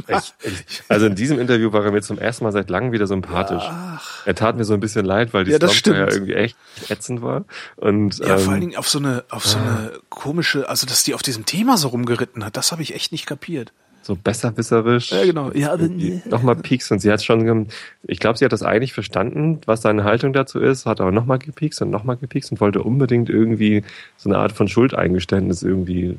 Ich, 0.07 0.33
ich, 0.43 0.83
also 0.87 1.05
in 1.05 1.15
diesem 1.15 1.39
Interview 1.39 1.71
war 1.71 1.83
er 1.85 1.91
mir 1.91 2.01
zum 2.01 2.17
ersten 2.17 2.43
Mal 2.43 2.51
seit 2.51 2.69
langem 2.69 2.91
wieder 2.91 3.07
sympathisch. 3.07 3.63
Ach. 3.65 4.25
Er 4.25 4.35
tat 4.35 4.57
mir 4.57 4.63
so 4.65 4.73
ein 4.73 4.79
bisschen 4.79 5.05
leid, 5.05 5.33
weil 5.33 5.43
die 5.45 5.51
Ja, 5.51 5.59
Slomka 5.59 5.99
ja 5.99 6.07
irgendwie 6.07 6.33
echt 6.33 6.57
ätzend 6.89 7.21
war. 7.21 7.45
Und, 7.75 8.17
Ja, 8.19 8.37
vor 8.37 8.53
allen 8.53 8.55
ähm, 8.55 8.69
Dingen 8.69 8.77
auf 8.77 8.89
so 8.89 8.99
eine, 8.99 9.23
auf 9.29 9.45
so 9.45 9.57
eine 9.57 9.93
komische, 10.09 10.67
also 10.69 10.87
dass 10.87 11.03
die 11.03 11.13
auf 11.13 11.21
diesem 11.21 11.45
Thema 11.45 11.77
so 11.77 11.89
rumgeritten 11.89 12.43
hat, 12.43 12.57
das 12.57 12.71
habe 12.71 12.81
ich 12.81 12.93
echt 12.95 13.11
nicht 13.11 13.25
kapiert. 13.25 13.71
So 14.09 14.15
besserwisserisch. 14.15 15.11
Ja, 15.11 15.23
genau. 15.23 15.51
Ja, 15.51 15.77
Nochmal 16.25 16.55
piekst 16.55 16.91
und 16.91 16.99
sie 16.99 17.11
hat 17.11 17.23
schon, 17.23 17.67
ich 18.03 18.19
glaube, 18.19 18.37
sie 18.37 18.43
hat 18.43 18.51
das 18.51 18.63
eigentlich 18.63 18.91
verstanden, 18.93 19.61
was 19.67 19.83
seine 19.83 20.03
Haltung 20.03 20.33
dazu 20.33 20.59
ist, 20.59 20.87
hat 20.87 20.99
aber 20.99 21.11
nochmal 21.11 21.37
gepiekst 21.37 21.81
und 21.83 21.91
nochmal 21.91 22.17
gepiekst 22.17 22.51
und 22.51 22.59
wollte 22.59 22.81
unbedingt 22.81 23.29
irgendwie 23.29 23.83
so 24.17 24.29
eine 24.29 24.39
Art 24.39 24.51
von 24.51 24.67
Schuldeingeständnis 24.67 25.61
irgendwie, 25.61 26.17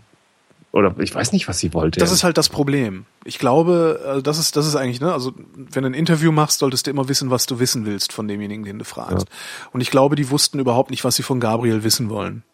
oder 0.71 0.95
ich 1.01 1.13
weiß 1.13 1.33
nicht, 1.33 1.49
was 1.49 1.59
sie 1.59 1.75
wollte. 1.75 1.99
Das 1.99 2.13
ist 2.13 2.23
halt 2.23 2.39
das 2.39 2.49
Problem. 2.49 3.07
Ich 3.25 3.41
glaube, 3.41 4.01
also 4.07 4.21
das 4.21 4.39
ist, 4.39 4.55
das 4.55 4.69
ist 4.69 4.77
eigentlich, 4.77 5.01
ne, 5.01 5.13
also 5.13 5.33
wenn 5.57 5.83
du 5.83 5.91
ein 5.91 5.95
Interview 5.95 6.31
machst, 6.31 6.61
solltest 6.61 6.87
du 6.87 6.93
immer 6.93 7.09
wissen, 7.09 7.31
was 7.31 7.47
du 7.47 7.59
wissen 7.59 7.87
willst 7.87 8.13
von 8.13 8.29
demjenigen, 8.29 8.65
den 8.65 8.79
du 8.79 8.85
fragst. 8.85 9.27
Und 9.73 9.81
ich 9.81 9.91
glaube, 9.91 10.15
die 10.15 10.31
wussten 10.31 10.61
überhaupt 10.61 10.91
nicht, 10.91 11.03
was 11.03 11.17
sie 11.17 11.25
von 11.25 11.41
Gabriel 11.41 11.83
wissen 11.83 12.09
wollen. 12.09 12.45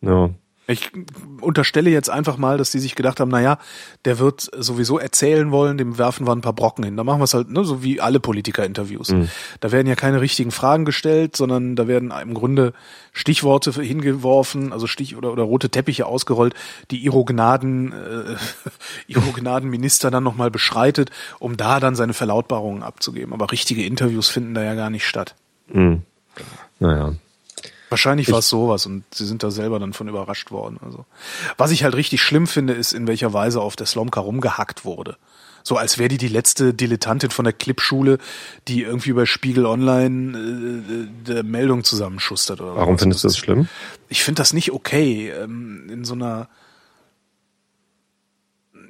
ja. 0.00 0.30
Ich 0.70 0.92
unterstelle 1.40 1.88
jetzt 1.88 2.10
einfach 2.10 2.36
mal, 2.36 2.58
dass 2.58 2.70
die 2.70 2.78
sich 2.78 2.94
gedacht 2.94 3.20
haben, 3.20 3.30
na 3.30 3.40
ja, 3.40 3.58
der 4.04 4.18
wird 4.18 4.50
sowieso 4.54 4.98
erzählen 4.98 5.50
wollen, 5.50 5.78
dem 5.78 5.96
werfen 5.96 6.26
wir 6.26 6.32
ein 6.32 6.42
paar 6.42 6.52
Brocken 6.52 6.84
hin. 6.84 6.94
Da 6.94 7.04
machen 7.04 7.20
wir 7.20 7.24
es 7.24 7.32
halt, 7.32 7.48
ne, 7.48 7.64
so 7.64 7.82
wie 7.82 8.02
alle 8.02 8.20
Politiker-Interviews. 8.20 9.12
Mhm. 9.12 9.30
Da 9.60 9.72
werden 9.72 9.86
ja 9.86 9.94
keine 9.94 10.20
richtigen 10.20 10.50
Fragen 10.50 10.84
gestellt, 10.84 11.36
sondern 11.36 11.74
da 11.74 11.88
werden 11.88 12.12
im 12.20 12.34
Grunde 12.34 12.74
Stichworte 13.14 13.72
hingeworfen, 13.72 14.74
also 14.74 14.86
Stich 14.86 15.16
oder, 15.16 15.32
oder 15.32 15.44
rote 15.44 15.70
Teppiche 15.70 16.04
ausgerollt, 16.04 16.54
die 16.90 17.02
Iro 17.02 17.24
Gnaden, 17.24 17.92
äh, 17.92 18.36
Iro 19.06 19.32
Gnadenminister 19.32 20.10
dann 20.10 20.22
nochmal 20.22 20.50
beschreitet, 20.50 21.10
um 21.38 21.56
da 21.56 21.80
dann 21.80 21.94
seine 21.94 22.12
Verlautbarungen 22.12 22.82
abzugeben. 22.82 23.32
Aber 23.32 23.50
richtige 23.52 23.86
Interviews 23.86 24.28
finden 24.28 24.52
da 24.52 24.62
ja 24.62 24.74
gar 24.74 24.90
nicht 24.90 25.06
statt. 25.06 25.34
Mhm. 25.72 26.02
Naja. 26.78 27.14
Wahrscheinlich 27.90 28.30
war 28.30 28.40
es 28.40 28.48
sowas 28.48 28.86
und 28.86 29.04
sie 29.12 29.26
sind 29.26 29.42
da 29.42 29.50
selber 29.50 29.78
dann 29.78 29.92
von 29.92 30.08
überrascht 30.08 30.50
worden. 30.50 30.78
Also, 30.84 31.06
was 31.56 31.70
ich 31.70 31.84
halt 31.84 31.94
richtig 31.94 32.22
schlimm 32.22 32.46
finde, 32.46 32.74
ist, 32.74 32.92
in 32.92 33.06
welcher 33.06 33.32
Weise 33.32 33.60
auf 33.60 33.76
der 33.76 33.86
Slomka 33.86 34.20
rumgehackt 34.20 34.84
wurde. 34.84 35.16
So 35.62 35.76
als 35.76 35.98
wäre 35.98 36.08
die 36.08 36.18
die 36.18 36.28
letzte 36.28 36.72
Dilettantin 36.72 37.30
von 37.30 37.44
der 37.44 37.52
Clipschule, 37.52 38.18
die 38.68 38.82
irgendwie 38.82 39.12
bei 39.12 39.26
Spiegel 39.26 39.66
Online 39.66 40.38
äh, 40.38 41.26
der 41.26 41.42
Meldung 41.42 41.84
zusammenschustert. 41.84 42.60
Oder 42.60 42.76
Warum 42.76 42.98
findest 42.98 43.24
du 43.24 43.28
das 43.28 43.36
schlimm? 43.36 43.68
Ich 44.08 44.24
finde 44.24 44.40
das 44.40 44.52
nicht 44.52 44.72
okay, 44.72 45.30
ähm, 45.30 45.88
in 45.90 46.04
so 46.04 46.14
einer 46.14 46.48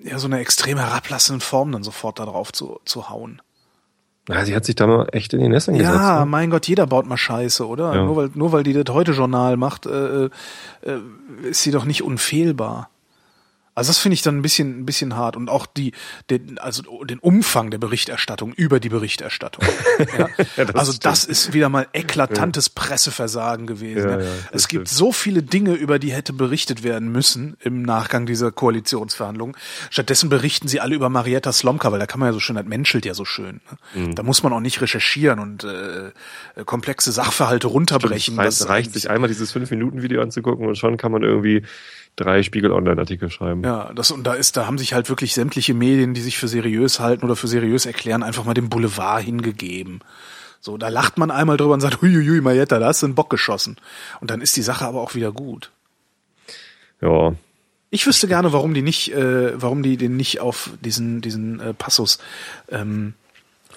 ja 0.04 0.18
so 0.18 0.26
einer 0.26 0.38
extrem 0.38 0.78
herablassenden 0.78 1.40
Form 1.40 1.72
dann 1.72 1.82
sofort 1.82 2.18
da 2.18 2.26
drauf 2.26 2.52
zu, 2.52 2.80
zu 2.84 3.08
hauen. 3.08 3.42
Ja, 4.28 4.44
sie 4.44 4.54
hat 4.54 4.64
sich 4.64 4.74
da 4.74 4.86
mal 4.86 5.08
echt 5.12 5.32
in 5.32 5.40
die 5.40 5.48
Nässe 5.48 5.72
gesetzt. 5.72 5.90
Ja, 5.90 6.20
ne? 6.20 6.26
mein 6.26 6.50
Gott, 6.50 6.68
jeder 6.68 6.86
baut 6.86 7.06
mal 7.06 7.16
Scheiße, 7.16 7.66
oder? 7.66 7.94
Ja. 7.94 8.04
Nur 8.04 8.16
weil 8.16 8.30
nur 8.34 8.52
weil 8.52 8.62
die 8.62 8.74
das 8.74 8.94
heute 8.94 9.12
Journal 9.12 9.56
macht, 9.56 9.86
äh, 9.86 10.26
äh, 10.26 10.30
ist 11.48 11.62
sie 11.62 11.70
doch 11.70 11.84
nicht 11.84 12.02
unfehlbar. 12.02 12.90
Also 13.78 13.90
das 13.90 13.98
finde 13.98 14.14
ich 14.14 14.22
dann 14.22 14.38
ein 14.38 14.42
bisschen, 14.42 14.80
ein 14.80 14.86
bisschen 14.86 15.16
hart 15.16 15.36
und 15.36 15.48
auch 15.48 15.66
die, 15.66 15.92
den, 16.30 16.58
also 16.58 17.04
den 17.04 17.18
Umfang 17.18 17.70
der 17.70 17.78
Berichterstattung 17.78 18.52
über 18.52 18.80
die 18.80 18.88
Berichterstattung. 18.88 19.64
ja? 20.18 20.28
ja, 20.56 20.64
das 20.64 20.74
also 20.74 20.92
das 21.00 21.24
ist 21.24 21.52
wieder 21.52 21.68
mal 21.68 21.86
eklatantes. 21.92 22.68
Presseversagen 22.70 23.66
gewesen. 23.66 24.22
Es 24.52 24.68
gibt 24.68 24.88
so 24.88 25.12
viele 25.12 25.42
Dinge, 25.42 25.74
über 25.74 25.98
die 25.98 26.12
hätte 26.12 26.32
berichtet 26.32 26.82
werden 26.82 27.10
müssen 27.10 27.56
im 27.60 27.82
Nachgang 27.82 28.26
dieser 28.26 28.52
Koalitionsverhandlungen. 28.52 29.56
Stattdessen 29.90 30.28
berichten 30.28 30.68
sie 30.68 30.80
alle 30.80 30.94
über 30.94 31.08
Marietta 31.08 31.52
Slomka, 31.52 31.92
weil 31.92 31.98
da 31.98 32.06
kann 32.06 32.20
man 32.20 32.28
ja 32.28 32.32
so 32.32 32.40
schön, 32.40 32.56
das 32.56 32.66
menschelt 32.66 33.04
ja 33.04 33.14
so 33.14 33.24
schön. 33.24 33.60
Ne? 33.94 34.02
Mhm. 34.02 34.14
Da 34.14 34.22
muss 34.22 34.42
man 34.42 34.52
auch 34.52 34.60
nicht 34.60 34.80
recherchieren 34.80 35.38
und 35.38 35.64
äh, 35.64 36.12
komplexe 36.64 37.12
Sachverhalte 37.12 37.68
runterbrechen. 37.68 38.34
Stimmt, 38.34 38.48
es 38.48 38.62
reicht, 38.62 38.70
reicht 38.70 38.92
sich 38.92 39.10
einmal 39.10 39.28
dieses 39.28 39.52
fünf 39.52 39.70
Minuten 39.70 40.02
Video 40.02 40.22
anzugucken 40.22 40.66
und 40.66 40.76
schon 40.76 40.96
kann 40.96 41.12
man 41.12 41.22
irgendwie 41.22 41.62
drei 42.16 42.42
Spiegel 42.42 42.72
Online-Artikel 42.72 43.30
schreiben. 43.30 43.62
Ja, 43.68 43.92
das 43.94 44.10
und 44.10 44.24
da 44.24 44.32
ist, 44.32 44.56
da 44.56 44.64
haben 44.64 44.78
sich 44.78 44.94
halt 44.94 45.10
wirklich 45.10 45.34
sämtliche 45.34 45.74
Medien, 45.74 46.14
die 46.14 46.22
sich 46.22 46.38
für 46.38 46.48
seriös 46.48 47.00
halten 47.00 47.22
oder 47.26 47.36
für 47.36 47.48
seriös 47.48 47.84
erklären, 47.84 48.22
einfach 48.22 48.46
mal 48.46 48.54
dem 48.54 48.70
Boulevard 48.70 49.22
hingegeben. 49.22 50.00
So, 50.58 50.78
da 50.78 50.88
lacht 50.88 51.18
man 51.18 51.30
einmal 51.30 51.58
drüber 51.58 51.74
und 51.74 51.82
sagt, 51.82 52.00
huiuiui, 52.00 52.40
Marietta, 52.40 52.78
da 52.78 52.86
hast 52.86 53.02
du 53.02 53.06
einen 53.06 53.14
Bock 53.14 53.28
geschossen. 53.28 53.76
Und 54.22 54.30
dann 54.30 54.40
ist 54.40 54.56
die 54.56 54.62
Sache 54.62 54.86
aber 54.86 55.02
auch 55.02 55.14
wieder 55.14 55.32
gut. 55.32 55.70
Ja. 57.02 57.34
Ich 57.90 58.06
wüsste 58.06 58.26
gerne, 58.26 58.54
warum 58.54 58.72
die 58.72 58.80
nicht, 58.80 59.12
äh, 59.12 59.60
warum 59.60 59.82
die 59.82 59.98
den 59.98 60.16
nicht 60.16 60.40
auf 60.40 60.70
diesen, 60.80 61.20
diesen 61.20 61.60
äh, 61.60 61.74
Passus 61.74 62.20
ähm, 62.70 63.12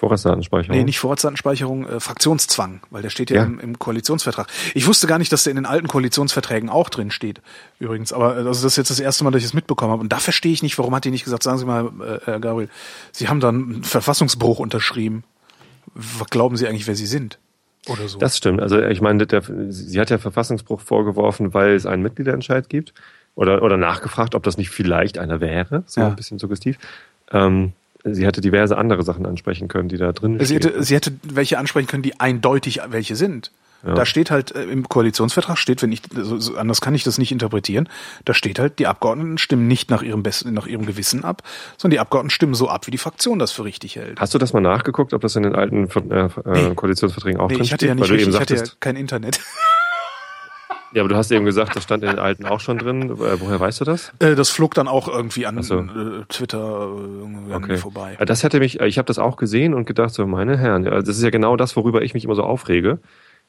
Vorratsdatenspeicherung? 0.02 0.76
Nee, 0.76 0.82
nicht 0.82 0.98
Vorratsdatenspeicherung, 0.98 1.86
äh, 1.86 2.00
Fraktionszwang, 2.00 2.80
weil 2.90 3.02
der 3.02 3.10
steht 3.10 3.30
ja, 3.30 3.36
ja. 3.36 3.42
Im, 3.44 3.60
im, 3.60 3.78
Koalitionsvertrag. 3.78 4.48
Ich 4.74 4.88
wusste 4.88 5.06
gar 5.06 5.18
nicht, 5.18 5.32
dass 5.32 5.44
der 5.44 5.52
in 5.52 5.56
den 5.56 5.64
alten 5.64 5.86
Koalitionsverträgen 5.86 6.68
auch 6.70 6.88
drin 6.88 7.12
steht, 7.12 7.40
übrigens. 7.78 8.12
Aber 8.12 8.34
äh, 8.34 8.38
also 8.38 8.48
das 8.48 8.64
ist 8.64 8.76
jetzt 8.76 8.90
das 8.90 8.98
erste 8.98 9.22
Mal, 9.22 9.30
dass 9.30 9.42
ich 9.42 9.46
es 9.46 9.54
mitbekommen 9.54 9.92
habe. 9.92 10.02
Und 10.02 10.12
da 10.12 10.18
verstehe 10.18 10.52
ich 10.52 10.60
nicht, 10.60 10.76
warum 10.76 10.92
hat 10.92 11.04
die 11.04 11.12
nicht 11.12 11.22
gesagt, 11.22 11.44
sagen 11.44 11.58
Sie 11.58 11.64
mal, 11.64 11.86
äh, 11.86 12.18
Herr 12.24 12.40
Gabriel, 12.40 12.68
Sie 13.12 13.28
haben 13.28 13.38
da 13.38 13.50
einen 13.50 13.84
Verfassungsbruch 13.84 14.58
unterschrieben. 14.58 15.22
Was 15.94 16.26
glauben 16.30 16.56
Sie 16.56 16.66
eigentlich, 16.66 16.88
wer 16.88 16.96
Sie 16.96 17.06
sind? 17.06 17.38
Oder 17.88 18.08
so. 18.08 18.18
Das 18.18 18.36
stimmt. 18.36 18.60
Also 18.60 18.82
ich 18.82 19.00
meine, 19.00 19.24
der, 19.24 19.42
sie 19.68 20.00
hat 20.00 20.10
ja 20.10 20.18
Verfassungsbruch 20.18 20.80
vorgeworfen, 20.80 21.54
weil 21.54 21.74
es 21.74 21.86
einen 21.86 22.02
Mitgliederentscheid 22.02 22.68
gibt. 22.68 22.92
Oder, 23.36 23.62
oder 23.62 23.76
nachgefragt, 23.76 24.34
ob 24.34 24.42
das 24.42 24.58
nicht 24.58 24.70
vielleicht 24.70 25.16
einer 25.16 25.40
wäre. 25.40 25.84
So 25.86 26.00
ja. 26.00 26.08
ein 26.08 26.16
bisschen 26.16 26.40
suggestiv. 26.40 26.78
Ähm, 27.30 27.72
sie 28.04 28.26
hätte 28.26 28.40
diverse 28.40 28.76
andere 28.76 29.02
Sachen 29.02 29.26
ansprechen 29.26 29.68
können, 29.68 29.88
die 29.88 29.96
da 29.96 30.12
drin 30.12 30.38
sie 30.44 30.54
hätte, 30.54 30.82
sie 30.82 30.94
hätte 30.94 31.12
welche 31.22 31.58
ansprechen 31.58 31.86
können, 31.86 32.02
die 32.02 32.20
eindeutig 32.20 32.80
welche 32.88 33.16
sind. 33.16 33.50
Ja. 33.84 33.94
Da 33.94 34.06
steht 34.06 34.30
halt 34.30 34.54
äh, 34.54 34.62
im 34.62 34.88
Koalitionsvertrag 34.88 35.58
steht, 35.58 35.82
wenn 35.82 35.90
ich 35.90 36.02
so, 36.14 36.56
anders 36.56 36.80
kann 36.80 36.94
ich 36.94 37.02
das 37.02 37.18
nicht 37.18 37.32
interpretieren. 37.32 37.88
Da 38.24 38.32
steht 38.32 38.58
halt, 38.58 38.78
die 38.78 38.86
Abgeordneten 38.86 39.38
stimmen 39.38 39.66
nicht 39.66 39.90
nach 39.90 40.02
ihrem 40.02 40.22
besten, 40.22 40.54
nach 40.54 40.66
ihrem 40.66 40.86
Gewissen 40.86 41.24
ab, 41.24 41.42
sondern 41.78 41.96
die 41.96 42.00
Abgeordneten 42.00 42.30
stimmen 42.30 42.54
so 42.54 42.68
ab, 42.68 42.86
wie 42.86 42.92
die 42.92 42.98
Fraktion 42.98 43.40
das 43.40 43.50
für 43.50 43.64
richtig 43.64 43.96
hält. 43.96 44.20
Hast 44.20 44.34
du 44.34 44.38
das 44.38 44.52
mal 44.52 44.60
nachgeguckt, 44.60 45.12
ob 45.14 45.20
das 45.20 45.34
in 45.34 45.42
den 45.42 45.56
alten 45.56 45.88
äh. 46.10 46.74
Koalitionsverträgen 46.74 47.40
auch 47.40 47.48
nee, 47.48 47.56
drin 47.56 47.64
ich 47.64 47.72
hatte 47.72 47.86
steht? 47.86 47.88
Ja 47.88 47.94
nicht 47.96 48.10
richtig, 48.10 48.34
ich 48.34 48.40
hatte 48.40 48.54
ja 48.54 48.62
kein 48.78 48.96
Internet. 48.96 49.40
Ja, 50.94 51.02
aber 51.02 51.08
du 51.08 51.16
hast 51.16 51.30
eben 51.30 51.44
gesagt, 51.44 51.74
das 51.74 51.82
stand 51.84 52.02
in 52.02 52.10
den 52.10 52.18
alten 52.18 52.44
auch 52.44 52.60
schon 52.60 52.78
drin. 52.78 53.10
Äh, 53.10 53.40
woher 53.40 53.58
weißt 53.58 53.80
du 53.80 53.84
das? 53.84 54.12
Äh, 54.18 54.34
das 54.34 54.50
flog 54.50 54.74
dann 54.74 54.88
auch 54.88 55.08
irgendwie 55.08 55.46
an 55.46 55.62
so. 55.62 55.78
äh, 55.78 56.24
Twitter 56.28 56.90
äh, 57.50 57.54
okay. 57.54 57.76
vorbei. 57.78 58.16
Das 58.24 58.42
hätte 58.42 58.58
mich, 58.58 58.80
ich 58.80 58.98
habe 58.98 59.06
das 59.06 59.18
auch 59.18 59.36
gesehen 59.36 59.74
und 59.74 59.86
gedacht, 59.86 60.12
so 60.12 60.26
meine 60.26 60.58
Herren, 60.58 60.84
das 60.84 61.08
ist 61.08 61.22
ja 61.22 61.30
genau 61.30 61.56
das, 61.56 61.76
worüber 61.76 62.02
ich 62.02 62.14
mich 62.14 62.24
immer 62.24 62.34
so 62.34 62.42
aufrege 62.42 62.98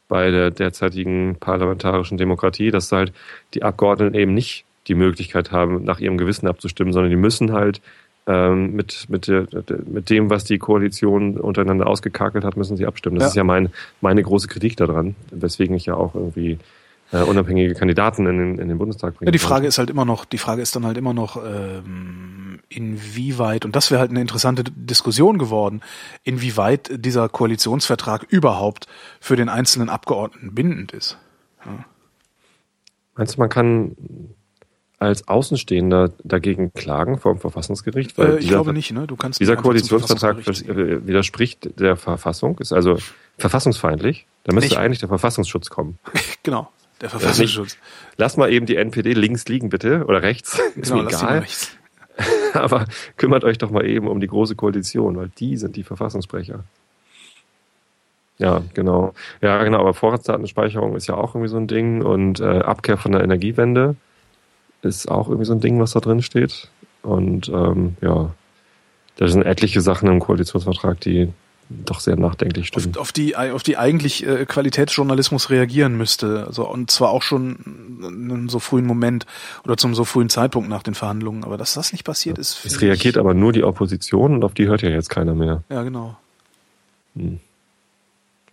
bei 0.08 0.32
der 0.32 0.52
derzeitigen 0.52 1.38
parlamentarischen 1.40 2.18
Demokratie, 2.18 2.72
dass 2.72 2.92
halt 2.92 3.14
die 3.54 3.64
Abgeordneten 3.64 4.16
eben 4.16 4.34
nicht 4.34 4.66
die 4.88 4.96
Möglichkeit 4.96 5.52
haben, 5.52 5.84
nach 5.84 6.00
ihrem 6.00 6.18
Gewissen 6.18 6.48
abzustimmen, 6.48 6.94
sondern 6.94 7.10
die 7.10 7.18
müssen 7.18 7.54
halt 7.54 7.82
ähm, 8.28 8.74
mit, 8.74 9.10
mit, 9.10 9.28
der, 9.28 9.48
mit 9.86 10.10
dem, 10.10 10.30
was 10.30 10.44
die 10.44 10.58
Koalition 10.58 11.38
untereinander 11.38 11.88
ausgekakelt 11.88 12.44
hat, 12.44 12.58
müssen 12.58 12.78
sie 12.78 12.86
abstimmen. 12.86 13.16
Das 13.16 13.24
ja. 13.24 13.30
ist 13.30 13.36
ja 13.36 13.44
mein, 13.44 13.70
meine 14.02 14.24
große 14.24 14.48
Kritik 14.48 14.78
daran, 14.78 15.16
weswegen 15.32 15.76
ich 15.76 15.86
ja 15.86 15.96
auch 15.96 16.16
irgendwie 16.16 16.58
äh, 17.14 17.22
unabhängige 17.22 17.76
Kandidaten 17.76 18.26
in 18.26 18.38
den, 18.38 18.58
in 18.58 18.68
den 18.68 18.78
Bundestag 18.78 19.16
bringen. 19.16 19.28
Ja, 19.28 19.32
die 19.32 19.40
Frage 19.40 19.68
ist 19.68 19.78
halt 19.78 19.90
immer 19.90 20.04
noch, 20.04 20.26
die 20.26 20.38
Frage 20.38 20.62
ist 20.62 20.76
dann 20.76 20.86
halt 20.86 20.98
immer 20.98 21.14
noch, 21.14 21.38
ähm, 21.38 22.60
inwieweit, 22.70 23.66
und 23.66 23.76
das 23.76 23.92
wäre 23.92 24.02
halt 24.02 24.10
eine 24.10 24.22
interessante 24.22 24.64
Diskussion 24.64 25.38
geworden, 25.38 25.82
inwieweit 26.24 26.92
dieser 26.94 27.30
Koalitionsvertrag 27.30 28.24
überhaupt 28.30 28.88
für 29.20 29.36
den 29.36 29.48
einzelnen 29.48 29.90
Abgeordneten 29.90 30.56
bindend 30.56 30.92
ist. 30.92 31.18
Ja. 31.66 31.86
Meinst 33.16 33.36
du, 33.36 33.40
man 33.40 33.50
kann 33.50 33.96
als 34.98 35.28
Außenstehender 35.28 36.14
dagegen 36.24 36.74
klagen 36.74 37.20
vor 37.20 37.34
dem 37.34 37.40
Verfassungsgericht? 37.40 38.18
Weil 38.18 38.38
äh, 38.38 38.40
ich 38.40 38.48
glaube 38.48 38.74
nicht, 38.74 38.92
ne? 38.92 39.06
Du 39.06 39.16
kannst 39.16 39.40
dieser 39.40 39.56
Koalitionsvertrag 39.56 40.48
äh, 40.48 41.06
widerspricht 41.06 41.80
der 41.80 41.96
Verfassung, 41.96 42.58
ist 42.60 42.74
also 42.74 42.98
verfassungsfeindlich. 43.38 44.26
Da 44.46 44.54
müsste 44.54 44.74
ich, 44.74 44.78
eigentlich 44.80 45.00
der 45.00 45.10
Verfassungsschutz 45.10 45.70
kommen. 45.70 46.00
genau. 46.44 46.70
Der 47.04 47.10
Verfassungsschutz. 47.10 47.78
Lass 48.16 48.38
mal 48.38 48.50
eben 48.50 48.66
die 48.66 48.78
NPD 48.78 49.12
links 49.12 49.46
liegen, 49.50 49.68
bitte. 49.68 50.06
Oder 50.06 50.24
rechts. 50.24 50.58
Ist 50.76 50.90
genau, 50.90 51.04
mir 51.04 51.10
egal. 51.10 51.46
Aber 52.54 52.86
kümmert 53.18 53.44
euch 53.44 53.58
doch 53.58 53.72
mal 53.72 53.86
eben 53.86 54.08
um 54.08 54.22
die 54.22 54.28
große 54.28 54.56
Koalition, 54.56 55.18
weil 55.18 55.30
die 55.38 55.58
sind 55.58 55.76
die 55.76 55.84
Verfassungsbrecher. 55.84 56.64
Ja, 58.38 58.62
genau. 58.74 59.14
Ja, 59.42 59.64
genau, 59.64 59.80
aber 59.80 59.94
Vorratsdatenspeicherung 59.94 60.96
ist 60.96 61.08
ja 61.08 61.16
auch 61.16 61.36
irgendwie 61.36 61.50
so 61.50 61.58
ein 61.58 61.68
Ding 61.68 62.02
und 62.02 62.40
äh, 62.40 62.60
Abkehr 62.60 62.98
von 62.98 63.12
der 63.12 63.22
Energiewende 63.22 63.96
ist 64.82 65.10
auch 65.10 65.28
irgendwie 65.28 65.46
so 65.46 65.54
ein 65.54 65.60
Ding, 65.60 65.80
was 65.80 65.92
da 65.92 66.00
drin 66.00 66.22
steht. 66.22 66.70
Und 67.04 67.50
ähm, 67.50 67.96
ja, 68.02 68.34
da 69.18 69.28
sind 69.28 69.44
etliche 69.44 69.82
Sachen 69.82 70.10
im 70.10 70.20
Koalitionsvertrag, 70.20 71.00
die 71.02 71.32
doch 71.70 72.00
sehr 72.00 72.16
nachdenklich 72.16 72.68
stimmen. 72.68 72.96
Auf, 72.96 73.02
auf, 73.02 73.12
die, 73.12 73.36
auf 73.36 73.64
die 73.64 73.78
eigentlich 73.78 74.26
äh, 74.26 74.46
Qualitätsjournalismus 74.46 75.50
reagieren 75.50 75.98
müsste. 75.98 76.46
Also, 76.48 76.68
und 76.68 76.92
zwar 76.92 77.10
auch 77.10 77.22
schon 77.22 78.00
in 78.02 78.32
einem 78.32 78.50
so 78.50 78.60
frühen 78.60 78.86
Moment 78.86 79.26
oder 79.64 79.78
zum 79.78 79.96
so 79.96 80.04
frühen 80.06 80.30
Zeitpunkt 80.30 80.70
nach 80.70 80.84
den 80.84 80.96
Verhandlungen. 80.96 81.44
Aber 81.44 81.58
dass 81.58 81.74
das 81.74 81.92
nicht 81.92 82.04
passiert 82.04 82.38
ist. 82.38 82.66
Es 82.66 82.82
reagiert 82.82 83.18
aber 83.18 83.34
nur 83.34 83.54
die 83.54 83.64
Opposition 83.64 84.36
und 84.36 84.44
auf 84.44 84.54
die 84.54 84.68
hört 84.68 84.82
ja 84.82 84.90
jetzt 84.90 85.10
keiner 85.10 85.34
mehr. 85.34 85.64
Ja, 85.70 85.84
genau. 85.84 86.18
Hm. 87.16 87.40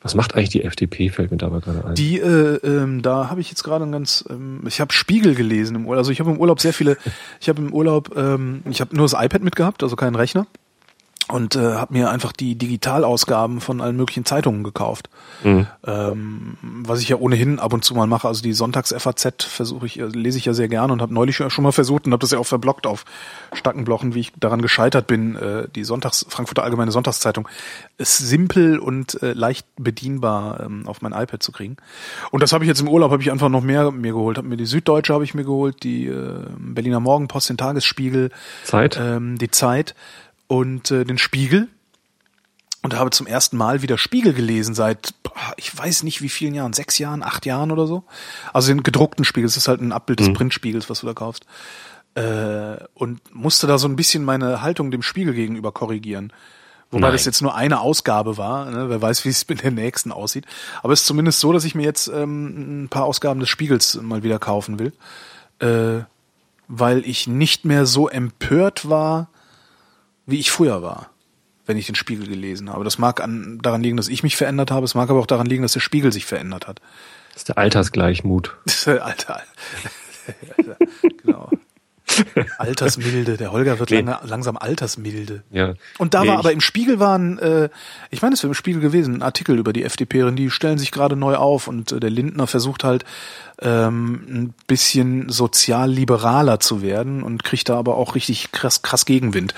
Was 0.03 0.15
macht 0.15 0.35
eigentlich 0.35 0.49
die 0.49 0.65
FDP, 0.65 1.11
fällt 1.11 1.31
mir 1.31 1.37
dabei 1.37 1.61
gerade 1.61 1.85
ein. 1.85 1.95
Die, 1.95 2.19
äh, 2.19 2.57
ähm, 2.65 3.03
da 3.03 3.29
habe 3.29 3.43
ich 3.43 3.51
jetzt 3.51 3.63
gerade 3.63 3.85
ein 3.85 3.93
ganz, 3.93 4.25
ähm, 4.31 4.63
ich 4.67 4.81
habe 4.81 4.95
Spiegel 4.95 5.35
gelesen 5.35 5.77
im 5.77 5.87
Urlaub. 5.87 5.99
Also 5.99 6.11
ich 6.11 6.21
habe 6.21 6.31
im 6.31 6.39
Urlaub 6.39 6.59
sehr 6.61 6.73
viele, 6.73 6.97
ich 7.41 7.51
habe 7.51 7.61
im 7.61 7.73
Urlaub, 7.73 8.17
ähm, 8.17 8.63
ich 8.71 8.81
habe 8.81 8.97
nur 8.97 9.05
das 9.05 9.13
iPad 9.13 9.43
mitgehabt, 9.43 9.83
also 9.83 9.97
keinen 9.97 10.15
Rechner 10.15 10.47
und 11.31 11.57
äh, 11.57 11.75
habe 11.75 11.93
mir 11.93 12.11
einfach 12.11 12.33
die 12.33 12.57
Digitalausgaben 12.57 13.61
von 13.61 13.81
allen 13.81 13.97
möglichen 13.97 14.25
Zeitungen 14.25 14.65
gekauft. 14.65 15.09
Mhm. 15.43 15.67
Ähm, 15.87 16.57
was 16.63 17.01
ich 17.01 17.09
ja 17.09 17.17
ohnehin 17.17 17.59
ab 17.59 17.73
und 17.73 17.85
zu 17.85 17.95
mal 17.95 18.07
mache. 18.07 18.29
Also 18.29 18.43
die 18.43 18.53
Sonntags-FAZ 18.53 19.45
versuche 19.45 19.87
ich, 19.87 19.99
äh, 19.99 20.07
lese 20.07 20.39
ich 20.39 20.45
ja 20.45 20.53
sehr 20.53 20.69
gerne 20.69 20.93
und 20.93 21.01
habe 21.01 21.15
neulich 21.15 21.37
schon 21.37 21.65
mal 21.65 21.73
versucht 21.73 22.07
und 22.07 22.13
habe 22.13 22.21
das 22.21 22.31
ja 22.31 22.39
auch 22.39 22.47
verblockt 22.47 22.87
auf 22.87 23.05
Stackenblochen, 23.53 24.15
wie 24.15 24.21
ich 24.21 24.33
daran 24.39 24.63
gescheitert 24.63 25.07
bin. 25.07 25.37
Äh, 25.37 25.69
die 25.75 25.85
Sonntags 25.85 26.27
Frankfurter 26.29 26.65
Allgemeine 26.65 26.91
Sonntagszeitung 26.91 27.49
ist 27.97 28.19
simpel 28.19 28.79
und 28.79 29.23
äh, 29.23 29.33
leicht 29.33 29.67
bedienbar 29.77 30.61
ähm, 30.61 30.87
auf 30.87 31.03
mein 31.03 31.13
iPad 31.13 31.43
zu 31.43 31.53
kriegen. 31.53 31.77
Und 32.31 32.43
das 32.43 32.53
habe 32.53 32.65
ich 32.65 32.69
jetzt 32.69 32.81
im 32.81 32.89
Urlaub 32.89 33.11
habe 33.11 33.23
ich 33.23 33.31
einfach 33.31 33.49
noch 33.49 33.63
mehr 33.63 33.91
mir 33.91 34.13
geholt. 34.13 34.39
Habe 34.39 34.49
mir 34.49 34.57
die 34.57 34.67
Süddeutsche 34.67 35.15
habe 35.15 35.25
ich 35.25 35.35
mir 35.35 35.45
geholt, 35.45 35.83
die 35.83 36.07
äh, 36.07 36.45
Berliner 36.59 37.01
Morgenpost, 37.01 37.49
den 37.49 37.57
Tagesspiegel, 37.57 38.31
Zeit, 38.65 38.99
ähm, 39.01 39.39
die 39.39 39.51
Zeit 39.51 39.95
und 40.51 40.91
äh, 40.91 41.05
den 41.05 41.17
Spiegel 41.17 41.69
und 42.83 42.97
habe 42.97 43.11
zum 43.11 43.29
ersten 43.29 43.57
Mal 43.57 43.83
wieder 43.83 43.97
Spiegel 43.97 44.33
gelesen 44.33 44.75
seit 44.75 45.15
ich 45.57 45.79
weiß 45.79 46.03
nicht 46.03 46.23
wie 46.23 46.29
vielen 46.29 46.55
Jahren, 46.55 46.73
sechs 46.73 46.99
Jahren, 46.99 47.23
acht 47.23 47.47
Jahren 47.47 47.71
oder 47.71 47.87
so. 47.87 48.03
Also 48.53 48.67
den 48.73 48.83
gedruckten 48.83 49.25
Spiegel, 49.25 49.47
das 49.47 49.57
ist 49.57 49.69
halt 49.69 49.81
ein 49.81 49.93
Abbild 49.93 50.19
des 50.19 50.29
mhm. 50.29 50.35
Printspiegels, 50.35 50.91
was 50.91 51.01
du 51.01 51.07
da 51.07 51.15
kaufst. 51.15 51.47
Äh, 52.17 52.79
und 52.95 53.21
musste 53.33 53.69
da 53.69 53.79
so 53.79 53.87
ein 53.87 53.95
bisschen 53.95 54.25
meine 54.25 54.61
Haltung 54.61 54.91
dem 54.91 55.03
Spiegel 55.03 55.35
gegenüber 55.35 55.71
korrigieren. 55.71 56.33
Wobei 56.91 57.03
Nein. 57.03 57.13
das 57.13 57.27
jetzt 57.27 57.43
nur 57.43 57.55
eine 57.55 57.81
Ausgabe 57.81 58.37
war, 58.37 58.69
ne? 58.69 58.91
wer 58.91 59.01
weiß, 59.01 59.25
wie 59.25 59.29
es 59.29 59.49
mit 59.49 59.63
der 59.63 59.71
nächsten 59.71 60.11
aussieht. 60.11 60.47
Aber 60.83 60.93
es 60.93 61.03
ist 61.03 61.07
zumindest 61.07 61.39
so, 61.39 61.53
dass 61.53 61.65
ich 61.65 61.77
mir 61.77 61.85
jetzt 61.85 62.09
ähm, 62.09 62.87
ein 62.87 62.89
paar 62.89 63.05
Ausgaben 63.05 63.39
des 63.39 63.49
Spiegels 63.49 64.01
mal 64.03 64.25
wieder 64.25 64.41
kaufen 64.41 64.81
will, 64.81 64.93
äh, 65.61 66.03
weil 66.67 67.07
ich 67.07 67.29
nicht 67.29 67.65
mehr 67.65 67.87
so 67.87 68.09
empört 68.09 68.89
war, 68.89 69.29
wie 70.31 70.39
ich 70.39 70.51
früher 70.51 70.83
war, 70.83 71.11
wenn 71.67 71.77
ich 71.77 71.87
den 71.87 71.95
Spiegel 71.95 72.27
gelesen 72.27 72.71
habe. 72.71 72.85
Das 72.85 72.99
mag 72.99 73.21
an, 73.21 73.59
daran 73.63 73.83
liegen, 73.83 73.97
dass 73.97 74.09
ich 74.09 74.23
mich 74.23 74.37
verändert 74.37 74.71
habe, 74.71 74.85
es 74.85 74.95
mag 74.95 75.11
aber 75.11 75.21
auch 75.21 75.27
daran 75.27 75.47
liegen, 75.47 75.63
dass 75.63 75.73
der 75.73 75.81
Spiegel 75.81 76.13
sich 76.13 76.27
verändert 76.27 76.67
hat. 76.67 76.81
Das 77.33 77.43
ist 77.43 77.49
der 77.49 77.59
Altersgleichmut. 77.59 78.57
Das 78.65 78.75
ist 78.75 78.87
der 78.87 79.05
Alter. 79.05 79.43
genau. 81.23 81.51
Altersmilde. 82.59 83.37
Der 83.37 83.53
Holger 83.53 83.79
wird 83.79 83.91
nee. 83.91 84.01
lange, 84.01 84.19
langsam 84.25 84.57
altersmilde. 84.57 85.43
Ja. 85.51 85.75
Und 85.99 86.15
da 86.15 86.23
nee, 86.23 86.29
war 86.29 86.39
aber 86.39 86.53
im 86.53 86.61
Spiegel 86.61 86.99
waren, 86.99 87.39
äh, 87.39 87.69
ich 88.11 88.23
meine, 88.23 88.35
es 88.35 88.43
wäre 88.43 88.51
im 88.51 88.55
Spiegel 88.55 88.81
gewesen, 88.81 89.17
ein 89.17 89.23
Artikel 89.23 89.59
über 89.59 89.73
die 89.73 89.85
FDP, 89.85 90.31
die 90.33 90.51
stellen 90.51 90.79
sich 90.79 90.91
gerade 90.91 91.17
neu 91.17 91.37
auf 91.37 91.69
und 91.69 91.93
äh, 91.93 92.01
der 92.01 92.11
Lindner 92.11 92.47
versucht 92.47 92.85
halt 92.85 93.05
ähm, 93.61 94.25
ein 94.29 94.55
bisschen 94.67 95.29
sozial-liberaler 95.29 96.61
zu 96.61 96.83
werden 96.83 97.23
und 97.23 97.45
kriegt 97.45 97.69
da 97.69 97.77
aber 97.77 97.97
auch 97.97 98.15
richtig 98.15 98.53
krass, 98.53 98.83
krass 98.83 99.05
Gegenwind 99.05 99.55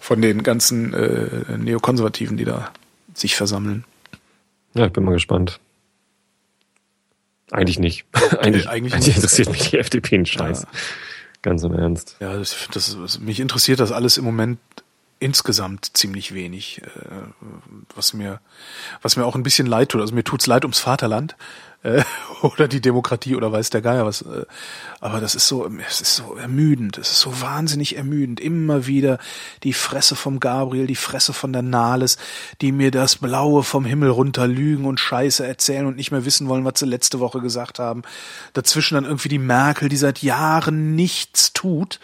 von 0.00 0.20
den 0.20 0.42
ganzen 0.42 0.94
äh, 0.94 1.56
Neokonservativen, 1.56 2.36
die 2.36 2.44
da 2.44 2.70
sich 3.14 3.36
versammeln. 3.36 3.84
Ja, 4.74 4.86
ich 4.86 4.92
bin 4.92 5.04
mal 5.04 5.12
gespannt. 5.12 5.60
Eigentlich 7.50 7.78
nicht. 7.78 8.06
eigentlich, 8.38 8.68
eigentlich, 8.68 8.94
eigentlich 8.94 9.16
interessiert 9.16 9.50
mich 9.50 9.70
die 9.70 9.78
FDP 9.78 10.16
ein 10.16 10.26
Scheiß. 10.26 10.62
Ja. 10.62 10.68
Ganz 11.42 11.64
im 11.64 11.74
Ernst. 11.74 12.16
Ja, 12.20 12.36
das, 12.36 12.56
das, 12.72 13.18
mich 13.18 13.40
interessiert 13.40 13.80
das 13.80 13.90
alles 13.92 14.16
im 14.16 14.24
Moment 14.24 14.58
insgesamt 15.22 15.96
ziemlich 15.96 16.34
wenig, 16.34 16.82
äh, 16.82 16.86
was 17.94 18.12
mir, 18.12 18.40
was 19.00 19.16
mir 19.16 19.24
auch 19.24 19.36
ein 19.36 19.42
bisschen 19.42 19.66
leid 19.66 19.90
tut. 19.90 20.00
Also 20.00 20.14
mir 20.14 20.24
tut's 20.24 20.46
leid 20.46 20.64
ums 20.64 20.80
Vaterland, 20.80 21.36
äh, 21.82 22.02
oder 22.42 22.68
die 22.68 22.80
Demokratie 22.80 23.36
oder 23.36 23.52
weiß 23.52 23.70
der 23.70 23.82
Geier 23.82 24.06
was. 24.06 24.22
Äh, 24.22 24.44
aber 25.00 25.20
das 25.20 25.34
ist 25.34 25.48
so, 25.48 25.70
es 25.88 26.00
ist 26.00 26.16
so 26.16 26.36
ermüdend, 26.36 26.98
es 26.98 27.10
ist 27.10 27.20
so 27.20 27.40
wahnsinnig 27.40 27.96
ermüdend. 27.96 28.40
Immer 28.40 28.86
wieder 28.86 29.18
die 29.62 29.72
Fresse 29.72 30.16
vom 30.16 30.40
Gabriel, 30.40 30.86
die 30.86 30.96
Fresse 30.96 31.32
von 31.32 31.52
der 31.52 31.62
Nahles, 31.62 32.18
die 32.60 32.72
mir 32.72 32.90
das 32.90 33.16
Blaue 33.16 33.62
vom 33.62 33.84
Himmel 33.84 34.10
runter 34.10 34.46
lügen 34.46 34.84
und 34.84 35.00
Scheiße 35.00 35.46
erzählen 35.46 35.86
und 35.86 35.96
nicht 35.96 36.12
mehr 36.12 36.24
wissen 36.24 36.48
wollen, 36.48 36.64
was 36.64 36.78
sie 36.78 36.86
letzte 36.86 37.20
Woche 37.20 37.40
gesagt 37.40 37.78
haben. 37.78 38.02
Dazwischen 38.52 38.94
dann 38.94 39.04
irgendwie 39.04 39.28
die 39.28 39.38
Merkel, 39.38 39.88
die 39.88 39.96
seit 39.96 40.22
Jahren 40.22 40.94
nichts 40.94 41.52
tut 41.52 42.00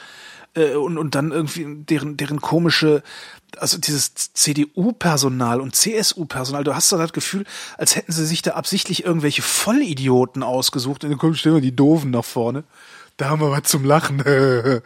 äh, 0.58 0.74
und, 0.74 0.98
und 0.98 1.14
dann 1.14 1.30
irgendwie 1.30 1.66
deren, 1.84 2.16
deren 2.16 2.40
komische 2.40 3.02
also 3.56 3.78
dieses 3.78 4.14
CDU-Personal 4.34 5.60
und 5.60 5.74
CSU-Personal, 5.74 6.64
du 6.64 6.74
hast 6.74 6.92
da 6.92 6.98
das 6.98 7.12
Gefühl, 7.12 7.44
als 7.76 7.96
hätten 7.96 8.12
sie 8.12 8.26
sich 8.26 8.42
da 8.42 8.52
absichtlich 8.52 9.04
irgendwelche 9.04 9.42
Vollidioten 9.42 10.42
ausgesucht 10.42 11.04
und 11.04 11.10
dann 11.10 11.18
kommen 11.18 11.34
stellen 11.34 11.56
wir 11.56 11.62
die 11.62 11.74
Doofen 11.74 12.10
nach 12.10 12.24
vorne. 12.24 12.64
Da 13.16 13.30
haben 13.30 13.40
wir 13.40 13.50
was 13.50 13.64
zum 13.64 13.84
Lachen. 13.84 14.22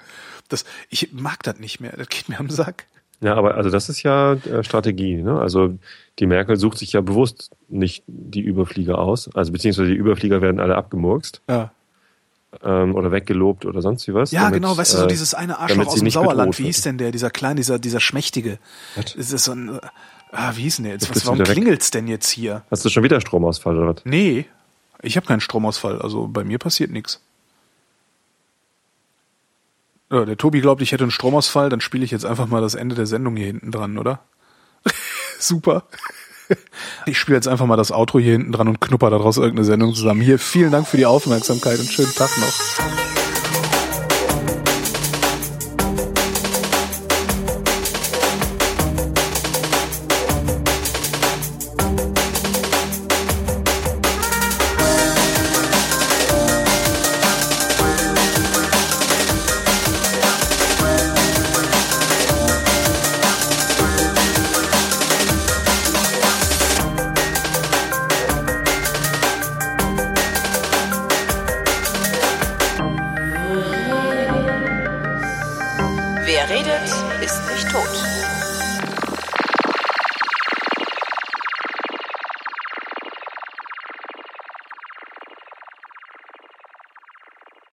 Das, 0.48 0.66
ich 0.90 1.14
mag 1.14 1.42
das 1.44 1.60
nicht 1.60 1.80
mehr, 1.80 1.94
das 1.96 2.10
geht 2.10 2.28
mir 2.28 2.38
am 2.38 2.50
Sack. 2.50 2.84
Ja, 3.22 3.36
aber 3.36 3.54
also 3.54 3.70
das 3.70 3.88
ist 3.88 4.02
ja 4.02 4.34
äh, 4.34 4.62
Strategie. 4.62 5.22
Ne? 5.22 5.40
Also 5.40 5.78
die 6.18 6.26
Merkel 6.26 6.58
sucht 6.58 6.76
sich 6.76 6.92
ja 6.92 7.00
bewusst 7.00 7.52
nicht 7.70 8.04
die 8.06 8.42
Überflieger 8.42 8.98
aus, 8.98 9.34
also 9.34 9.50
beziehungsweise 9.50 9.88
die 9.88 9.96
Überflieger 9.96 10.42
werden 10.42 10.60
alle 10.60 10.76
abgemurkst. 10.76 11.40
Ja 11.48 11.72
ähm, 12.62 12.94
oder 12.94 13.12
weggelobt 13.12 13.64
oder 13.64 13.80
sonst 13.80 14.07
wie 14.09 14.14
was. 14.14 14.30
Ja, 14.30 14.42
damit, 14.42 14.62
genau, 14.62 14.76
weißt 14.76 14.94
du, 14.94 14.98
so 14.98 15.05
äh, 15.05 15.09
dieses 15.09 15.34
eine 15.34 15.59
Arschloch 15.59 15.86
aus 15.86 16.00
dem 16.00 16.11
Sauerland, 16.11 16.59
wie 16.59 16.64
hieß 16.64 16.82
denn 16.82 16.98
der, 16.98 17.11
dieser 17.11 17.30
kleine, 17.30 17.57
dieser, 17.57 17.78
dieser 17.78 18.00
Schmächtige? 18.00 18.59
Was? 18.96 19.14
Ist 19.14 19.32
das 19.32 19.44
so 19.44 19.53
ein, 19.53 19.80
ah, 20.32 20.53
wie 20.55 20.62
hieß 20.62 20.76
denn 20.76 20.84
der 20.84 20.92
jetzt? 20.94 21.14
Was, 21.14 21.26
warum 21.26 21.42
klingelt's 21.42 21.90
denn 21.90 22.09
jetzt 22.09 22.28
hier? 22.28 22.62
Hast 22.70 22.84
du 22.84 22.88
schon 22.88 23.03
wieder 23.03 23.20
Stromausfall 23.20 23.76
oder 23.78 23.94
was? 23.94 24.05
Nee, 24.05 24.46
ich 25.00 25.16
habe 25.16 25.26
keinen 25.26 25.40
Stromausfall, 25.40 26.00
also 26.00 26.28
bei 26.28 26.44
mir 26.44 26.59
passiert 26.59 26.90
nichts. 26.90 27.20
Ja, 30.11 30.26
der 30.26 30.36
Tobi 30.36 30.61
glaubt, 30.61 30.82
ich 30.82 30.92
hätte 30.92 31.05
einen 31.05 31.11
Stromausfall, 31.11 31.70
dann 31.70 31.80
spiele 31.80 32.05
ich 32.05 32.11
jetzt 32.11 32.26
einfach 32.26 32.46
mal 32.46 32.61
das 32.61 32.74
Ende 32.74 32.94
der 32.94 33.07
Sendung 33.07 33.34
hier 33.34 33.46
hinten 33.46 33.70
dran, 33.70 33.96
oder? 33.96 34.20
Super. 35.38 35.84
Ich 37.07 37.18
spiele 37.18 37.36
jetzt 37.36 37.48
einfach 37.48 37.66
mal 37.66 37.76
das 37.76 37.90
Outro 37.90 38.18
hier 38.18 38.32
hinten 38.32 38.53
dran 38.53 38.68
und 38.68 38.80
knupper 38.80 39.11
daraus 39.11 39.36
irgendeine 39.36 39.64
Sendung 39.64 39.94
zusammen. 39.94 40.20
Hier, 40.20 40.38
vielen 40.38 40.70
Dank 40.70 40.86
für 40.86 40.96
die 40.96 41.07
Aufmerksamkeit 41.07 41.78
und 41.78 41.88
schönen 41.90 42.14
Tag 42.14 42.30
noch. 42.38 43.01